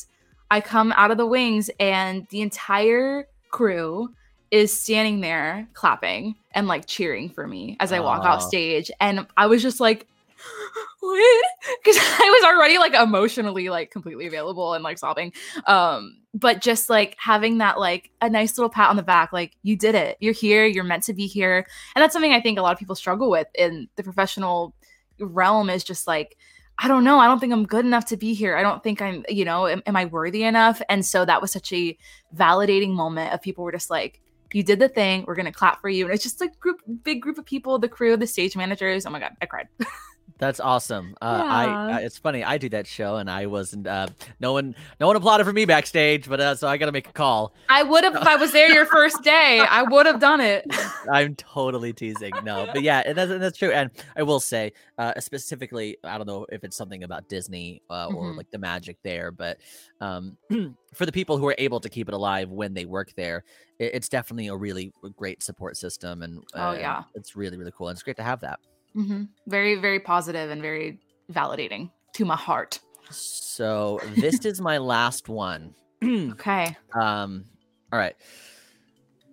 I 0.55 0.61
come 0.61 0.93
out 0.93 1.11
of 1.11 1.17
the 1.17 1.27
wings 1.27 1.69
and 1.81 2.29
the 2.31 2.41
entire 2.41 3.27
crew 3.51 4.15
is 4.53 4.73
standing 4.73 5.21
there 5.21 5.67
clapping 5.73 6.37
and 6.53 6.69
like 6.69 6.87
cheering 6.87 7.29
for 7.29 7.49
me 7.49 7.77
as 7.81 7.91
I 7.91 7.99
walk 7.99 8.23
off 8.23 8.41
stage. 8.41 8.89
And 9.01 9.27
I 9.37 9.47
was 9.47 9.63
just 9.63 9.81
like, 9.81 10.07
what? 11.01 11.45
Because 11.83 11.97
I 12.01 12.41
was 12.41 12.55
already 12.55 12.79
like 12.79 12.95
emotionally 12.95 13.69
like 13.69 13.91
completely 13.91 14.29
available 14.29 14.75
and 14.75 14.85
like 14.85 14.97
sobbing. 14.99 15.33
Um, 15.67 16.19
but 16.33 16.61
just 16.61 16.89
like 16.89 17.17
having 17.19 17.59
that 17.59 17.81
like 17.81 18.13
a 18.21 18.31
nice 18.31 18.57
little 18.57 18.71
pat 18.71 18.91
on 18.91 18.97
the 18.97 19.03
back, 19.03 19.33
like 19.33 19.57
you 19.65 19.77
did 19.77 19.97
it. 19.97 20.19
You're 20.21 20.35
here, 20.35 20.67
you're 20.67 20.85
meant 20.85 21.03
to 21.05 21.15
be 21.15 21.27
here. 21.27 21.67
And 21.97 22.03
that's 22.03 22.13
something 22.13 22.33
I 22.33 22.41
think 22.41 22.61
a 22.61 22.63
lot 22.63 22.73
of 22.73 22.79
people 22.79 22.95
struggle 22.95 23.29
with 23.29 23.49
in 23.57 23.89
the 23.97 24.05
professional 24.05 24.73
realm 25.19 25.69
is 25.69 25.83
just 25.83 26.07
like 26.07 26.37
I 26.79 26.89
don't 26.89 27.05
know. 27.05 27.19
I 27.19 27.27
don't 27.27 27.39
think 27.39 27.53
I'm 27.53 27.67
good 27.67 27.85
enough 27.85 28.07
to 28.07 28.17
be 28.17 28.35
here. 28.35 28.57
I 28.57 28.63
don't 28.63 28.83
think 28.83 29.01
I'm, 29.01 29.25
you 29.29 29.45
know, 29.45 29.67
am, 29.67 29.83
am 29.87 29.97
I 29.97 30.07
worthy 30.07 30.43
enough? 30.43 30.83
And 30.89 31.07
so 31.07 31.25
that 31.25 31.41
was 31.41 31.53
such 31.53 31.73
a 31.73 31.97
validating 32.37 32.95
moment 32.95 33.33
of 33.33 33.41
people 33.41 33.65
were 33.65 33.73
just 33.73 33.91
like, 33.91 34.21
you 34.53 34.63
did 34.63 34.79
the 34.79 34.89
thing. 34.89 35.25
We're 35.27 35.35
to 35.35 35.53
clap 35.53 35.81
for 35.81 35.89
you. 35.89 36.05
And 36.05 36.15
it's 36.15 36.23
just 36.23 36.41
a 36.41 36.49
group, 36.61 36.81
big 37.03 37.21
group 37.21 37.39
of 37.39 37.45
people, 37.45 37.79
the 37.79 37.89
crew, 37.89 38.17
the 38.17 38.27
stage 38.27 38.57
managers. 38.57 39.05
Oh 39.05 39.11
my 39.11 39.19
God, 39.19 39.33
I 39.43 39.47
cried. 39.47 39.69
That's 40.45 40.61
awesome. 40.61 41.15
Uh, 41.23 41.43
I, 41.47 41.65
Yeah. 41.67 41.97
I 41.97 42.01
it's 42.03 42.19
funny. 42.19 42.45
I 42.45 42.59
do 42.59 42.69
that 42.69 42.87
show, 42.87 43.17
and 43.17 43.31
I 43.31 43.47
wasn't. 43.47 43.87
Uh, 43.87 44.09
no 44.41 44.53
one, 44.53 44.75
no 45.01 45.07
one 45.07 45.17
applauded 45.17 45.45
for 45.45 45.55
me 45.55 45.65
backstage, 45.65 46.29
but 46.29 46.39
uh, 46.39 46.55
so 46.55 46.69
I 46.69 46.77
got 46.77 46.85
to 46.87 46.93
make 46.93 47.09
a 47.09 47.13
call. 47.13 47.55
I 47.71 47.83
would 47.83 48.05
have, 48.05 48.15
if 48.15 48.27
I 48.27 48.37
was 48.37 48.53
there 48.53 48.69
your 48.71 48.85
first 48.85 49.23
day, 49.23 49.61
I 49.67 49.83
would 49.85 50.05
have 50.05 50.21
done 50.21 50.43
it. 50.43 50.67
I'm 51.11 51.35
totally 51.37 51.95
teasing. 51.95 52.35
No, 52.45 52.67
but 52.71 52.83
yeah, 52.83 53.03
and 53.07 53.17
that's, 53.17 53.31
and 53.31 53.43
that's 53.43 53.57
true. 53.57 53.71
And 53.73 53.91
I 54.17 54.23
will 54.23 54.39
say, 54.41 54.73
uh, 54.99 55.19
specifically, 55.19 55.97
I 56.05 56.19
don't 56.19 56.27
know 56.27 56.45
if 56.53 56.63
it's 56.63 56.77
something 56.77 57.05
about 57.05 57.27
Disney 57.31 57.81
uh, 57.89 58.09
or 58.09 58.33
Mhm. 58.33 58.37
like 58.37 58.51
the 58.51 58.59
magic 58.59 58.99
there, 59.03 59.31
but 59.31 59.59
um, 60.03 60.37
for 60.95 61.07
the 61.07 61.13
people 61.13 61.39
who 61.39 61.47
are 61.49 61.55
able 61.57 61.81
to 61.81 61.89
keep 61.89 62.07
it 62.09 62.15
alive 62.15 62.51
when 62.51 62.75
they 62.75 62.85
work 62.85 63.15
there, 63.17 63.45
it, 63.79 63.93
it's 63.95 64.11
definitely 64.11 64.49
a 64.49 64.57
really 64.57 64.93
great 65.17 65.43
support 65.43 65.79
system, 65.79 66.23
and 66.23 66.43
Oh, 66.55 66.69
uh, 66.69 66.73
yeah. 66.79 67.03
it's 67.15 67.35
really 67.35 67.57
really 67.57 67.73
cool. 67.75 67.89
And 67.89 67.97
it's 67.97 68.03
great 68.03 68.17
to 68.19 68.23
have 68.23 68.41
that. 68.41 68.59
Hmm 68.95 69.25
Very, 69.47 69.77
very 69.77 70.01
positive 70.01 70.51
and 70.51 70.63
very 70.63 71.01
validating 71.33 71.91
to 72.15 72.25
my 72.25 72.37
heart. 72.37 72.79
So 73.11 74.01
this 74.17 74.45
is 74.45 74.61
my 74.61 74.79
last 74.95 75.29
one. 75.29 75.75
Okay. 76.05 76.77
Um, 76.93 77.45
all 77.93 77.99
right. 77.99 78.15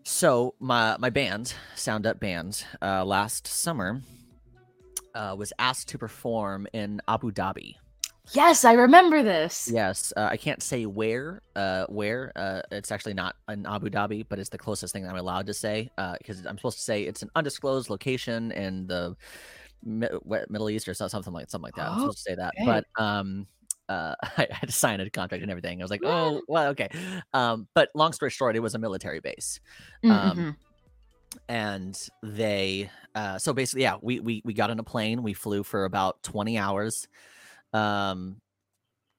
So 0.03 0.55
my 0.59 0.95
my 0.99 1.09
band, 1.09 1.53
Sound 1.75 2.07
Up 2.07 2.19
Band, 2.19 2.65
uh, 2.81 3.03
last 3.05 3.45
summer, 3.47 4.01
uh, 5.13 5.35
was 5.37 5.53
asked 5.59 5.89
to 5.89 5.97
perform 5.97 6.67
in 6.73 7.01
Abu 7.07 7.31
Dhabi. 7.31 7.75
Yes, 8.33 8.63
I 8.63 8.73
remember 8.73 9.23
this. 9.23 9.69
Yes, 9.71 10.13
uh, 10.15 10.27
I 10.31 10.37
can't 10.37 10.63
say 10.63 10.85
where. 10.85 11.41
Uh, 11.55 11.85
where? 11.89 12.31
Uh, 12.35 12.61
it's 12.71 12.91
actually 12.91 13.13
not 13.13 13.35
in 13.49 13.65
Abu 13.65 13.89
Dhabi, 13.89 14.25
but 14.27 14.39
it's 14.39 14.49
the 14.49 14.57
closest 14.57 14.93
thing 14.93 15.03
that 15.03 15.09
I'm 15.09 15.17
allowed 15.17 15.47
to 15.47 15.53
say 15.53 15.89
because 16.19 16.45
I'm 16.45 16.57
supposed 16.57 16.77
to 16.77 16.83
say 16.83 17.03
it's 17.03 17.21
an 17.23 17.29
undisclosed 17.35 17.89
location 17.89 18.51
in 18.51 18.87
the 18.87 19.15
Mi- 19.83 20.07
Middle 20.49 20.69
East 20.69 20.87
or 20.87 20.93
something 20.93 21.33
like 21.33 21.49
something 21.49 21.63
like 21.65 21.75
that. 21.75 21.89
I'm 21.89 21.99
supposed 21.99 22.19
to 22.19 22.23
say 22.23 22.35
that, 22.35 22.53
Okay. 22.59 22.65
but 22.65 22.85
um, 23.03 23.47
uh, 23.89 24.15
I 24.37 24.47
had 24.49 24.67
to 24.67 24.71
sign 24.71 24.99
a 25.01 25.09
contract 25.09 25.41
and 25.41 25.51
everything. 25.51 25.81
I 25.81 25.83
was 25.83 25.91
like, 25.91 26.03
oh, 26.05 26.41
well, 26.47 26.69
okay. 26.69 26.89
Um, 27.33 27.67
but 27.73 27.89
long 27.95 28.13
story 28.13 28.31
short, 28.31 28.55
it 28.55 28.59
was 28.61 28.75
a 28.75 28.79
military 28.79 29.19
base 29.19 29.59
Um, 30.03 30.09
mhm. 30.11 30.55
and 31.49 32.07
they 32.23 32.89
uh 33.15 33.37
so 33.37 33.53
basically 33.53 33.81
yeah 33.83 33.95
we 34.01 34.19
we 34.19 34.41
we 34.43 34.53
got 34.53 34.69
on 34.69 34.79
a 34.79 34.83
plane 34.83 35.23
we 35.23 35.33
flew 35.33 35.63
for 35.63 35.85
about 35.85 36.21
20 36.23 36.57
hours 36.57 37.07
um 37.73 38.37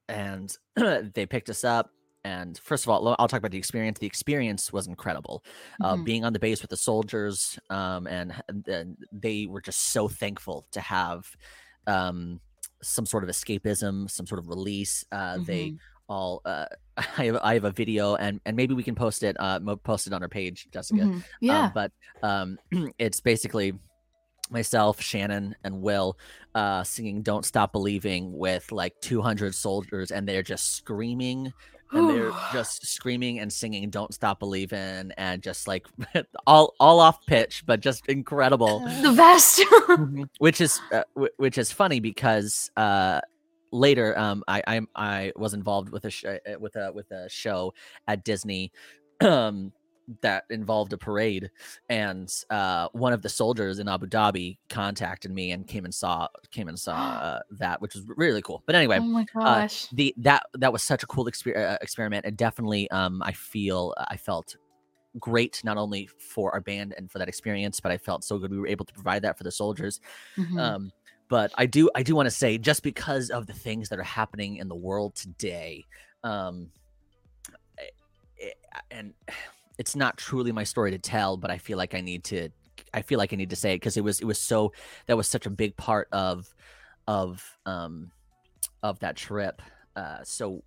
and 0.08 0.56
they 1.14 1.26
picked 1.26 1.48
us 1.50 1.64
up 1.64 1.90
and 2.24 2.58
first 2.58 2.84
of 2.84 2.90
all 2.90 3.16
i'll 3.18 3.28
talk 3.28 3.38
about 3.38 3.50
the 3.50 3.58
experience 3.58 3.98
the 3.98 4.06
experience 4.06 4.72
was 4.72 4.86
incredible 4.86 5.42
uh 5.80 5.96
Mhm. 5.96 6.04
being 6.04 6.24
on 6.24 6.32
the 6.32 6.38
base 6.38 6.62
with 6.62 6.70
the 6.70 6.76
soldiers 6.76 7.58
um 7.70 8.06
and, 8.06 8.34
and 8.66 8.96
they 9.12 9.46
were 9.46 9.60
just 9.60 9.92
so 9.92 10.08
thankful 10.08 10.66
to 10.70 10.80
have 10.80 11.26
um 11.86 12.40
some 12.82 13.06
sort 13.06 13.24
of 13.24 13.30
escapism 13.30 14.10
some 14.10 14.26
sort 14.26 14.38
of 14.38 14.48
release 14.48 15.04
uh 15.12 15.38
they 15.46 15.72
Mhm. 15.72 15.78
all 16.08 16.42
uh 16.44 16.66
I 16.96 17.24
have, 17.24 17.36
I 17.42 17.54
have 17.54 17.64
a 17.64 17.70
video 17.72 18.16
and 18.16 18.40
and 18.44 18.56
maybe 18.56 18.74
we 18.74 18.82
can 18.82 18.94
post 18.94 19.22
it 19.22 19.36
uh 19.40 19.58
post 19.82 20.06
it 20.06 20.12
on 20.12 20.22
our 20.22 20.28
page 20.28 20.68
jessica 20.72 21.02
Mhm. 21.02 21.22
Yeah. 21.40 21.66
um, 21.66 21.72
but 21.74 21.92
um, 22.22 22.58
it's 22.98 23.20
basically 23.20 23.72
myself, 24.50 25.00
Shannon, 25.00 25.55
and 25.64 25.83
Will 25.83 26.18
uh, 26.55 26.85
singing 26.85 27.22
"Don't 27.22 27.44
Stop 27.44 27.72
Believing" 27.72 28.37
with 28.37 28.70
like 28.72 28.94
200 29.00 29.55
soldiers, 29.55 30.11
and 30.11 30.28
they're 30.28 30.42
just 30.42 30.74
screaming, 30.76 31.52
and 31.92 32.09
they're 32.09 32.33
just 32.52 32.87
screaming 32.87 33.38
and 33.40 33.52
singing 33.52 33.88
"Don't 33.90 34.12
Stop 34.14 34.38
Believing," 34.38 35.12
and 35.16 35.42
just 35.42 35.68
like 35.68 35.87
all 36.46 36.74
all 36.81 37.00
off 37.00 37.24
pitch, 37.26 37.64
but 37.66 37.81
just 37.81 38.07
incredible. 38.09 38.81
the 38.81 39.14
best. 39.16 39.62
which 40.38 40.61
is 40.61 40.81
uh, 40.92 41.05
wh- 41.18 41.38
which 41.38 41.59
is 41.59 41.72
funny 41.72 42.00
because 42.00 42.70
uh, 42.76 43.20
later, 43.72 44.18
um, 44.18 44.42
I 44.48 44.62
I 44.66 44.81
I 44.94 45.33
was 45.37 45.55
involved 45.55 45.90
with 45.90 46.05
a 46.05 46.11
sh- 46.11 46.24
uh, 46.24 46.38
with 46.59 46.76
a 46.76 46.92
with 46.92 47.11
a 47.11 47.28
show 47.28 47.74
at 48.07 48.24
Disney. 48.24 48.72
Um, 49.22 49.72
that 50.20 50.44
involved 50.51 50.92
a 50.92 50.98
parade 50.98 51.51
and 51.88 52.33
uh, 52.51 52.88
one 52.92 53.12
of 53.12 53.22
the 53.22 53.29
soldiers 53.29 53.79
in 53.79 53.88
abu 53.88 54.07
dhabi 54.07 54.59
contacted 54.68 55.31
me 55.33 55.53
and 55.53 55.66
came 55.66 55.85
and 55.85 55.94
saw 55.94 56.29
came 56.51 56.68
and 56.68 56.79
saw 56.79 56.92
uh, 56.96 57.40
that 57.51 57.81
which 57.81 57.94
was 57.94 58.05
really 58.16 58.43
cool 58.43 58.62
but 58.66 58.74
anyway 58.74 58.99
oh 59.01 59.05
my 59.05 59.26
uh, 59.36 59.61
gosh. 59.62 59.89
the 59.93 60.14
that 60.18 60.45
that 60.55 60.72
was 60.72 60.82
such 60.82 61.03
a 61.03 61.07
cool 61.07 61.24
exper- 61.24 61.57
uh, 61.57 61.78
experiment 61.80 62.24
and 62.26 62.36
definitely 62.36 62.91
um 62.91 63.22
i 63.22 63.32
feel 63.32 63.95
i 64.09 64.16
felt 64.16 64.57
great 65.18 65.61
not 65.62 65.76
only 65.76 66.09
for 66.18 66.53
our 66.53 66.61
band 66.61 66.95
and 66.97 67.11
for 67.11 67.18
that 67.18 67.28
experience 67.28 67.80
but 67.80 67.93
i 67.93 67.99
felt 67.99 68.24
so 68.24 68.39
good 68.39 68.51
we 68.51 68.59
were 68.59 68.66
able 68.66 68.84
to 68.84 68.95
provide 68.95 69.22
that 69.22 69.36
for 69.36 69.45
the 69.45 69.51
soldiers 69.51 70.01
Mhm. 70.39 70.59
um 70.59 70.93
but 71.28 71.53
i 71.57 71.66
do 71.66 71.91
i 71.95 72.03
do 72.03 72.14
want 72.14 72.26
to 72.26 72.30
say 72.30 72.57
just 72.57 72.82
because 72.82 73.30
of 73.30 73.47
the 73.47 73.53
things 73.53 73.89
that 73.91 73.99
are 73.99 74.05
happening 74.05 74.57
in 74.57 74.68
the 74.68 74.74
world 74.74 75.14
today 75.14 75.84
um 76.24 76.70
eh, 77.78 77.84
eh, 78.41 78.51
and 78.91 79.12
it's 79.79 79.97
not 79.97 80.16
truly 80.16 80.53
my 80.53 80.64
story 80.64 80.91
to 80.91 80.99
tell 80.99 81.37
but 81.37 81.51
i 81.51 81.59
feel 81.59 81.79
like 81.79 81.95
i 81.95 82.01
need 82.01 82.25
to 82.25 82.49
i 82.95 83.03
feel 83.03 83.18
like 83.18 83.33
i 83.33 83.37
need 83.37 83.51
to 83.51 83.57
say 83.57 83.73
it 83.73 83.77
because 83.77 83.97
it 83.97 84.05
was 84.05 84.20
it 84.20 84.25
was 84.27 84.39
so 84.39 84.73
that 85.07 85.16
was 85.16 85.29
such 85.29 85.47
a 85.47 85.51
big 85.51 85.77
part 85.77 86.09
of 86.12 86.55
of 87.07 87.59
um 87.66 88.11
of 88.83 88.99
that 89.01 89.16
trip 89.16 89.62
uh 89.97 90.18
so 90.25 90.62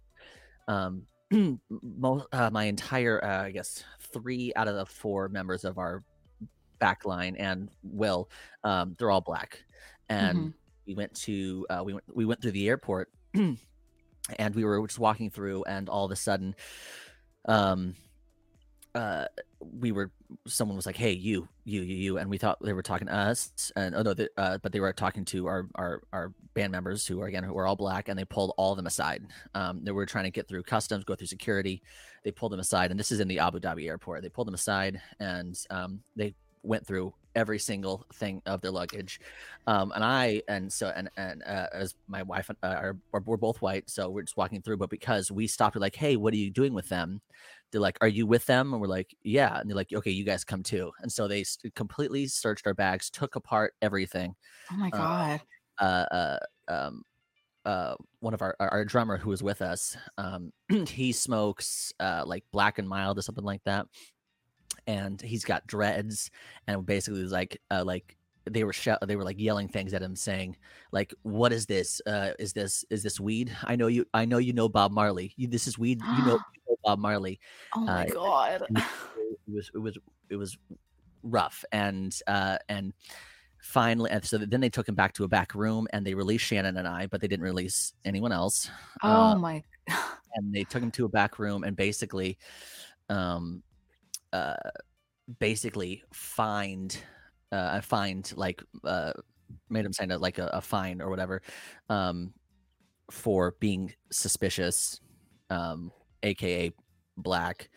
um 0.67 1.03
most 1.81 2.25
uh, 2.33 2.49
my 2.51 2.65
entire 2.65 3.23
uh, 3.23 3.43
i 3.43 3.51
guess 3.51 3.83
three 4.13 4.51
out 4.55 4.67
of 4.67 4.75
the 4.75 4.85
four 4.85 5.27
members 5.29 5.63
of 5.65 5.77
our 5.77 6.03
back 6.79 7.05
line 7.05 7.35
and 7.37 7.69
will 7.83 8.29
um 8.63 8.95
they're 8.97 9.11
all 9.11 9.21
black 9.21 9.63
and 10.09 10.49
Mhm. 10.49 10.53
we 10.87 10.93
went 10.93 11.13
to 11.15 11.65
uh, 11.69 11.81
we 11.83 11.93
went 11.93 12.03
we 12.13 12.25
went 12.25 12.41
through 12.41 12.51
the 12.51 12.67
airport 12.67 13.09
and 13.33 14.55
we 14.55 14.63
were 14.63 14.85
just 14.85 14.99
walking 14.99 15.29
through 15.29 15.63
and 15.63 15.89
all 15.89 16.05
of 16.05 16.11
a 16.11 16.15
sudden 16.15 16.55
um 17.47 17.95
uh 18.95 19.25
we 19.59 19.91
were 19.91 20.09
someone 20.47 20.75
was 20.75 20.85
like 20.85 20.95
hey 20.95 21.11
you 21.11 21.47
you 21.65 21.81
you 21.81 21.95
you 21.95 22.17
and 22.17 22.29
we 22.29 22.37
thought 22.37 22.57
they 22.61 22.73
were 22.73 22.81
talking 22.81 23.07
to 23.07 23.13
us 23.13 23.71
and 23.75 23.93
oh 23.93 24.01
no 24.01 24.13
the, 24.13 24.29
uh, 24.37 24.57
but 24.59 24.71
they 24.71 24.79
were 24.79 24.93
talking 24.93 25.25
to 25.25 25.47
our 25.47 25.67
our 25.75 26.01
our 26.13 26.31
band 26.53 26.71
members 26.71 27.05
who 27.05 27.21
are 27.21 27.27
again 27.27 27.43
who 27.43 27.57
are 27.57 27.67
all 27.67 27.75
black 27.75 28.07
and 28.07 28.17
they 28.17 28.25
pulled 28.25 28.53
all 28.57 28.71
of 28.71 28.77
them 28.77 28.87
aside. 28.87 29.23
Um 29.53 29.81
they 29.83 29.91
were 29.91 30.05
trying 30.05 30.23
to 30.23 30.31
get 30.31 30.47
through 30.47 30.63
customs 30.63 31.03
go 31.03 31.15
through 31.15 31.27
security. 31.27 31.81
They 32.23 32.31
pulled 32.31 32.53
them 32.53 32.59
aside 32.59 32.91
and 32.91 32.99
this 32.99 33.11
is 33.11 33.19
in 33.19 33.27
the 33.27 33.39
abu 33.39 33.59
dhabi 33.59 33.87
airport. 33.87 34.21
They 34.21 34.29
pulled 34.29 34.47
them 34.47 34.55
aside 34.55 35.01
and 35.19 35.59
um 35.69 35.99
they 36.15 36.33
went 36.63 36.87
through 36.87 37.13
every 37.35 37.59
single 37.59 38.05
thing 38.13 38.41
of 38.45 38.61
their 38.61 38.71
luggage. 38.71 39.19
Um 39.67 39.91
and 39.93 40.03
i 40.03 40.41
and 40.47 40.71
so 40.71 40.93
and 40.95 41.09
and 41.17 41.43
uh, 41.43 41.67
as 41.73 41.95
my 42.07 42.23
wife 42.23 42.49
and 42.49 42.57
uh, 42.63 42.67
are, 42.67 42.97
we're 43.11 43.35
both 43.35 43.61
white 43.61 43.89
so 43.89 44.09
we're 44.09 44.21
just 44.21 44.37
walking 44.37 44.61
through 44.61 44.77
but 44.77 44.89
because 44.89 45.31
we 45.31 45.47
stopped 45.47 45.75
we're 45.75 45.81
like 45.81 45.95
hey 45.95 46.15
what 46.15 46.33
are 46.33 46.37
you 46.37 46.49
doing 46.49 46.73
with 46.73 46.87
them 46.87 47.21
they're 47.75 47.81
like 47.81 47.97
are 47.99 48.07
you 48.07 48.25
with 48.25 48.45
them? 48.45 48.71
And 48.71 48.81
we're 48.81 48.87
like 48.87 49.13
yeah. 49.21 49.59
And 49.59 49.69
they're 49.69 49.75
like 49.75 49.91
okay 49.93 50.11
you 50.11 50.23
guys 50.23 50.45
come 50.45 50.63
too. 50.63 50.93
And 51.01 51.11
so 51.11 51.27
they 51.27 51.43
completely 51.75 52.25
searched 52.27 52.65
our 52.67 52.73
bags 52.73 53.09
took 53.09 53.35
apart 53.35 53.73
everything 53.81 54.33
Oh 54.71 54.77
my 54.77 54.89
uh, 54.91 54.97
god. 54.97 55.41
uh, 55.81 55.83
uh, 55.83 56.39
um, 56.69 57.03
uh, 57.65 57.95
one 58.21 58.33
of 58.33 58.41
our, 58.41 58.55
our 58.61 58.85
drummer 58.85 59.17
who 59.17 59.29
was 59.29 59.43
with 59.43 59.61
us, 59.61 59.97
um, 60.17 60.53
he 60.87 61.11
smokes 61.11 61.91
uh, 61.99 62.23
like 62.25 62.45
black 62.51 62.79
and 62.79 62.87
mild 62.87 63.17
or 63.17 63.23
something 63.23 63.43
like 63.43 63.63
that, 63.65 63.87
and 64.87 65.21
he's 65.21 65.43
got 65.43 65.67
dreads, 65.67 66.31
and 66.67 66.85
basically 66.85 67.21
was 67.21 67.31
like 67.31 67.59
uh, 67.71 67.83
like 67.83 68.15
they 68.49 68.63
were 68.63 68.73
shou- 68.73 68.97
they 69.05 69.15
were 69.15 69.23
like 69.23 69.39
yelling 69.39 69.67
things 69.67 69.93
at 69.93 70.01
him, 70.01 70.15
saying 70.15 70.57
like, 70.91 71.13
"What 71.23 71.51
is 71.51 71.65
this? 71.65 72.01
Uh, 72.05 72.31
is 72.39 72.53
this 72.53 72.85
is 72.89 73.03
this 73.03 73.19
weed? 73.19 73.55
I 73.63 73.75
know 73.75 73.87
you. 73.87 74.05
I 74.13 74.25
know 74.25 74.37
you 74.37 74.53
know 74.53 74.69
Bob 74.69 74.91
Marley. 74.91 75.33
You, 75.37 75.47
this 75.47 75.67
is 75.67 75.77
weed. 75.77 76.01
You 76.01 76.25
know, 76.25 76.39
you 76.53 76.61
know 76.69 76.77
Bob 76.83 76.99
Marley." 76.99 77.39
Oh 77.75 77.81
my 77.81 78.05
uh, 78.05 78.13
god. 78.13 78.67
it 78.69 79.53
was 79.53 79.71
it 79.73 79.79
was 79.79 79.97
it 80.29 80.35
was 80.35 80.57
rough 81.25 81.65
and 81.71 82.17
uh 82.27 82.57
and 82.69 82.93
finally 83.61 84.11
and 84.11 84.23
so 84.23 84.37
then 84.37 84.61
they 84.61 84.69
took 84.69 84.87
him 84.87 84.93
back 84.93 85.11
to 85.13 85.23
a 85.23 85.27
back 85.27 85.55
room 85.55 85.87
and 85.91 86.05
they 86.05 86.13
released 86.13 86.45
shannon 86.45 86.77
and 86.77 86.87
i 86.87 87.07
but 87.07 87.19
they 87.19 87.27
didn't 87.27 87.43
release 87.43 87.93
anyone 88.05 88.31
else 88.31 88.69
Oh 89.01 89.09
uh, 89.09 89.35
my. 89.35 89.63
and 90.35 90.53
they 90.53 90.63
took 90.63 90.83
him 90.83 90.91
to 90.91 91.05
a 91.05 91.09
back 91.09 91.39
room 91.39 91.63
and 91.63 91.75
basically 91.75 92.37
um 93.09 93.63
uh 94.33 94.55
basically 95.39 96.03
fined 96.13 97.01
uh 97.55 97.81
fined 97.81 98.33
like 98.35 98.61
uh 98.83 99.13
made 99.69 99.85
him 99.85 99.93
sign 99.93 100.11
a, 100.11 100.17
like 100.17 100.37
a, 100.37 100.47
a 100.53 100.61
fine 100.61 101.01
or 101.01 101.09
whatever 101.09 101.41
um 101.89 102.33
for 103.11 103.55
being 103.59 103.93
suspicious 104.11 104.99
um 105.49 105.91
aka 106.23 106.71
black 107.17 107.69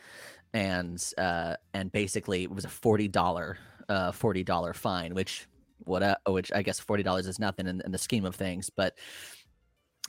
and 0.55 1.12
uh 1.18 1.55
and 1.74 1.93
basically 1.93 2.43
it 2.45 2.51
was 2.51 2.64
a 2.64 2.68
forty 2.68 3.09
dollar 3.09 3.59
uh 3.89 4.11
forty 4.12 4.43
dollar 4.43 4.72
fine 4.72 5.14
which 5.14 5.47
what 5.85 6.03
uh, 6.03 6.16
which 6.29 6.51
i 6.53 6.62
guess 6.62 6.81
forty 6.81 7.03
dollars 7.03 7.26
is 7.26 7.39
nothing 7.39 7.66
in, 7.66 7.81
in 7.85 7.93
the 7.93 7.99
scheme 7.99 8.24
of 8.24 8.35
things 8.35 8.70
but 8.74 8.95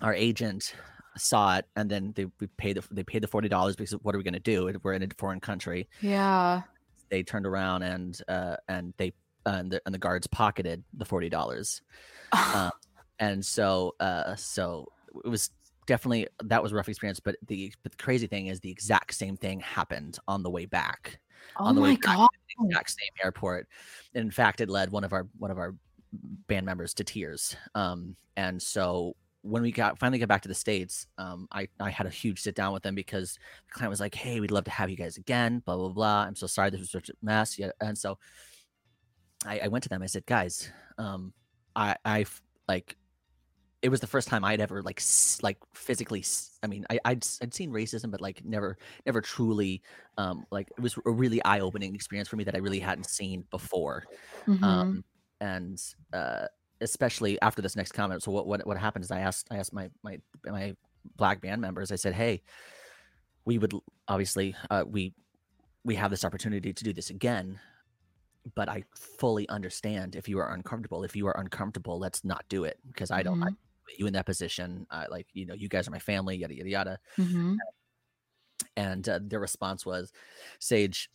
our 0.01 0.13
agent 0.13 0.73
saw 1.17 1.57
it 1.57 1.65
and 1.75 1.89
then 1.89 2.13
they 2.15 2.25
we 2.39 2.47
paid 2.57 2.77
the, 2.77 2.83
they 2.91 3.03
paid 3.03 3.21
the 3.21 3.27
forty 3.27 3.49
dollars 3.49 3.75
because 3.75 3.91
what 4.03 4.15
are 4.15 4.17
we 4.17 4.23
going 4.23 4.33
to 4.33 4.39
do 4.39 4.71
we're 4.83 4.93
in 4.93 5.03
a 5.03 5.07
foreign 5.17 5.39
country 5.41 5.87
Yeah. 6.01 6.61
they 7.09 7.23
turned 7.23 7.45
around 7.45 7.83
and 7.83 8.19
uh 8.29 8.55
and 8.69 8.93
they 8.97 9.11
and, 9.57 9.71
the, 9.71 9.81
and 9.85 9.93
the 9.93 9.99
guards 9.99 10.27
pocketed 10.27 10.83
the 10.93 11.05
forty 11.05 11.29
dollars. 11.29 11.81
Um, 12.53 12.69
and 13.19 13.45
so 13.45 13.95
uh 13.99 14.35
so 14.35 14.87
it 15.23 15.27
was 15.27 15.49
definitely 15.85 16.27
that 16.43 16.61
was 16.61 16.71
a 16.71 16.75
rough 16.75 16.87
experience 16.87 17.19
but 17.19 17.35
the 17.47 17.73
but 17.83 17.91
the 17.91 17.97
crazy 17.97 18.27
thing 18.27 18.47
is 18.47 18.59
the 18.59 18.69
exact 18.69 19.13
same 19.13 19.35
thing 19.35 19.59
happened 19.59 20.17
on 20.27 20.43
the 20.43 20.49
way 20.49 20.65
back. 20.65 21.19
Oh 21.57 21.65
on 21.65 21.75
the 21.75 21.81
way 21.81 21.89
my 21.89 21.95
back 21.95 22.17
god. 22.17 22.29
the 22.59 22.67
exact 22.67 22.91
same 22.91 23.23
airport. 23.23 23.67
In 24.13 24.31
fact 24.31 24.61
it 24.61 24.69
led 24.69 24.91
one 24.91 25.03
of 25.03 25.13
our 25.13 25.27
one 25.37 25.51
of 25.51 25.57
our 25.57 25.75
band 26.47 26.65
members 26.65 26.93
to 26.95 27.03
tears. 27.03 27.55
Um 27.75 28.15
and 28.37 28.61
so 28.61 29.15
when 29.41 29.63
we 29.63 29.71
got 29.71 29.97
finally 29.97 30.19
got 30.19 30.27
back 30.27 30.41
to 30.41 30.49
the 30.49 30.53
states 30.53 31.07
um 31.17 31.47
i 31.53 31.65
i 31.79 31.89
had 31.89 32.05
a 32.05 32.09
huge 32.09 32.41
sit 32.41 32.55
down 32.55 32.73
with 32.73 32.83
them 32.83 32.93
because 32.93 33.35
the 33.67 33.73
client 33.73 33.89
was 33.89 34.01
like 34.01 34.13
hey 34.13 34.41
we'd 34.41 34.51
love 34.51 34.65
to 34.65 34.69
have 34.69 34.89
you 34.89 34.97
guys 34.97 35.15
again 35.17 35.59
blah 35.65 35.77
blah 35.77 35.89
blah. 35.89 36.23
I'm 36.27 36.35
so 36.35 36.45
sorry 36.45 36.69
this 36.69 36.81
was 36.81 36.91
such 36.91 37.09
a 37.09 37.13
mess. 37.21 37.57
Yeah 37.57 37.71
and 37.81 37.97
so 37.97 38.17
i 39.45 39.59
i 39.59 39.67
went 39.67 39.83
to 39.83 39.89
them 39.89 40.01
i 40.01 40.05
said 40.05 40.25
guys 40.25 40.71
um 40.97 41.33
i 41.75 41.95
i 42.05 42.25
like 42.67 42.95
it 43.81 43.89
was 43.89 43.99
the 44.01 44.07
first 44.07 44.27
time 44.27 44.43
I'd 44.43 44.59
ever 44.59 44.81
like 44.83 45.01
like 45.41 45.57
physically. 45.73 46.23
I 46.61 46.67
mean, 46.67 46.85
I, 46.89 46.99
I'd 47.05 47.25
I'd 47.41 47.53
seen 47.53 47.71
racism, 47.71 48.11
but 48.11 48.19
like 48.19 48.43
never 48.43 48.77
never 49.05 49.21
truly 49.21 49.81
um 50.17 50.45
like 50.51 50.69
it 50.77 50.81
was 50.81 50.97
a 51.05 51.11
really 51.11 51.43
eye 51.45 51.61
opening 51.61 51.95
experience 51.95 52.27
for 52.27 52.35
me 52.35 52.43
that 52.43 52.55
I 52.55 52.59
really 52.59 52.79
hadn't 52.79 53.05
seen 53.05 53.45
before. 53.51 54.03
Mhm. 54.47 54.63
Um, 54.63 55.03
and 55.39 55.81
uh, 56.11 56.47
especially 56.81 57.39
after 57.41 57.61
this 57.61 57.75
next 57.75 57.93
comment. 57.93 58.23
So 58.23 58.31
what 58.31 58.47
what 58.47 58.65
what 58.67 58.77
happened 58.77 59.05
is 59.05 59.11
I 59.11 59.19
asked 59.19 59.47
I 59.49 59.57
asked 59.57 59.73
my 59.73 59.89
my 60.03 60.19
my 60.45 60.75
black 61.15 61.41
band 61.41 61.61
members. 61.61 61.91
I 61.91 61.95
said, 61.95 62.13
hey, 62.13 62.41
we 63.45 63.57
would 63.57 63.73
obviously 64.09 64.55
uh, 64.69 64.83
we 64.85 65.13
we 65.85 65.95
have 65.95 66.11
this 66.11 66.25
opportunity 66.25 66.73
to 66.73 66.83
do 66.83 66.91
this 66.91 67.09
again. 67.09 67.59
But 68.55 68.69
I 68.69 68.83
fully 68.95 69.47
understand 69.49 70.15
if 70.15 70.27
you 70.29 70.39
are 70.39 70.53
uncomfortable. 70.53 71.03
If 71.03 71.15
you 71.15 71.27
are 71.27 71.37
uncomfortable, 71.39 71.99
let's 71.99 72.23
not 72.23 72.45
do 72.49 72.63
it 72.65 72.79
because 72.87 73.11
I 73.11 73.23
don't. 73.23 73.41
I, 73.43 73.47
Mhm. 73.47 73.57
put 73.85 73.97
you 73.99 74.07
in 74.07 74.13
that 74.13 74.25
position. 74.25 74.85
I 74.91 75.07
like 75.07 75.27
you 75.33 75.45
know 75.45 75.53
you 75.55 75.67
guys 75.69 75.87
are 75.87 75.91
my 75.91 75.99
family. 75.99 76.37
Yada 76.37 76.55
yada 76.55 76.69
yada 76.69 76.99
Mhm. 77.17 77.57
and 78.75 79.07
uh, 79.07 79.19
their 79.21 79.39
response 79.39 79.85
was 79.85 80.11
sage 80.59 81.09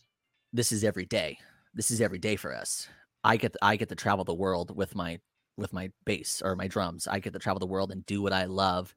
this 0.53 0.71
is 0.71 0.83
every 0.83 1.05
day 1.05 1.37
this 1.73 1.91
is 1.91 2.01
every 2.01 2.19
day 2.19 2.35
for 2.35 2.53
us 2.55 2.87
i 3.23 3.37
get 3.37 3.55
i 3.61 3.75
get 3.75 3.89
to 3.89 3.95
travel 3.95 4.23
the 4.23 4.33
world 4.33 4.75
with 4.75 4.95
my 4.95 5.19
with 5.57 5.71
my 5.73 5.89
bass 6.05 6.41
or 6.43 6.55
my 6.55 6.67
drums 6.67 7.07
i 7.07 7.19
get 7.19 7.33
to 7.33 7.39
travel 7.39 7.59
the 7.59 7.65
world 7.65 7.91
and 7.91 8.05
do 8.05 8.21
what 8.21 8.33
i 8.33 8.45
love 8.45 8.93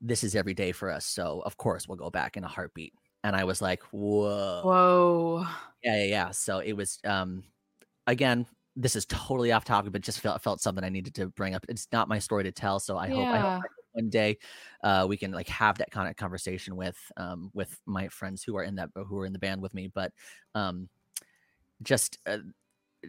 this 0.00 0.24
is 0.24 0.34
every 0.34 0.54
day 0.54 0.72
for 0.72 0.90
us 0.90 1.04
so 1.06 1.42
of 1.44 1.56
course 1.56 1.86
we'll 1.86 1.96
go 1.96 2.10
back 2.10 2.36
in 2.36 2.44
a 2.44 2.48
heartbeat 2.48 2.92
and 3.22 3.36
i 3.36 3.44
was 3.44 3.60
like 3.62 3.82
whoa 3.92 4.62
Whoa. 4.64 5.46
yeah 5.82 5.96
yeah 5.98 6.04
yeah 6.04 6.30
so 6.30 6.58
it 6.58 6.72
was 6.72 6.98
um 7.04 7.44
again 8.06 8.46
this 8.76 8.96
is 8.96 9.06
totally 9.06 9.52
off 9.52 9.64
topic 9.64 9.92
but 9.92 10.00
just 10.02 10.20
felt 10.20 10.42
felt 10.42 10.60
something 10.60 10.84
i 10.84 10.88
needed 10.88 11.14
to 11.14 11.28
bring 11.28 11.54
up. 11.54 11.64
It's 11.68 11.88
not 11.92 12.08
my 12.08 12.18
story 12.18 12.44
to 12.44 12.52
tell 12.52 12.80
so 12.80 12.96
i 12.96 13.08
hope 13.08 13.28
i 13.28 13.38
hope 13.38 13.62
one 13.92 14.10
day 14.10 14.36
uh, 14.82 15.06
we 15.08 15.16
can 15.16 15.30
like 15.30 15.48
have 15.48 15.78
that 15.78 15.90
kind 15.92 16.08
of 16.08 16.16
conversation 16.16 16.74
with 16.74 16.98
um, 17.16 17.50
with 17.54 17.80
my 17.86 18.08
friends 18.08 18.42
who 18.42 18.56
are 18.56 18.64
in 18.64 18.74
that 18.74 18.90
who 18.94 19.18
are 19.20 19.26
in 19.26 19.32
the 19.32 19.38
band 19.38 19.62
with 19.62 19.72
me 19.72 19.88
but 19.94 20.12
um, 20.56 20.88
just 21.82 22.18
uh, 22.26 22.38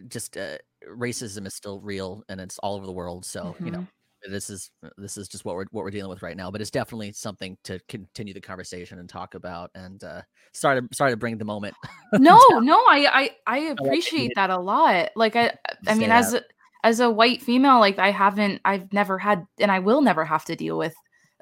just 0.06 0.36
uh, 0.36 0.58
racism 0.88 1.44
is 1.44 1.54
still 1.54 1.80
real 1.80 2.22
and 2.28 2.40
it's 2.40 2.58
all 2.58 2.76
over 2.76 2.86
the 2.86 2.92
world 2.92 3.24
so 3.24 3.56
you 3.58 3.72
know. 3.72 3.78
Mm-hmm. 3.78 3.95
This 4.28 4.50
is 4.50 4.70
this 4.96 5.16
is 5.16 5.28
just 5.28 5.44
what 5.44 5.54
we're 5.56 5.66
what 5.70 5.84
we're 5.84 5.90
dealing 5.90 6.10
with 6.10 6.22
right 6.22 6.36
now 6.36 6.50
but 6.50 6.60
it's 6.60 6.70
definitely 6.70 7.12
something 7.12 7.56
to 7.64 7.78
continue 7.88 8.34
the 8.34 8.40
conversation 8.40 8.98
and 8.98 9.08
talk 9.08 9.34
about 9.34 9.70
and 9.74 10.04
uh 10.04 10.22
start 10.52 10.78
to 10.78 10.94
start 10.94 11.10
to 11.10 11.16
bring 11.16 11.38
the 11.38 11.44
moment 11.44 11.74
no, 12.14 12.40
no, 12.60 12.76
I 12.76 13.30
I 13.46 13.58
I 13.58 13.58
appreciate 13.58 14.20
needed- 14.20 14.36
that 14.36 14.50
a 14.50 14.58
lot. 14.58 15.10
Like 15.16 15.36
I 15.36 15.52
I 15.86 15.94
mean 15.94 16.10
as 16.10 16.34
a, 16.34 16.42
as 16.84 17.00
a 17.00 17.10
white 17.10 17.42
female 17.42 17.80
like 17.80 17.98
I 17.98 18.10
haven't 18.10 18.60
I've 18.64 18.92
never 18.92 19.18
had 19.18 19.46
and 19.58 19.70
I 19.70 19.80
will 19.80 20.02
never 20.02 20.24
have 20.24 20.44
to 20.46 20.56
deal 20.56 20.78
with 20.78 20.94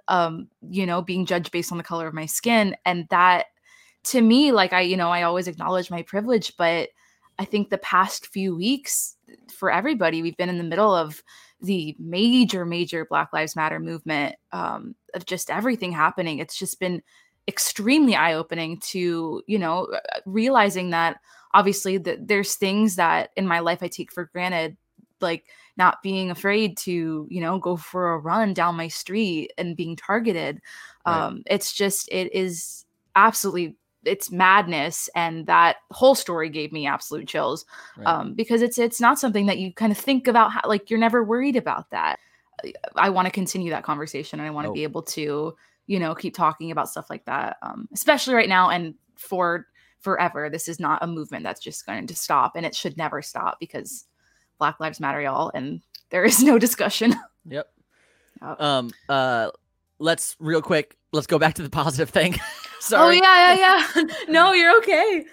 um, 0.09 0.49
you 0.69 0.87
know, 0.87 1.03
being 1.03 1.27
judged 1.27 1.51
based 1.51 1.73
on 1.73 1.79
the 1.79 1.85
color 1.85 2.07
of 2.07 2.15
my 2.15 2.27
skin. 2.27 2.77
And 2.85 3.07
that 3.11 3.47
to 4.05 4.21
me, 4.21 4.53
like 4.53 4.73
I, 4.73 4.83
you 4.83 4.97
know, 4.97 5.11
I 5.11 5.23
always 5.23 5.49
acknowledge 5.49 5.91
my 5.91 6.03
privilege, 6.03 6.53
but 6.57 6.91
I 7.39 7.45
think 7.45 7.71
the 7.71 7.79
past 7.79 8.27
few 8.29 8.55
weeks 8.55 9.17
for 9.53 9.71
everybody, 9.71 10.23
we've 10.23 10.37
been 10.37 10.49
in 10.49 10.59
the 10.59 10.65
middle 10.65 10.95
of 10.95 11.23
the 11.65 11.97
major, 11.99 12.65
major 12.65 13.05
Black 13.05 13.33
Lives 13.33 13.57
Matter 13.57 13.81
movement 13.81 14.37
um, 14.53 14.95
of 15.15 15.27
just 15.27 15.51
everything 15.51 15.93
happening. 15.93 16.39
It's 16.39 16.57
just 16.57 16.79
been 16.79 17.03
extremely 17.49 18.15
eye 18.17 18.35
opening 18.35 18.79
to, 18.81 19.43
you 19.47 19.59
know, 19.59 19.87
uh, 19.87 20.21
realizing 20.25 20.91
that 20.91 21.21
obviously 21.53 21.99
that 21.99 22.27
there's 22.27 22.55
things 22.55 22.97
that 22.97 23.31
in 23.37 23.47
my 23.47 23.61
life 23.61 23.83
I 23.83 23.89
take 23.89 24.13
for 24.13 24.25
granted, 24.33 24.77
like 25.21 25.45
not 25.77 26.03
being 26.03 26.31
afraid 26.31 26.77
to, 26.79 27.27
you 27.31 27.41
know, 27.41 27.59
go 27.59 27.77
for 27.77 28.15
a 28.15 28.19
run 28.19 28.55
down 28.55 28.77
my 28.77 28.89
street 28.89 29.53
and 29.59 29.77
being 29.77 29.97
targeted. 29.97 30.61
Right. 31.07 31.27
Um, 31.27 31.43
it's 31.47 31.73
just, 31.73 32.09
it 32.11 32.33
is 32.35 32.85
absolutely 33.15 33.77
it's 34.07 34.31
madness 34.31 35.09
and 35.15 35.47
that 35.47 35.77
whole 35.91 36.15
story 36.15 36.49
gave 36.49 36.73
me 36.73 36.87
absolute 36.87 37.29
chills 37.29 37.65
right. 37.97 38.07
um, 38.07 38.35
because 38.35 38.63
it's 38.63 38.79
it's 38.79 39.01
not 39.01 39.19
something 39.19 39.47
that 39.47 39.59
you 39.59 39.73
kind 39.73 39.93
of 39.93 39.99
think 39.99 40.27
about 40.27 40.53
how, 40.53 40.61
like 40.67 40.91
you're 40.91 40.99
never 40.99 41.23
worried 41.23 41.57
about 41.57 41.91
that. 41.91 42.19
I 42.97 43.11
want 43.11 43.27
to 43.27 43.33
continue 43.33 43.71
that 43.71 43.83
conversation 43.83 44.39
and 44.39 44.47
i 44.47 44.51
want 44.51 44.65
to 44.65 44.71
oh. 44.71 44.75
be 44.75 44.85
able 44.85 45.03
to 45.03 45.55
you 45.87 45.99
know 45.99 46.15
keep 46.15 46.35
talking 46.35 46.71
about 46.71 46.89
stuff 46.89 47.11
like 47.11 47.25
that 47.25 47.57
um, 47.63 47.89
especially 47.93 48.35
right 48.35 48.49
now 48.49 48.71
and 48.71 48.95
for 49.17 49.67
forever. 50.05 50.51
This 50.51 50.69
is 50.69 50.79
not 50.79 51.03
a 51.03 51.07
movement 51.07 51.43
that's 51.43 51.61
just 51.61 51.87
going 51.87 52.07
to 52.07 52.15
stop 52.15 52.53
and 52.55 52.65
it 52.65 52.77
should 52.77 52.97
never 52.97 53.23
stop 53.23 53.59
because 53.59 54.05
black 54.59 54.79
lives 54.79 55.01
matter 55.01 55.21
y'all 55.21 55.51
and 55.55 55.81
there 56.11 56.25
is 56.25 56.43
no 56.43 56.59
discussion. 56.67 57.15
Yep. 57.47 57.69
Um 58.43 58.91
uh 59.09 59.51
let's 59.99 60.37
real 60.39 60.61
quick 60.61 60.97
let's 61.13 61.27
go 61.27 61.39
back 61.39 61.55
to 61.55 61.63
the 61.63 61.71
positive 61.71 62.11
thing 62.11 62.39
Sorry. 62.85 63.19
Oh 63.19 63.23
yeah, 63.23 63.55
yeah, 63.55 63.87
yeah. 63.97 64.03
no, 64.29 64.53
you're 64.53 64.77
okay. 64.79 65.25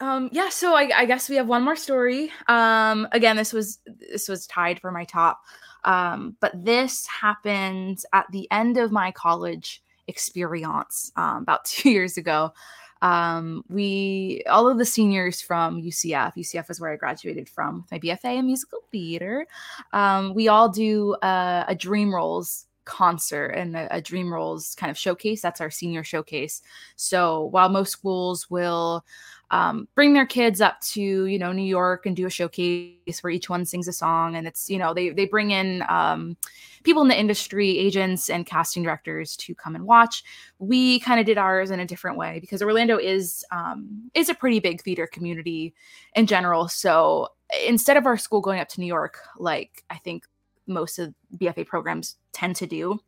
Um, 0.00 0.28
yeah, 0.30 0.50
so 0.50 0.74
I, 0.74 0.90
I, 0.94 1.06
guess 1.06 1.28
we 1.28 1.36
have 1.36 1.48
one 1.48 1.64
more 1.64 1.74
story. 1.74 2.30
Um, 2.46 3.08
again, 3.12 3.36
this 3.36 3.52
was 3.52 3.80
this 3.86 4.28
was 4.28 4.46
tied 4.46 4.78
for 4.78 4.92
my 4.92 5.04
top. 5.04 5.40
Um, 5.84 6.36
but 6.40 6.52
this 6.64 7.06
happened 7.06 8.02
at 8.12 8.26
the 8.30 8.46
end 8.50 8.76
of 8.76 8.92
my 8.92 9.10
college 9.10 9.82
experience 10.06 11.10
um, 11.16 11.42
about 11.42 11.64
two 11.64 11.90
years 11.90 12.16
ago. 12.16 12.52
Um, 13.00 13.64
we 13.68 14.42
all 14.48 14.68
of 14.68 14.76
the 14.76 14.84
seniors 14.84 15.40
from 15.40 15.82
UCF, 15.82 16.36
UCF 16.36 16.68
is 16.68 16.80
where 16.80 16.92
I 16.92 16.96
graduated 16.96 17.48
from 17.48 17.86
with 17.90 17.92
my 17.92 17.98
BFA 17.98 18.38
in 18.38 18.46
musical 18.46 18.80
theater. 18.92 19.46
Um, 19.92 20.34
we 20.34 20.48
all 20.48 20.68
do 20.68 21.14
uh, 21.14 21.64
a 21.66 21.74
Dream 21.74 22.14
Roles 22.14 22.67
concert 22.88 23.48
and 23.48 23.76
a, 23.76 23.96
a 23.96 24.00
Dream 24.00 24.32
Roles 24.32 24.74
kind 24.74 24.90
of 24.90 24.98
showcase. 24.98 25.42
That's 25.42 25.60
our 25.60 25.70
senior 25.70 26.02
showcase. 26.02 26.62
So 26.96 27.44
while 27.44 27.68
most 27.68 27.92
schools 27.92 28.50
will 28.50 29.04
um, 29.50 29.88
bring 29.94 30.14
their 30.14 30.26
kids 30.26 30.60
up 30.60 30.80
to 30.80 31.00
you 31.00 31.38
know 31.38 31.52
New 31.52 31.62
York 31.62 32.06
and 32.06 32.16
do 32.16 32.26
a 32.26 32.30
showcase 32.30 33.22
where 33.22 33.30
each 33.30 33.48
one 33.48 33.64
sings 33.64 33.88
a 33.88 33.92
song, 33.92 34.36
and 34.36 34.46
it's 34.46 34.68
you 34.68 34.78
know 34.78 34.92
they 34.92 35.10
they 35.10 35.26
bring 35.26 35.50
in 35.50 35.84
um, 35.88 36.36
people 36.82 37.02
in 37.02 37.08
the 37.08 37.18
industry, 37.18 37.78
agents 37.78 38.28
and 38.28 38.46
casting 38.46 38.82
directors 38.82 39.36
to 39.36 39.54
come 39.54 39.74
and 39.74 39.84
watch. 39.84 40.24
We 40.58 41.00
kind 41.00 41.20
of 41.20 41.26
did 41.26 41.38
ours 41.38 41.70
in 41.70 41.80
a 41.80 41.86
different 41.86 42.18
way 42.18 42.40
because 42.40 42.62
Orlando 42.62 42.98
is 42.98 43.44
um, 43.50 44.10
is 44.14 44.28
a 44.28 44.34
pretty 44.34 44.60
big 44.60 44.82
theater 44.82 45.06
community 45.06 45.74
in 46.14 46.26
general. 46.26 46.68
So 46.68 47.28
instead 47.66 47.96
of 47.96 48.06
our 48.06 48.18
school 48.18 48.40
going 48.40 48.60
up 48.60 48.68
to 48.68 48.80
New 48.80 48.86
York, 48.86 49.18
like 49.38 49.82
I 49.88 49.96
think 49.96 50.24
most 50.68 50.98
of 50.98 51.14
BFA 51.36 51.66
programs 51.66 52.16
tend 52.32 52.56
to 52.56 52.66
do 52.66 53.00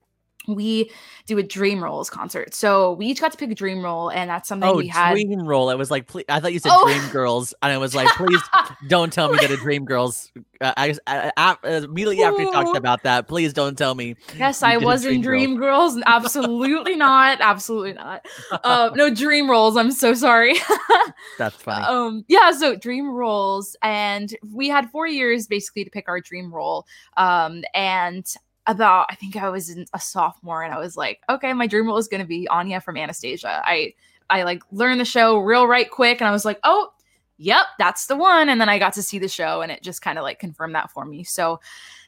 we 0.49 0.91
do 1.27 1.39
a 1.39 1.43
dream 1.43 1.83
roles 1.83 2.11
concert. 2.11 2.55
So 2.55 2.93
we 2.93 3.07
each 3.07 3.21
got 3.21 3.33
to 3.33 3.39
pick 3.39 3.51
a 3.51 3.55
dream 3.55 3.85
role 3.85 4.11
and 4.11 4.31
that's 4.31 4.49
something 4.49 4.69
oh, 4.69 4.77
we 4.77 4.89
had 4.89 5.13
dream 5.13 5.47
role. 5.47 5.71
It 5.71 5.79
was 5.79 5.91
like 5.91 6.07
please, 6.07 6.25
i 6.29 6.41
thought 6.41 6.53
you 6.53 6.59
said 6.59 6.73
oh. 6.75 6.87
dream 6.87 7.09
girls 7.11 7.55
and 7.63 7.73
i 7.73 7.79
was 7.79 7.95
like 7.95 8.09
please 8.17 8.41
don't 8.89 9.13
tell 9.13 9.31
me 9.31 9.39
that 9.39 9.51
a 9.51 9.57
dream 9.57 9.85
girls 9.85 10.33
uh, 10.61 10.73
I, 10.77 10.95
I, 11.07 11.33
I, 11.37 11.57
immediately 11.65 12.23
after 12.23 12.43
you 12.43 12.53
talked 12.53 12.77
about 12.77 13.03
that 13.05 13.29
please 13.29 13.53
don't 13.53 13.77
tell 13.77 13.95
me 13.95 14.17
yes 14.37 14.63
i 14.63 14.77
was 14.77 15.05
in 15.05 15.21
dream 15.21 15.57
girls, 15.57 15.95
girls. 15.95 16.05
absolutely 16.07 16.97
not. 16.97 17.41
Absolutely 17.41 17.93
not. 17.95 18.27
Uh, 18.51 18.91
no 18.95 19.13
dream 19.13 19.51
roles. 19.51 19.77
I'm 19.77 19.93
so 19.93 20.15
sorry. 20.15 20.55
That's 21.39 21.57
funny. 21.57 21.85
Um 21.85 22.25
yeah 22.29 22.53
so 22.53 22.77
dream 22.77 23.11
roles 23.11 23.77
and 23.83 24.35
we 24.53 24.69
had 24.69 24.91
four 24.91 25.07
years 25.07 25.47
basically 25.47 25.85
to 25.85 25.91
pick 25.91 26.09
our 26.09 26.21
dream 26.21 26.53
role 26.53 26.87
um 27.17 27.63
and 27.75 28.27
about 28.67 29.07
I 29.11 29.15
think 29.15 29.37
I 29.37 29.49
was 29.49 29.71
in 29.71 29.87
a 29.95 30.01
sophomore 30.01 30.63
and 30.63 30.73
I 30.73 30.79
was 30.79 30.97
like, 30.97 31.21
okay, 31.29 31.53
my 31.53 31.67
dream 31.67 31.87
role 31.87 31.97
is 31.97 32.09
going 32.09 32.21
to 32.21 32.27
be 32.27 32.47
Anya 32.49 32.81
from 32.81 32.97
Anastasia. 32.97 33.63
I 33.65 33.95
I 34.29 34.45
like 34.45 34.63
learned 34.71 35.01
the 35.01 35.05
show 35.05 35.39
real 35.39 35.67
right 35.67 35.91
quick 35.91 36.21
and 36.21 36.29
I 36.29 36.33
was 36.33 36.45
like, 36.45 36.61
oh, 36.63 36.91
yep, 37.39 37.67
that's 37.79 38.07
the 38.07 38.17
one. 38.17 38.49
And 38.49 38.61
then 38.61 38.69
I 38.69 38.79
got 38.79 38.93
to 38.95 39.03
see 39.03 39.19
the 39.19 39.29
show 39.29 39.63
and 39.63 39.73
it 39.73 39.83
just 39.83 40.03
kind 40.03 40.19
of 40.19 40.23
like 40.23 40.39
confirmed 40.39 40.75
that 40.75 40.91
for 40.91 41.05
me. 41.05 41.25
So 41.25 41.61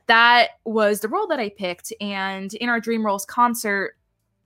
that 0.06 0.50
was 0.64 1.00
the 1.00 1.08
role 1.08 1.26
that 1.28 1.40
I 1.40 1.48
picked. 1.48 1.92
And 2.00 2.52
in 2.54 2.68
our 2.68 2.80
Dream 2.80 3.04
Roles 3.04 3.24
concert, 3.24 3.96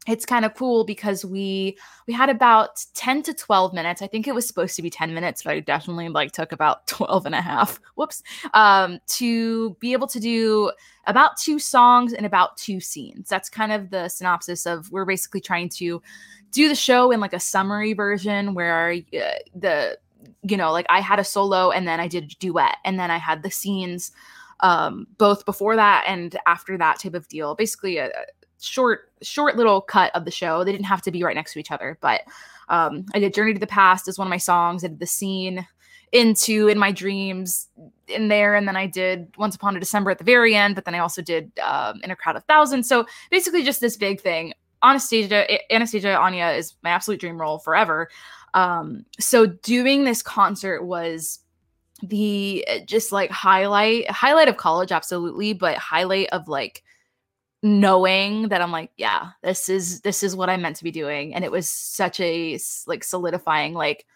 it's 0.06 0.24
kind 0.24 0.44
of 0.44 0.54
cool 0.54 0.84
because 0.84 1.24
we 1.24 1.76
we 2.06 2.14
had 2.14 2.28
about 2.28 2.84
10 2.94 3.22
to 3.24 3.34
12 3.34 3.72
minutes. 3.74 4.02
I 4.02 4.06
think 4.06 4.28
it 4.28 4.34
was 4.34 4.46
supposed 4.46 4.76
to 4.76 4.82
be 4.82 4.90
10 4.90 5.12
minutes 5.14 5.42
but 5.42 5.52
i 5.52 5.60
definitely 5.60 6.08
like 6.08 6.32
took 6.32 6.52
about 6.52 6.86
12 6.86 7.26
and 7.26 7.34
a 7.34 7.40
half 7.40 7.80
whoops 7.96 8.22
um, 8.54 8.98
to 9.06 9.74
be 9.80 9.92
able 9.92 10.06
to 10.06 10.20
do 10.20 10.70
about 11.06 11.36
two 11.36 11.58
songs 11.58 12.12
and 12.12 12.26
about 12.26 12.56
two 12.56 12.80
scenes. 12.80 13.28
That's 13.28 13.48
kind 13.48 13.72
of 13.72 13.90
the 13.90 14.08
synopsis 14.08 14.66
of 14.66 14.90
we're 14.90 15.04
basically 15.04 15.40
trying 15.40 15.68
to 15.70 16.02
do 16.50 16.68
the 16.68 16.74
show 16.74 17.10
in 17.10 17.20
like 17.20 17.32
a 17.32 17.40
summary 17.40 17.92
version 17.92 18.54
where 18.54 18.92
uh, 18.92 19.38
the 19.54 19.98
you 20.42 20.56
know 20.56 20.72
like 20.72 20.86
i 20.88 21.00
had 21.00 21.20
a 21.20 21.24
solo 21.24 21.70
and 21.70 21.86
then 21.86 22.00
i 22.00 22.08
did 22.08 22.24
a 22.24 22.34
duet 22.40 22.78
and 22.84 22.98
then 22.98 23.10
i 23.10 23.16
had 23.16 23.42
the 23.42 23.50
scenes 23.50 24.10
um 24.60 25.06
both 25.18 25.44
before 25.44 25.76
that 25.76 26.04
and 26.06 26.36
after 26.46 26.78
that 26.78 26.98
type 27.00 27.14
of 27.14 27.28
deal. 27.28 27.54
Basically 27.54 27.98
a, 27.98 28.10
short 28.60 29.12
short 29.22 29.56
little 29.56 29.80
cut 29.80 30.14
of 30.14 30.24
the 30.24 30.30
show. 30.30 30.64
They 30.64 30.72
didn't 30.72 30.86
have 30.86 31.02
to 31.02 31.10
be 31.10 31.22
right 31.22 31.36
next 31.36 31.52
to 31.52 31.58
each 31.58 31.70
other, 31.70 31.98
but 32.00 32.22
um, 32.68 33.06
I 33.14 33.18
did 33.18 33.34
Journey 33.34 33.54
to 33.54 33.60
the 33.60 33.66
Past 33.66 34.08
as 34.08 34.18
one 34.18 34.26
of 34.26 34.30
my 34.30 34.38
songs. 34.38 34.84
I 34.84 34.88
did 34.88 34.98
the 34.98 35.06
scene 35.06 35.66
into 36.12 36.68
in 36.68 36.78
my 36.78 36.92
dreams 36.92 37.68
in 38.06 38.28
there 38.28 38.54
and 38.54 38.68
then 38.68 38.76
i 38.76 38.86
did 38.86 39.28
once 39.36 39.56
upon 39.56 39.76
a 39.76 39.80
december 39.80 40.10
at 40.10 40.18
the 40.18 40.24
very 40.24 40.54
end 40.54 40.74
but 40.74 40.84
then 40.84 40.94
i 40.94 40.98
also 40.98 41.20
did 41.20 41.50
um, 41.58 42.00
in 42.04 42.10
a 42.10 42.16
crowd 42.16 42.36
of 42.36 42.44
thousands 42.44 42.88
so 42.88 43.04
basically 43.30 43.64
just 43.64 43.80
this 43.80 43.96
big 43.96 44.20
thing 44.20 44.52
anastasia 44.84 45.46
anastasia 45.72 46.16
anya 46.16 46.50
is 46.50 46.74
my 46.82 46.90
absolute 46.90 47.18
dream 47.18 47.40
role 47.40 47.58
forever 47.58 48.08
um, 48.54 49.04
so 49.18 49.46
doing 49.46 50.04
this 50.04 50.22
concert 50.22 50.84
was 50.84 51.40
the 52.02 52.64
just 52.86 53.10
like 53.10 53.30
highlight 53.30 54.08
highlight 54.10 54.48
of 54.48 54.56
college 54.56 54.92
absolutely 54.92 55.52
but 55.52 55.76
highlight 55.76 56.28
of 56.30 56.46
like 56.46 56.84
knowing 57.66 58.48
that 58.48 58.62
I'm 58.62 58.70
like, 58.70 58.92
yeah, 58.96 59.30
this 59.42 59.68
is 59.68 60.00
this 60.02 60.22
is 60.22 60.36
what 60.36 60.48
I 60.48 60.56
meant 60.56 60.76
to 60.76 60.84
be 60.84 60.92
doing, 60.92 61.34
and 61.34 61.44
it 61.44 61.50
was 61.50 61.68
such 61.68 62.20
a 62.20 62.58
like 62.86 63.04
solidifying 63.04 63.74
like. 63.74 64.06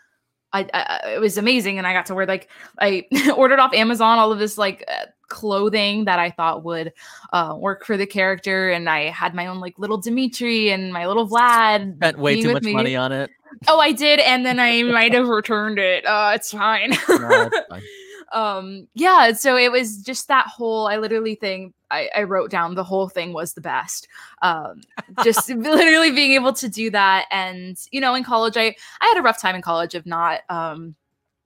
I, 0.53 0.69
I, 0.75 1.13
it 1.15 1.21
was 1.21 1.39
amazing. 1.39 1.79
And 1.79 1.87
i 1.87 1.93
got 1.93 2.07
to 2.07 2.15
wear 2.17 2.27
like 2.27 2.51
i 2.81 3.05
ordered 3.37 3.61
off 3.61 3.73
amazon 3.73 4.19
all 4.19 4.33
of 4.33 4.41
this 4.41 4.59
like 4.59 4.83
uh, 4.89 5.05
clothing 5.29 6.07
that 6.07 6.19
i 6.19 6.29
thought 6.29 6.65
would 6.65 6.93
uh, 7.33 7.55
work 7.57 7.85
for 7.87 7.97
the 7.97 8.05
character. 8.05 8.71
And 8.71 8.91
i 8.91 9.11
had 9.11 9.33
my 9.33 9.47
own 9.47 9.61
like 9.61 9.79
little 9.79 9.97
dimitri 9.97 10.73
and 10.73 10.93
my 10.93 11.07
little 11.07 11.29
vlad 11.29 11.95
spent 11.99 12.19
way 12.19 12.43
too 12.43 12.53
much 12.53 12.65
me. 12.65 12.73
money 12.73 12.97
on 12.97 13.13
it. 13.13 13.31
Oh 13.69 13.79
i 13.79 13.93
did. 13.93 14.19
And 14.19 14.45
then 14.45 14.59
i 14.59 14.83
might 14.99 15.15
have 15.15 15.29
returned 15.29 15.79
it. 15.79 16.05
Uh 16.05 16.33
it's 16.35 16.51
fine, 16.51 16.91
no, 17.09 17.49
fine. 17.69 17.83
Um 18.33 18.89
yeah. 18.95 19.33
So 19.35 19.57
it 19.57 19.71
was 19.71 19.99
just 19.99 20.27
that 20.27 20.49
whole 20.49 20.89
i 20.89 20.97
literally 20.97 21.37
think 21.37 21.75
I, 21.91 22.09
I 22.15 22.23
wrote 22.25 22.51
down 22.51 22.75
the 22.75 22.85
whole 22.85 23.09
thing 23.09 23.33
was 23.33 23.55
the 23.55 23.61
best. 23.61 24.09
Um 24.43 24.83
just 25.25 25.49
literally 25.51 26.11
being 26.11 26.33
able 26.33 26.53
to 26.55 26.69
do 26.69 26.91
that. 26.91 27.27
And 27.31 27.77
you 27.91 28.01
know 28.01 28.15
in 28.15 28.25
college 28.25 28.57
i 28.57 28.75
i 29.01 29.07
had 29.07 29.19
a 29.19 29.23
rough 29.23 29.41
time 29.41 29.55
in 29.55 29.63
college 29.63 29.95
of 29.95 30.07
not 30.07 30.41
um 30.49 30.95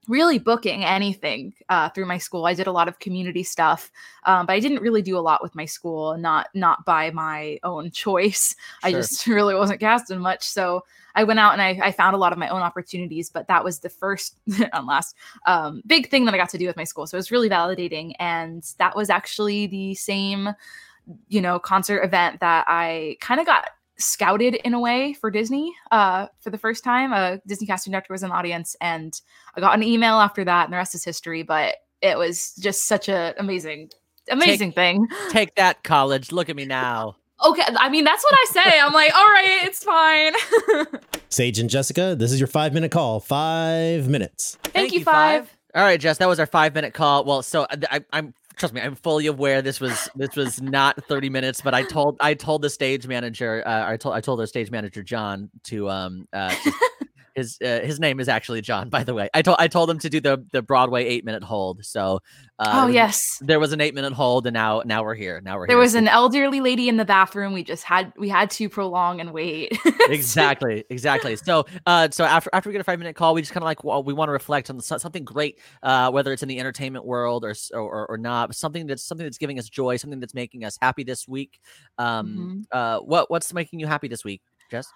really 0.09 0.39
booking 0.39 0.85
anything 0.85 1.55
uh, 1.69 1.89
through 1.91 2.07
my 2.07 2.19
school. 2.19 2.47
I 2.47 2.55
did 2.55 2.67
a 2.67 2.73
lot 2.73 2.89
of 2.89 2.99
community 2.99 3.43
stuff, 3.43 3.91
um, 4.25 4.47
but 4.47 4.53
I 4.53 4.61
didn't 4.61 4.83
really 4.83 5.03
do 5.03 5.17
a 5.17 5.21
lot 5.21 5.43
with 5.43 5.55
my 5.55 5.65
school. 5.65 6.17
Not 6.17 6.49
not 6.55 6.85
by 6.85 7.11
my 7.11 7.59
own 7.63 7.91
choice. 7.91 8.55
Sure. 8.81 8.89
I 8.89 8.93
just 8.93 9.27
really 9.27 9.55
wasn't 9.55 9.81
casting 9.81 10.19
much. 10.19 10.43
So 10.43 10.85
I 11.15 11.25
went 11.25 11.39
out 11.39 11.53
and 11.53 11.63
I, 11.63 11.79
I, 11.81 11.93
found 11.93 12.15
a 12.15 12.19
lot 12.19 12.33
of 12.33 12.39
my 12.39 12.49
own 12.49 12.61
opportunities, 12.61 13.31
but 13.31 13.47
that 13.47 13.63
was 13.63 13.79
the 13.79 13.89
first 13.89 14.37
and 14.73 14.87
last 14.87 15.15
um, 15.47 15.83
big 15.87 16.11
thing 16.11 16.25
that 16.25 16.35
I 16.35 16.39
got 16.39 16.49
to 16.51 16.59
do 16.59 16.67
with 16.67 16.77
my 16.77 16.85
school. 16.85 17.07
So 17.07 17.17
it 17.17 17.19
was 17.19 17.31
really 17.31 17.49
validating. 17.49 18.15
And 18.19 18.65
that 18.79 18.97
was 18.97 19.11
actually 19.11 19.69
the 19.69 19.95
same, 19.95 20.51
you 21.29 21.41
know, 21.41 21.59
concert 21.59 22.03
event 22.03 22.41
that 22.41 22.65
I 22.67 23.17
kind 23.21 23.41
of 23.41 23.47
got 23.47 23.69
scouted 23.99 24.55
in 24.57 24.75
a 24.75 24.81
way 24.81 25.13
for 25.15 25.31
Disney 25.31 25.73
uh, 25.91 26.27
for 26.41 26.51
the 26.51 26.59
first 26.59 26.85
time. 26.85 27.13
A 27.13 27.41
Disney 27.47 27.67
casting 27.67 27.93
director 27.93 28.13
was 28.13 28.23
in 28.23 28.31
the 28.31 28.35
audience, 28.35 28.77
and 28.81 29.19
I 29.57 29.61
got 29.61 29.75
an 29.75 29.83
email 29.83 30.15
after 30.15 30.45
that, 30.45 30.65
and 30.65 30.73
the 30.73 30.77
rest 30.77 30.95
is 30.95 31.05
history. 31.05 31.43
But 31.43 31.77
it 32.03 32.19
was 32.19 32.55
just 32.57 32.87
such 32.87 33.09
an 33.09 33.35
amazing, 33.39 33.91
amazing 34.31 34.71
take, 34.71 34.75
thing. 34.75 35.09
Take 35.31 35.55
that, 35.57 35.83
college! 35.85 36.33
Look 36.33 36.49
at 36.49 36.57
me 36.57 36.65
now. 36.65 37.17
Okay, 37.45 37.63
I 37.67 37.89
mean 37.89 38.05
that's 38.05 38.23
what 38.25 38.35
I 38.35 38.47
say. 38.53 38.81
I'm 38.81 38.93
like, 38.93 39.15
all 39.15 39.27
right, 39.27 39.61
it's 39.65 39.85
fine. 39.85 40.33
Sage 41.29 41.59
and 41.59 41.69
Jessica, 41.69 42.15
this 42.17 42.33
is 42.33 42.39
your 42.41 42.47
five 42.47 42.73
minute 42.73 42.91
call. 42.91 43.21
Five 43.21 44.09
minutes. 44.09 44.57
Thank, 44.63 44.93
you, 44.93 45.03
five. 45.03 45.55
All 45.75 45.83
right, 45.83 45.99
Jess, 45.99 46.19
that 46.19 46.29
was 46.29 46.39
our 46.39 46.47
five 46.47 46.75
minute 46.75 46.95
call. 46.95 47.25
Well, 47.25 47.43
so 47.43 47.63
uh, 47.65 47.77
I, 47.91 48.05
I'm 48.13 48.35
trust 48.57 48.75
me, 48.75 48.81
I'm 48.81 48.95
fully 48.95 49.27
aware 49.27 49.63
this 49.63 49.81
was 49.81 50.09
this 50.15 50.37
was 50.37 50.61
not 50.61 51.03
30 51.05 51.31
minutes, 51.31 51.61
but 51.61 51.75
I 51.75 51.83
told 51.83 52.17
I 52.21 52.35
told 52.35 52.63
the 52.63 52.71
stage 52.71 53.07
manager, 53.07 53.63
uh, 53.67 53.91
I 53.91 53.97
told 53.97 54.15
I 54.15 54.21
told 54.21 54.41
our 54.41 54.47
stage 54.47 54.71
manager 54.71 55.03
John 55.03 55.51
to 55.65 55.89
um 55.89 56.29
uh, 56.33 56.51
to, 56.51 56.73
his 57.35 57.59
uh, 57.65 57.81
his 57.81 57.99
name 58.01 58.21
is 58.21 58.29
actually 58.29 58.61
John, 58.61 58.89
by 58.89 59.05
the 59.05 59.15
way. 59.15 59.29
I 59.35 59.43
told 59.43 59.57
I 59.61 59.69
told 59.69 59.91
him 59.91 59.99
to 60.01 60.11
do 60.11 60.21
the 60.21 60.45
the 60.53 60.63
Broadway 60.63 61.05
eight 61.05 61.25
minute 61.25 61.43
hold. 61.43 61.85
So 61.85 62.21
uh, 62.59 62.85
oh 62.85 62.87
yes. 62.89 63.39
there 63.41 63.59
was 63.59 63.73
an 63.73 63.81
eight 63.81 63.95
minute 63.95 64.13
hold, 64.13 64.47
and 64.47 64.55
now 64.55 64.83
now 64.85 65.03
we're 65.03 65.15
here. 65.15 65.41
Now 65.45 65.57
we're 65.57 65.67
There 65.67 65.77
here. 65.77 65.81
was 65.83 65.95
an 65.95 66.09
elderly 66.09 66.61
lady 66.61 66.89
in 66.89 66.97
the 66.97 67.05
bathroom. 67.05 67.53
We 67.53 67.65
just 67.65 67.85
had 67.85 68.13
we 68.17 68.29
had 68.29 68.51
to 68.51 68.69
prolong 68.69 69.21
and 69.21 69.33
wait. 69.33 69.77
exactly 70.09 70.85
exactly 70.91 71.35
so 71.37 71.65
uh 71.87 72.09
so 72.11 72.25
after 72.25 72.51
after 72.53 72.69
we 72.69 72.73
get 72.73 72.81
a 72.81 72.85
five 72.85 72.99
minute 72.99 73.17
call 73.17 73.35
we 73.35 73.41
just 73.41 73.53
kind 73.53 73.63
of 73.63 73.67
like 73.67 73.83
well, 73.85 74.03
we 74.03 74.13
want 74.13 74.29
to 74.29 74.33
reflect 74.33 74.69
on 74.71 74.81
something 74.81 75.25
great 75.25 75.59
uh 75.83 76.11
whether 76.11 76.33
it's 76.33 76.43
in 76.43 76.49
the 76.49 76.59
entertainment 76.59 77.05
world 77.05 77.45
or, 77.45 77.55
or 77.73 78.07
or 78.07 78.19
not 78.19 78.55
something 78.55 78.87
that's 78.87 79.03
something 79.03 79.25
that's 79.25 79.39
giving 79.39 79.59
us 79.59 79.69
joy 79.69 79.97
something 79.97 80.21
that's 80.21 80.35
making 80.35 80.65
us 80.65 80.79
happy 80.81 81.05
this 81.05 81.27
week 81.27 81.59
um 81.99 82.67
uh 82.73 82.99
what 82.99 83.31
what's 83.31 83.53
making 83.55 83.81
you 83.81 83.87
happy 83.87 84.09
this 84.09 84.25
week 84.25 84.43
jess 84.71 84.87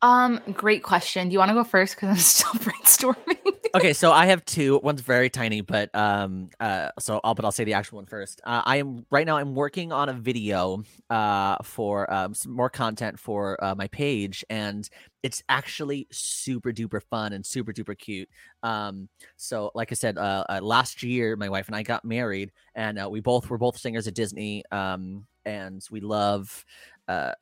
Um, 0.00 0.40
great 0.52 0.82
question. 0.82 1.28
Do 1.28 1.32
you 1.32 1.38
want 1.38 1.50
to 1.50 1.54
go 1.54 1.64
first? 1.64 1.96
Because 1.96 2.08
I'm 2.10 2.16
still 2.18 2.52
brainstorming. 2.52 3.58
okay 3.74 3.92
so 3.92 4.12
i 4.12 4.26
have 4.26 4.44
two 4.44 4.80
one's 4.82 5.00
very 5.00 5.28
tiny 5.28 5.60
but 5.60 5.94
um 5.94 6.48
uh 6.60 6.88
so 6.98 7.20
i'll 7.22 7.34
but 7.34 7.44
i'll 7.44 7.52
say 7.52 7.64
the 7.64 7.74
actual 7.74 7.96
one 7.96 8.06
first 8.06 8.40
uh, 8.44 8.62
i 8.64 8.76
am 8.76 9.04
right 9.10 9.26
now 9.26 9.36
i'm 9.36 9.54
working 9.54 9.92
on 9.92 10.08
a 10.08 10.12
video 10.12 10.82
uh 11.10 11.56
for 11.62 12.10
um 12.12 12.32
some 12.34 12.52
more 12.52 12.70
content 12.70 13.18
for 13.18 13.62
uh, 13.62 13.74
my 13.74 13.86
page 13.88 14.44
and 14.48 14.88
it's 15.22 15.42
actually 15.48 16.06
super 16.10 16.72
duper 16.72 17.02
fun 17.10 17.32
and 17.32 17.44
super 17.44 17.72
duper 17.72 17.96
cute 17.98 18.28
um 18.62 19.08
so 19.36 19.70
like 19.74 19.92
i 19.92 19.94
said 19.94 20.16
uh, 20.16 20.44
uh 20.48 20.60
last 20.62 21.02
year 21.02 21.36
my 21.36 21.48
wife 21.48 21.66
and 21.66 21.76
i 21.76 21.82
got 21.82 22.04
married 22.04 22.50
and 22.74 22.98
uh, 22.98 23.08
we 23.10 23.20
both 23.20 23.50
were 23.50 23.58
both 23.58 23.76
singers 23.76 24.06
at 24.06 24.14
disney 24.14 24.62
um 24.72 25.26
and 25.44 25.86
we 25.90 26.00
love 26.00 26.64
uh 27.08 27.32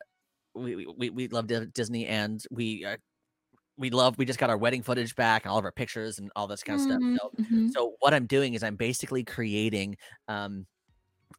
we 0.57 0.85
we, 0.97 1.09
we- 1.09 1.27
love 1.29 1.47
disney 1.73 2.07
and 2.07 2.43
we 2.51 2.85
uh, 2.85 2.97
we 3.77 3.89
love 3.91 4.17
we 4.17 4.25
just 4.25 4.39
got 4.39 4.49
our 4.49 4.57
wedding 4.57 4.81
footage 4.83 5.15
back 5.15 5.45
and 5.45 5.51
all 5.51 5.59
of 5.59 5.65
our 5.65 5.71
pictures 5.71 6.19
and 6.19 6.31
all 6.35 6.47
this 6.47 6.63
kind 6.63 6.79
of 6.79 6.81
stuff 6.81 7.01
so 7.19 7.31
Mhm. 7.43 7.71
so 7.73 7.95
what 7.99 8.13
I'm 8.13 8.25
doing 8.25 8.53
is 8.55 8.63
I'm 8.63 8.75
basically 8.75 9.23
creating 9.23 9.97
um, 10.27 10.65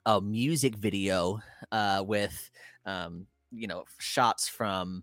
a 0.06 0.20
music 0.20 0.76
video 0.76 1.40
uh, 1.72 2.04
with 2.06 2.50
um, 2.86 3.26
you 3.50 3.66
know 3.66 3.84
shots 3.98 4.48
from 4.48 5.02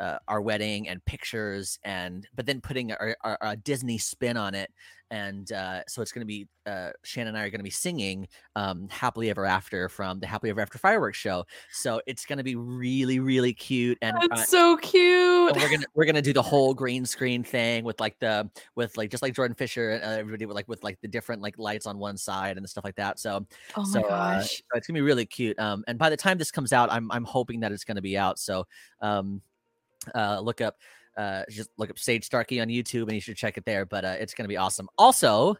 uh, 0.00 0.18
our 0.28 0.40
wedding 0.40 0.88
and 0.88 1.04
pictures 1.04 1.78
and 1.84 2.26
but 2.34 2.46
then 2.46 2.60
putting 2.60 2.92
our, 2.92 3.16
our, 3.22 3.38
a 3.40 3.56
Disney 3.56 3.98
spin 3.98 4.36
on 4.36 4.54
it 4.54 4.70
and 5.10 5.50
uh, 5.52 5.82
so 5.86 6.02
it's 6.02 6.10
going 6.10 6.22
to 6.22 6.26
be 6.26 6.48
uh, 6.66 6.90
Shannon 7.04 7.28
and 7.28 7.38
I 7.38 7.42
are 7.42 7.50
going 7.50 7.60
to 7.60 7.64
be 7.64 7.70
singing 7.70 8.26
um, 8.56 8.88
"Happily 8.90 9.30
Ever 9.30 9.44
After" 9.44 9.88
from 9.88 10.18
the 10.18 10.26
Happily 10.26 10.50
Ever 10.50 10.60
After 10.60 10.78
fireworks 10.78 11.18
show. 11.18 11.44
So 11.70 12.00
it's 12.06 12.24
going 12.24 12.38
to 12.38 12.44
be 12.44 12.56
really 12.56 13.20
really 13.20 13.52
cute 13.52 13.98
and 14.02 14.16
uh, 14.16 14.26
That's 14.28 14.50
so 14.50 14.76
cute. 14.78 15.52
and 15.52 15.62
we're 15.62 15.70
gonna 15.70 15.86
we're 15.94 16.06
gonna 16.06 16.22
do 16.22 16.32
the 16.32 16.42
whole 16.42 16.74
green 16.74 17.04
screen 17.06 17.44
thing 17.44 17.84
with 17.84 18.00
like 18.00 18.18
the 18.18 18.50
with 18.74 18.96
like 18.96 19.10
just 19.10 19.22
like 19.22 19.34
Jordan 19.34 19.54
Fisher 19.54 19.90
and 19.90 20.04
uh, 20.04 20.18
everybody 20.18 20.46
with 20.46 20.56
like 20.56 20.68
with 20.68 20.82
like 20.82 21.00
the 21.00 21.08
different 21.08 21.40
like 21.40 21.58
lights 21.58 21.86
on 21.86 21.98
one 21.98 22.16
side 22.16 22.56
and 22.56 22.68
stuff 22.68 22.84
like 22.84 22.96
that. 22.96 23.20
So 23.20 23.46
oh 23.76 23.82
my 23.82 23.84
so, 23.84 24.00
uh, 24.06 24.38
gosh. 24.38 24.56
so 24.56 24.62
it's 24.74 24.86
gonna 24.88 24.98
be 24.98 25.02
really 25.02 25.26
cute. 25.26 25.58
Um, 25.58 25.84
and 25.86 25.98
by 25.98 26.10
the 26.10 26.16
time 26.16 26.38
this 26.38 26.50
comes 26.50 26.72
out, 26.72 26.90
I'm 26.90 27.10
I'm 27.12 27.24
hoping 27.24 27.60
that 27.60 27.70
it's 27.70 27.84
gonna 27.84 28.02
be 28.02 28.18
out. 28.18 28.40
So 28.40 28.66
um, 29.00 29.40
uh, 30.14 30.40
look 30.40 30.60
up 30.60 30.76
uh 31.16 31.44
just 31.50 31.70
look 31.78 31.88
up 31.88 31.98
Sage 31.98 32.24
Starkey 32.24 32.60
on 32.60 32.68
YouTube 32.68 33.04
and 33.04 33.12
you 33.12 33.20
should 33.20 33.36
check 33.36 33.56
it 33.56 33.64
there. 33.64 33.86
But 33.86 34.04
uh, 34.04 34.16
it's 34.18 34.34
gonna 34.34 34.48
be 34.48 34.56
awesome. 34.58 34.88
Also, 34.98 35.56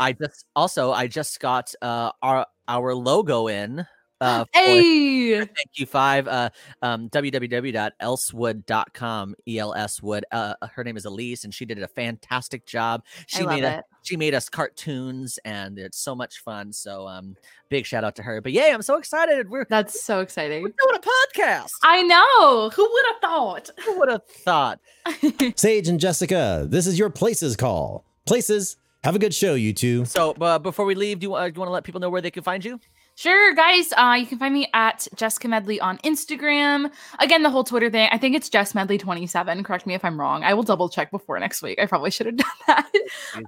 I 0.00 0.12
just 0.12 0.46
also 0.54 0.92
I 0.92 1.06
just 1.06 1.38
got 1.40 1.72
uh 1.82 2.12
our 2.22 2.46
our 2.68 2.94
logo 2.94 3.48
in. 3.48 3.86
Uh, 4.20 4.44
Hey. 4.52 5.36
Thank 5.36 5.70
you, 5.74 5.86
Five. 5.86 6.26
Uh, 6.28 6.50
um, 6.82 7.08
www.elsewood.com. 7.10 9.34
ELS 9.48 10.02
Wood. 10.02 10.24
Uh, 10.32 10.54
her 10.72 10.82
name 10.84 10.96
is 10.96 11.04
Elise, 11.04 11.44
and 11.44 11.52
she 11.54 11.64
did 11.64 11.80
a 11.82 11.88
fantastic 11.88 12.66
job. 12.66 13.04
She 13.26 13.40
I 13.40 13.42
love 13.42 13.54
made 13.54 13.64
a, 13.64 13.78
it. 13.78 13.84
she 14.02 14.16
made 14.16 14.34
us 14.34 14.48
cartoons, 14.48 15.38
and 15.44 15.78
it's 15.78 15.98
so 15.98 16.14
much 16.14 16.40
fun. 16.40 16.72
So, 16.72 17.06
um, 17.06 17.36
big 17.68 17.84
shout 17.86 18.04
out 18.04 18.16
to 18.16 18.22
her. 18.22 18.40
But 18.40 18.52
yeah, 18.52 18.70
I'm 18.72 18.82
so 18.82 18.96
excited. 18.96 19.48
We're, 19.50 19.66
That's 19.68 20.02
so 20.02 20.20
exciting. 20.20 20.62
we're 20.62 20.70
doing 20.70 20.96
a 20.96 21.00
podcast. 21.38 21.70
I 21.82 22.02
know. 22.02 22.70
Who 22.70 22.82
would 22.90 23.04
have 23.12 23.20
thought? 23.20 23.70
Who 23.84 23.98
would 23.98 24.08
have 24.10 24.24
thought? 24.26 24.80
Sage 25.56 25.88
and 25.88 26.00
Jessica, 26.00 26.66
this 26.68 26.86
is 26.86 26.98
your 26.98 27.10
places 27.10 27.56
call. 27.56 28.04
Places, 28.24 28.76
have 29.04 29.14
a 29.14 29.18
good 29.18 29.34
show, 29.34 29.54
you 29.54 29.72
two. 29.72 30.04
So, 30.04 30.32
uh, 30.40 30.58
before 30.58 30.84
we 30.86 30.94
leave, 30.94 31.20
do 31.20 31.28
you, 31.28 31.34
uh, 31.34 31.46
do 31.48 31.52
you 31.54 31.60
want 31.60 31.68
to 31.68 31.72
let 31.72 31.84
people 31.84 32.00
know 32.00 32.10
where 32.10 32.20
they 32.22 32.30
can 32.30 32.42
find 32.42 32.64
you? 32.64 32.80
Sure, 33.18 33.54
guys. 33.54 33.94
Uh, 33.96 34.14
you 34.20 34.26
can 34.26 34.38
find 34.38 34.52
me 34.52 34.68
at 34.74 35.08
Jessica 35.14 35.48
Medley 35.48 35.80
on 35.80 35.96
Instagram. 35.98 36.92
Again, 37.18 37.42
the 37.42 37.48
whole 37.48 37.64
Twitter 37.64 37.88
thing. 37.88 38.10
I 38.12 38.18
think 38.18 38.36
it's 38.36 38.50
Jess 38.50 38.74
Medley 38.74 38.98
27. 38.98 39.64
Correct 39.64 39.86
me 39.86 39.94
if 39.94 40.04
I'm 40.04 40.20
wrong. 40.20 40.44
I 40.44 40.52
will 40.52 40.62
double 40.62 40.90
check 40.90 41.10
before 41.10 41.40
next 41.40 41.62
week. 41.62 41.80
I 41.80 41.86
probably 41.86 42.10
should 42.10 42.26
have 42.26 42.36
done 42.36 42.46
that. 42.66 42.92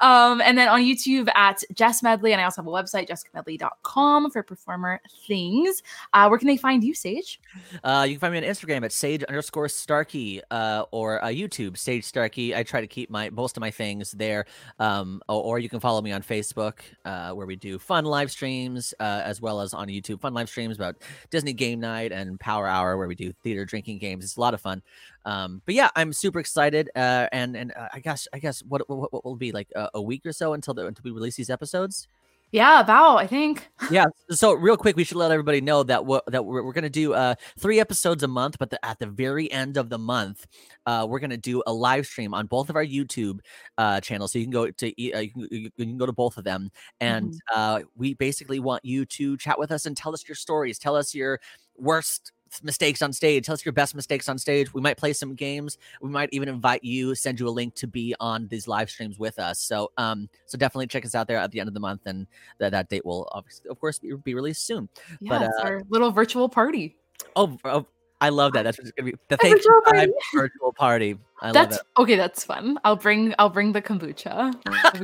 Um, 0.01 0.41
and 0.41 0.57
then 0.57 0.69
on 0.69 0.81
YouTube 0.81 1.29
at 1.35 1.65
Jess 1.75 2.03
Medley. 2.03 2.33
And 2.33 2.41
I 2.41 2.45
also 2.45 2.63
have 2.63 2.67
a 2.67 2.71
website, 2.71 3.11
jessicamedley.com 3.11 4.31
for 4.31 4.43
performer 4.43 5.03
things. 5.27 5.83
Uh, 6.15 6.29
where 6.29 6.39
can 6.39 6.49
they 6.49 6.57
find 6.57 6.83
you, 6.83 6.95
Sage? 6.95 7.39
Uh, 7.85 8.07
you 8.09 8.15
can 8.15 8.21
find 8.21 8.33
me 8.33 8.39
on 8.39 8.45
Instagram 8.45 8.87
at 8.87 8.93
sage 8.93 9.23
underscore 9.25 9.69
Starkey 9.69 10.41
uh, 10.51 10.85
or 10.93 11.23
uh, 11.23 11.27
YouTube 11.27 11.77
Sage 11.77 12.05
Starkey. 12.05 12.57
I 12.57 12.63
try 12.63 12.81
to 12.81 12.87
keep 12.87 13.11
my 13.11 13.29
most 13.29 13.59
of 13.59 13.61
my 13.61 13.71
things 13.71 14.13
there. 14.13 14.47
Um, 14.79 15.21
or, 15.29 15.43
or 15.43 15.59
you 15.59 15.69
can 15.69 15.79
follow 15.79 16.01
me 16.01 16.13
on 16.13 16.23
Facebook 16.23 16.79
uh, 17.05 17.33
where 17.33 17.47
we 17.47 17.57
do 17.57 17.79
fun 17.79 18.07
live 18.07 18.31
streams 18.31 18.95
uh, 18.99 19.21
as 19.23 19.43
well 19.43 19.58
as 19.61 19.75
on 19.75 19.89
YouTube 19.89 20.21
fun 20.21 20.35
live 20.35 20.49
streams 20.49 20.77
about 20.77 20.97
Disney 21.31 21.53
Game 21.53 21.81
Night 21.81 22.13
and 22.13 22.39
Power 22.39 22.67
Hour 22.67 22.97
where 22.97 23.09
we 23.09 23.15
do 23.15 23.33
theater 23.43 23.65
drinking 23.65 23.99
games. 23.99 24.25
It's 24.25 24.37
a 24.37 24.41
lot 24.41 24.55
of 24.55 24.61
fun. 24.61 24.83
Um, 25.25 25.63
but 25.67 25.75
yeah, 25.75 25.91
I'm 25.97 26.13
super 26.13 26.41
excited. 26.41 26.91
Uh, 26.95 27.29
and 27.33 27.57
and 27.57 27.73
uh, 27.77 27.89
I 27.93 28.01
guess 28.01 28.29
I 28.33 28.39
guess 28.39 28.61
what 28.61 28.89
what, 28.89 29.13
what 29.13 29.25
will 29.25 29.37
be 29.37 29.53
like 29.53 29.69
a, 29.75 29.91
a 29.95 30.03
week 30.03 30.25
or 30.27 30.33
so 30.33 30.55
until 30.55 30.75
the, 30.75 30.87
until 30.87 31.03
we 31.05 31.11
release 31.11 31.37
these 31.37 31.51
episodes 31.51 32.09
Yeah, 32.51 32.81
about, 32.81 33.19
I 33.19 33.27
think. 33.27 33.69
yeah. 33.91 34.07
So 34.31 34.55
real 34.55 34.77
quick, 34.77 34.97
we 34.97 35.05
should 35.05 35.19
let 35.19 35.31
everybody 35.31 35.61
know 35.61 35.83
that 35.83 36.07
what 36.07 36.25
that 36.29 36.45
we're, 36.47 36.63
we're 36.63 36.73
gonna 36.73 36.89
do 36.89 37.13
uh 37.13 37.35
three 37.59 37.79
episodes 37.79 38.23
a 38.23 38.29
month, 38.29 38.57
but 38.59 38.71
the, 38.71 38.83
at 38.85 38.99
the 38.99 39.07
very 39.07 39.51
end 39.53 39.77
of 39.77 39.91
the 39.91 39.99
month, 39.99 40.47
uh, 40.87 41.07
we're 41.09 41.19
gonna 41.19 41.37
do 41.37 41.63
a 41.67 41.73
live 41.73 42.07
stream 42.07 42.33
on 42.33 42.47
both 42.47 42.71
of 42.71 42.77
our 42.77 42.85
YouTube 42.85 43.41
uh 43.77 44.01
channels. 44.01 44.33
So 44.33 44.39
you 44.39 44.47
can 44.47 44.53
go 44.53 44.71
to 44.71 44.87
uh, 44.89 45.21
you, 45.21 45.31
can, 45.31 45.49
you 45.51 45.71
can 45.71 45.99
go 45.99 46.07
to 46.07 46.13
both 46.13 46.39
of 46.39 46.45
them, 46.45 46.71
and 47.01 47.35
uh, 47.55 47.81
we 47.97 48.15
basically 48.15 48.61
want 48.61 48.85
you 48.85 49.05
to 49.05 49.37
chat 49.37 49.59
with 49.59 49.71
us 49.71 49.85
and 49.85 49.97
tell 49.97 50.15
us 50.15 50.27
your 50.27 50.37
stories. 50.37 50.79
Tell 50.79 50.97
us 50.97 51.15
your 51.15 51.41
worst 51.77 52.33
mistakes 52.63 53.03
on 53.03 53.13
stage. 53.13 53.47
Tell 53.47 53.55
us 53.55 53.65
your 53.65 53.73
best 53.73 53.95
mistakes 53.95 54.29
on 54.29 54.39
stage. 54.39 54.73
We 54.73 54.81
might 54.81 54.97
play 54.97 55.13
some 55.13 55.35
games. 55.35 55.79
We 56.01 56.11
might 56.11 56.29
even 56.33 56.49
invite 56.49 56.85
you, 56.85 57.15
send 57.15 57.41
you 57.41 57.49
a 57.49 57.51
link 57.51 57.75
to 57.77 57.87
be 57.87 58.15
on 58.21 58.49
these 58.49 58.69
live 58.69 58.91
streams 58.91 59.19
with 59.19 59.39
us. 59.39 59.59
So 59.59 59.91
um 59.97 60.29
so 60.47 60.59
definitely 60.59 60.87
check 60.87 61.05
us 61.05 61.15
out 61.15 61.29
there 61.29 61.39
at 61.39 61.51
the 61.51 61.61
end 61.61 61.69
of 61.69 61.75
the 61.75 61.81
month 61.81 62.03
and 62.07 62.27
that, 62.59 62.71
that 62.71 62.89
date 62.89 63.05
will 63.05 63.29
obviously 63.33 63.71
of 63.71 63.79
course 63.81 63.99
be, 63.99 64.13
be 64.15 64.35
released 64.35 64.67
soon. 64.67 64.89
Yeah, 65.21 65.39
But, 65.39 65.43
it's 65.43 65.59
uh, 65.59 65.63
our 65.63 65.83
little 65.89 66.11
virtual 66.11 66.49
party. 66.49 66.97
Oh, 67.37 67.59
oh 67.65 67.87
I 68.21 68.31
love 68.31 68.53
that. 68.55 68.63
That's 68.63 68.79
what's 68.79 68.91
gonna 68.93 69.13
be 69.13 69.19
the 69.29 69.37
thank 69.37 69.57
virtual 69.57 69.81
party. 69.83 70.13
Virtual 70.35 70.73
party. 70.73 71.19
I 71.41 71.53
love 71.53 71.73
it. 71.73 71.79
okay. 71.99 72.17
That's 72.17 72.45
fun. 72.45 72.79
I'll 72.85 72.97
bring. 72.97 73.35
I'll 73.39 73.49
bring 73.49 73.73
the 73.73 73.81
kombucha. 73.81 74.53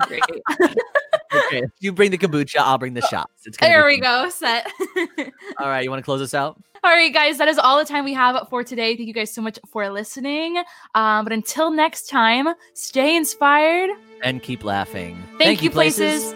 Great. 0.09 0.77
Okay. 1.35 1.63
You 1.81 1.93
bring 1.93 2.11
the 2.11 2.19
kombucha, 2.19 2.59
I'll 2.59 2.79
bring 2.79 2.95
the 2.95 3.03
shots. 3.03 3.47
It's 3.47 3.59
there 3.59 3.85
we 3.87 4.01
fun. 4.01 4.25
go. 4.25 4.31
Set. 4.31 4.71
All 5.59 5.69
right, 5.69 5.85
you 5.85 5.91
want 5.91 6.01
to 6.01 6.05
close 6.05 6.23
us 6.23 6.35
out? 6.35 6.61
All 6.83 6.91
right, 6.91 7.13
guys, 7.13 7.39
that 7.39 7.49
is 7.49 7.59
all 7.59 7.79
the 7.79 7.85
time 7.87 8.05
we 8.05 8.13
have 8.13 8.47
for 8.51 8.63
today. 8.63 8.95
Thank 8.95 9.09
you 9.09 9.15
guys 9.15 9.33
so 9.33 9.41
much 9.41 9.59
for 9.71 9.89
listening. 9.89 10.63
Um, 10.95 11.25
but 11.25 11.33
until 11.33 11.71
next 11.71 12.11
time, 12.11 12.49
stay 12.75 13.17
inspired. 13.17 13.89
And 14.23 14.43
keep 14.43 14.65
laughing. 14.65 15.23
Thank, 15.39 15.63
you, 15.63 15.71
places. 15.71 16.35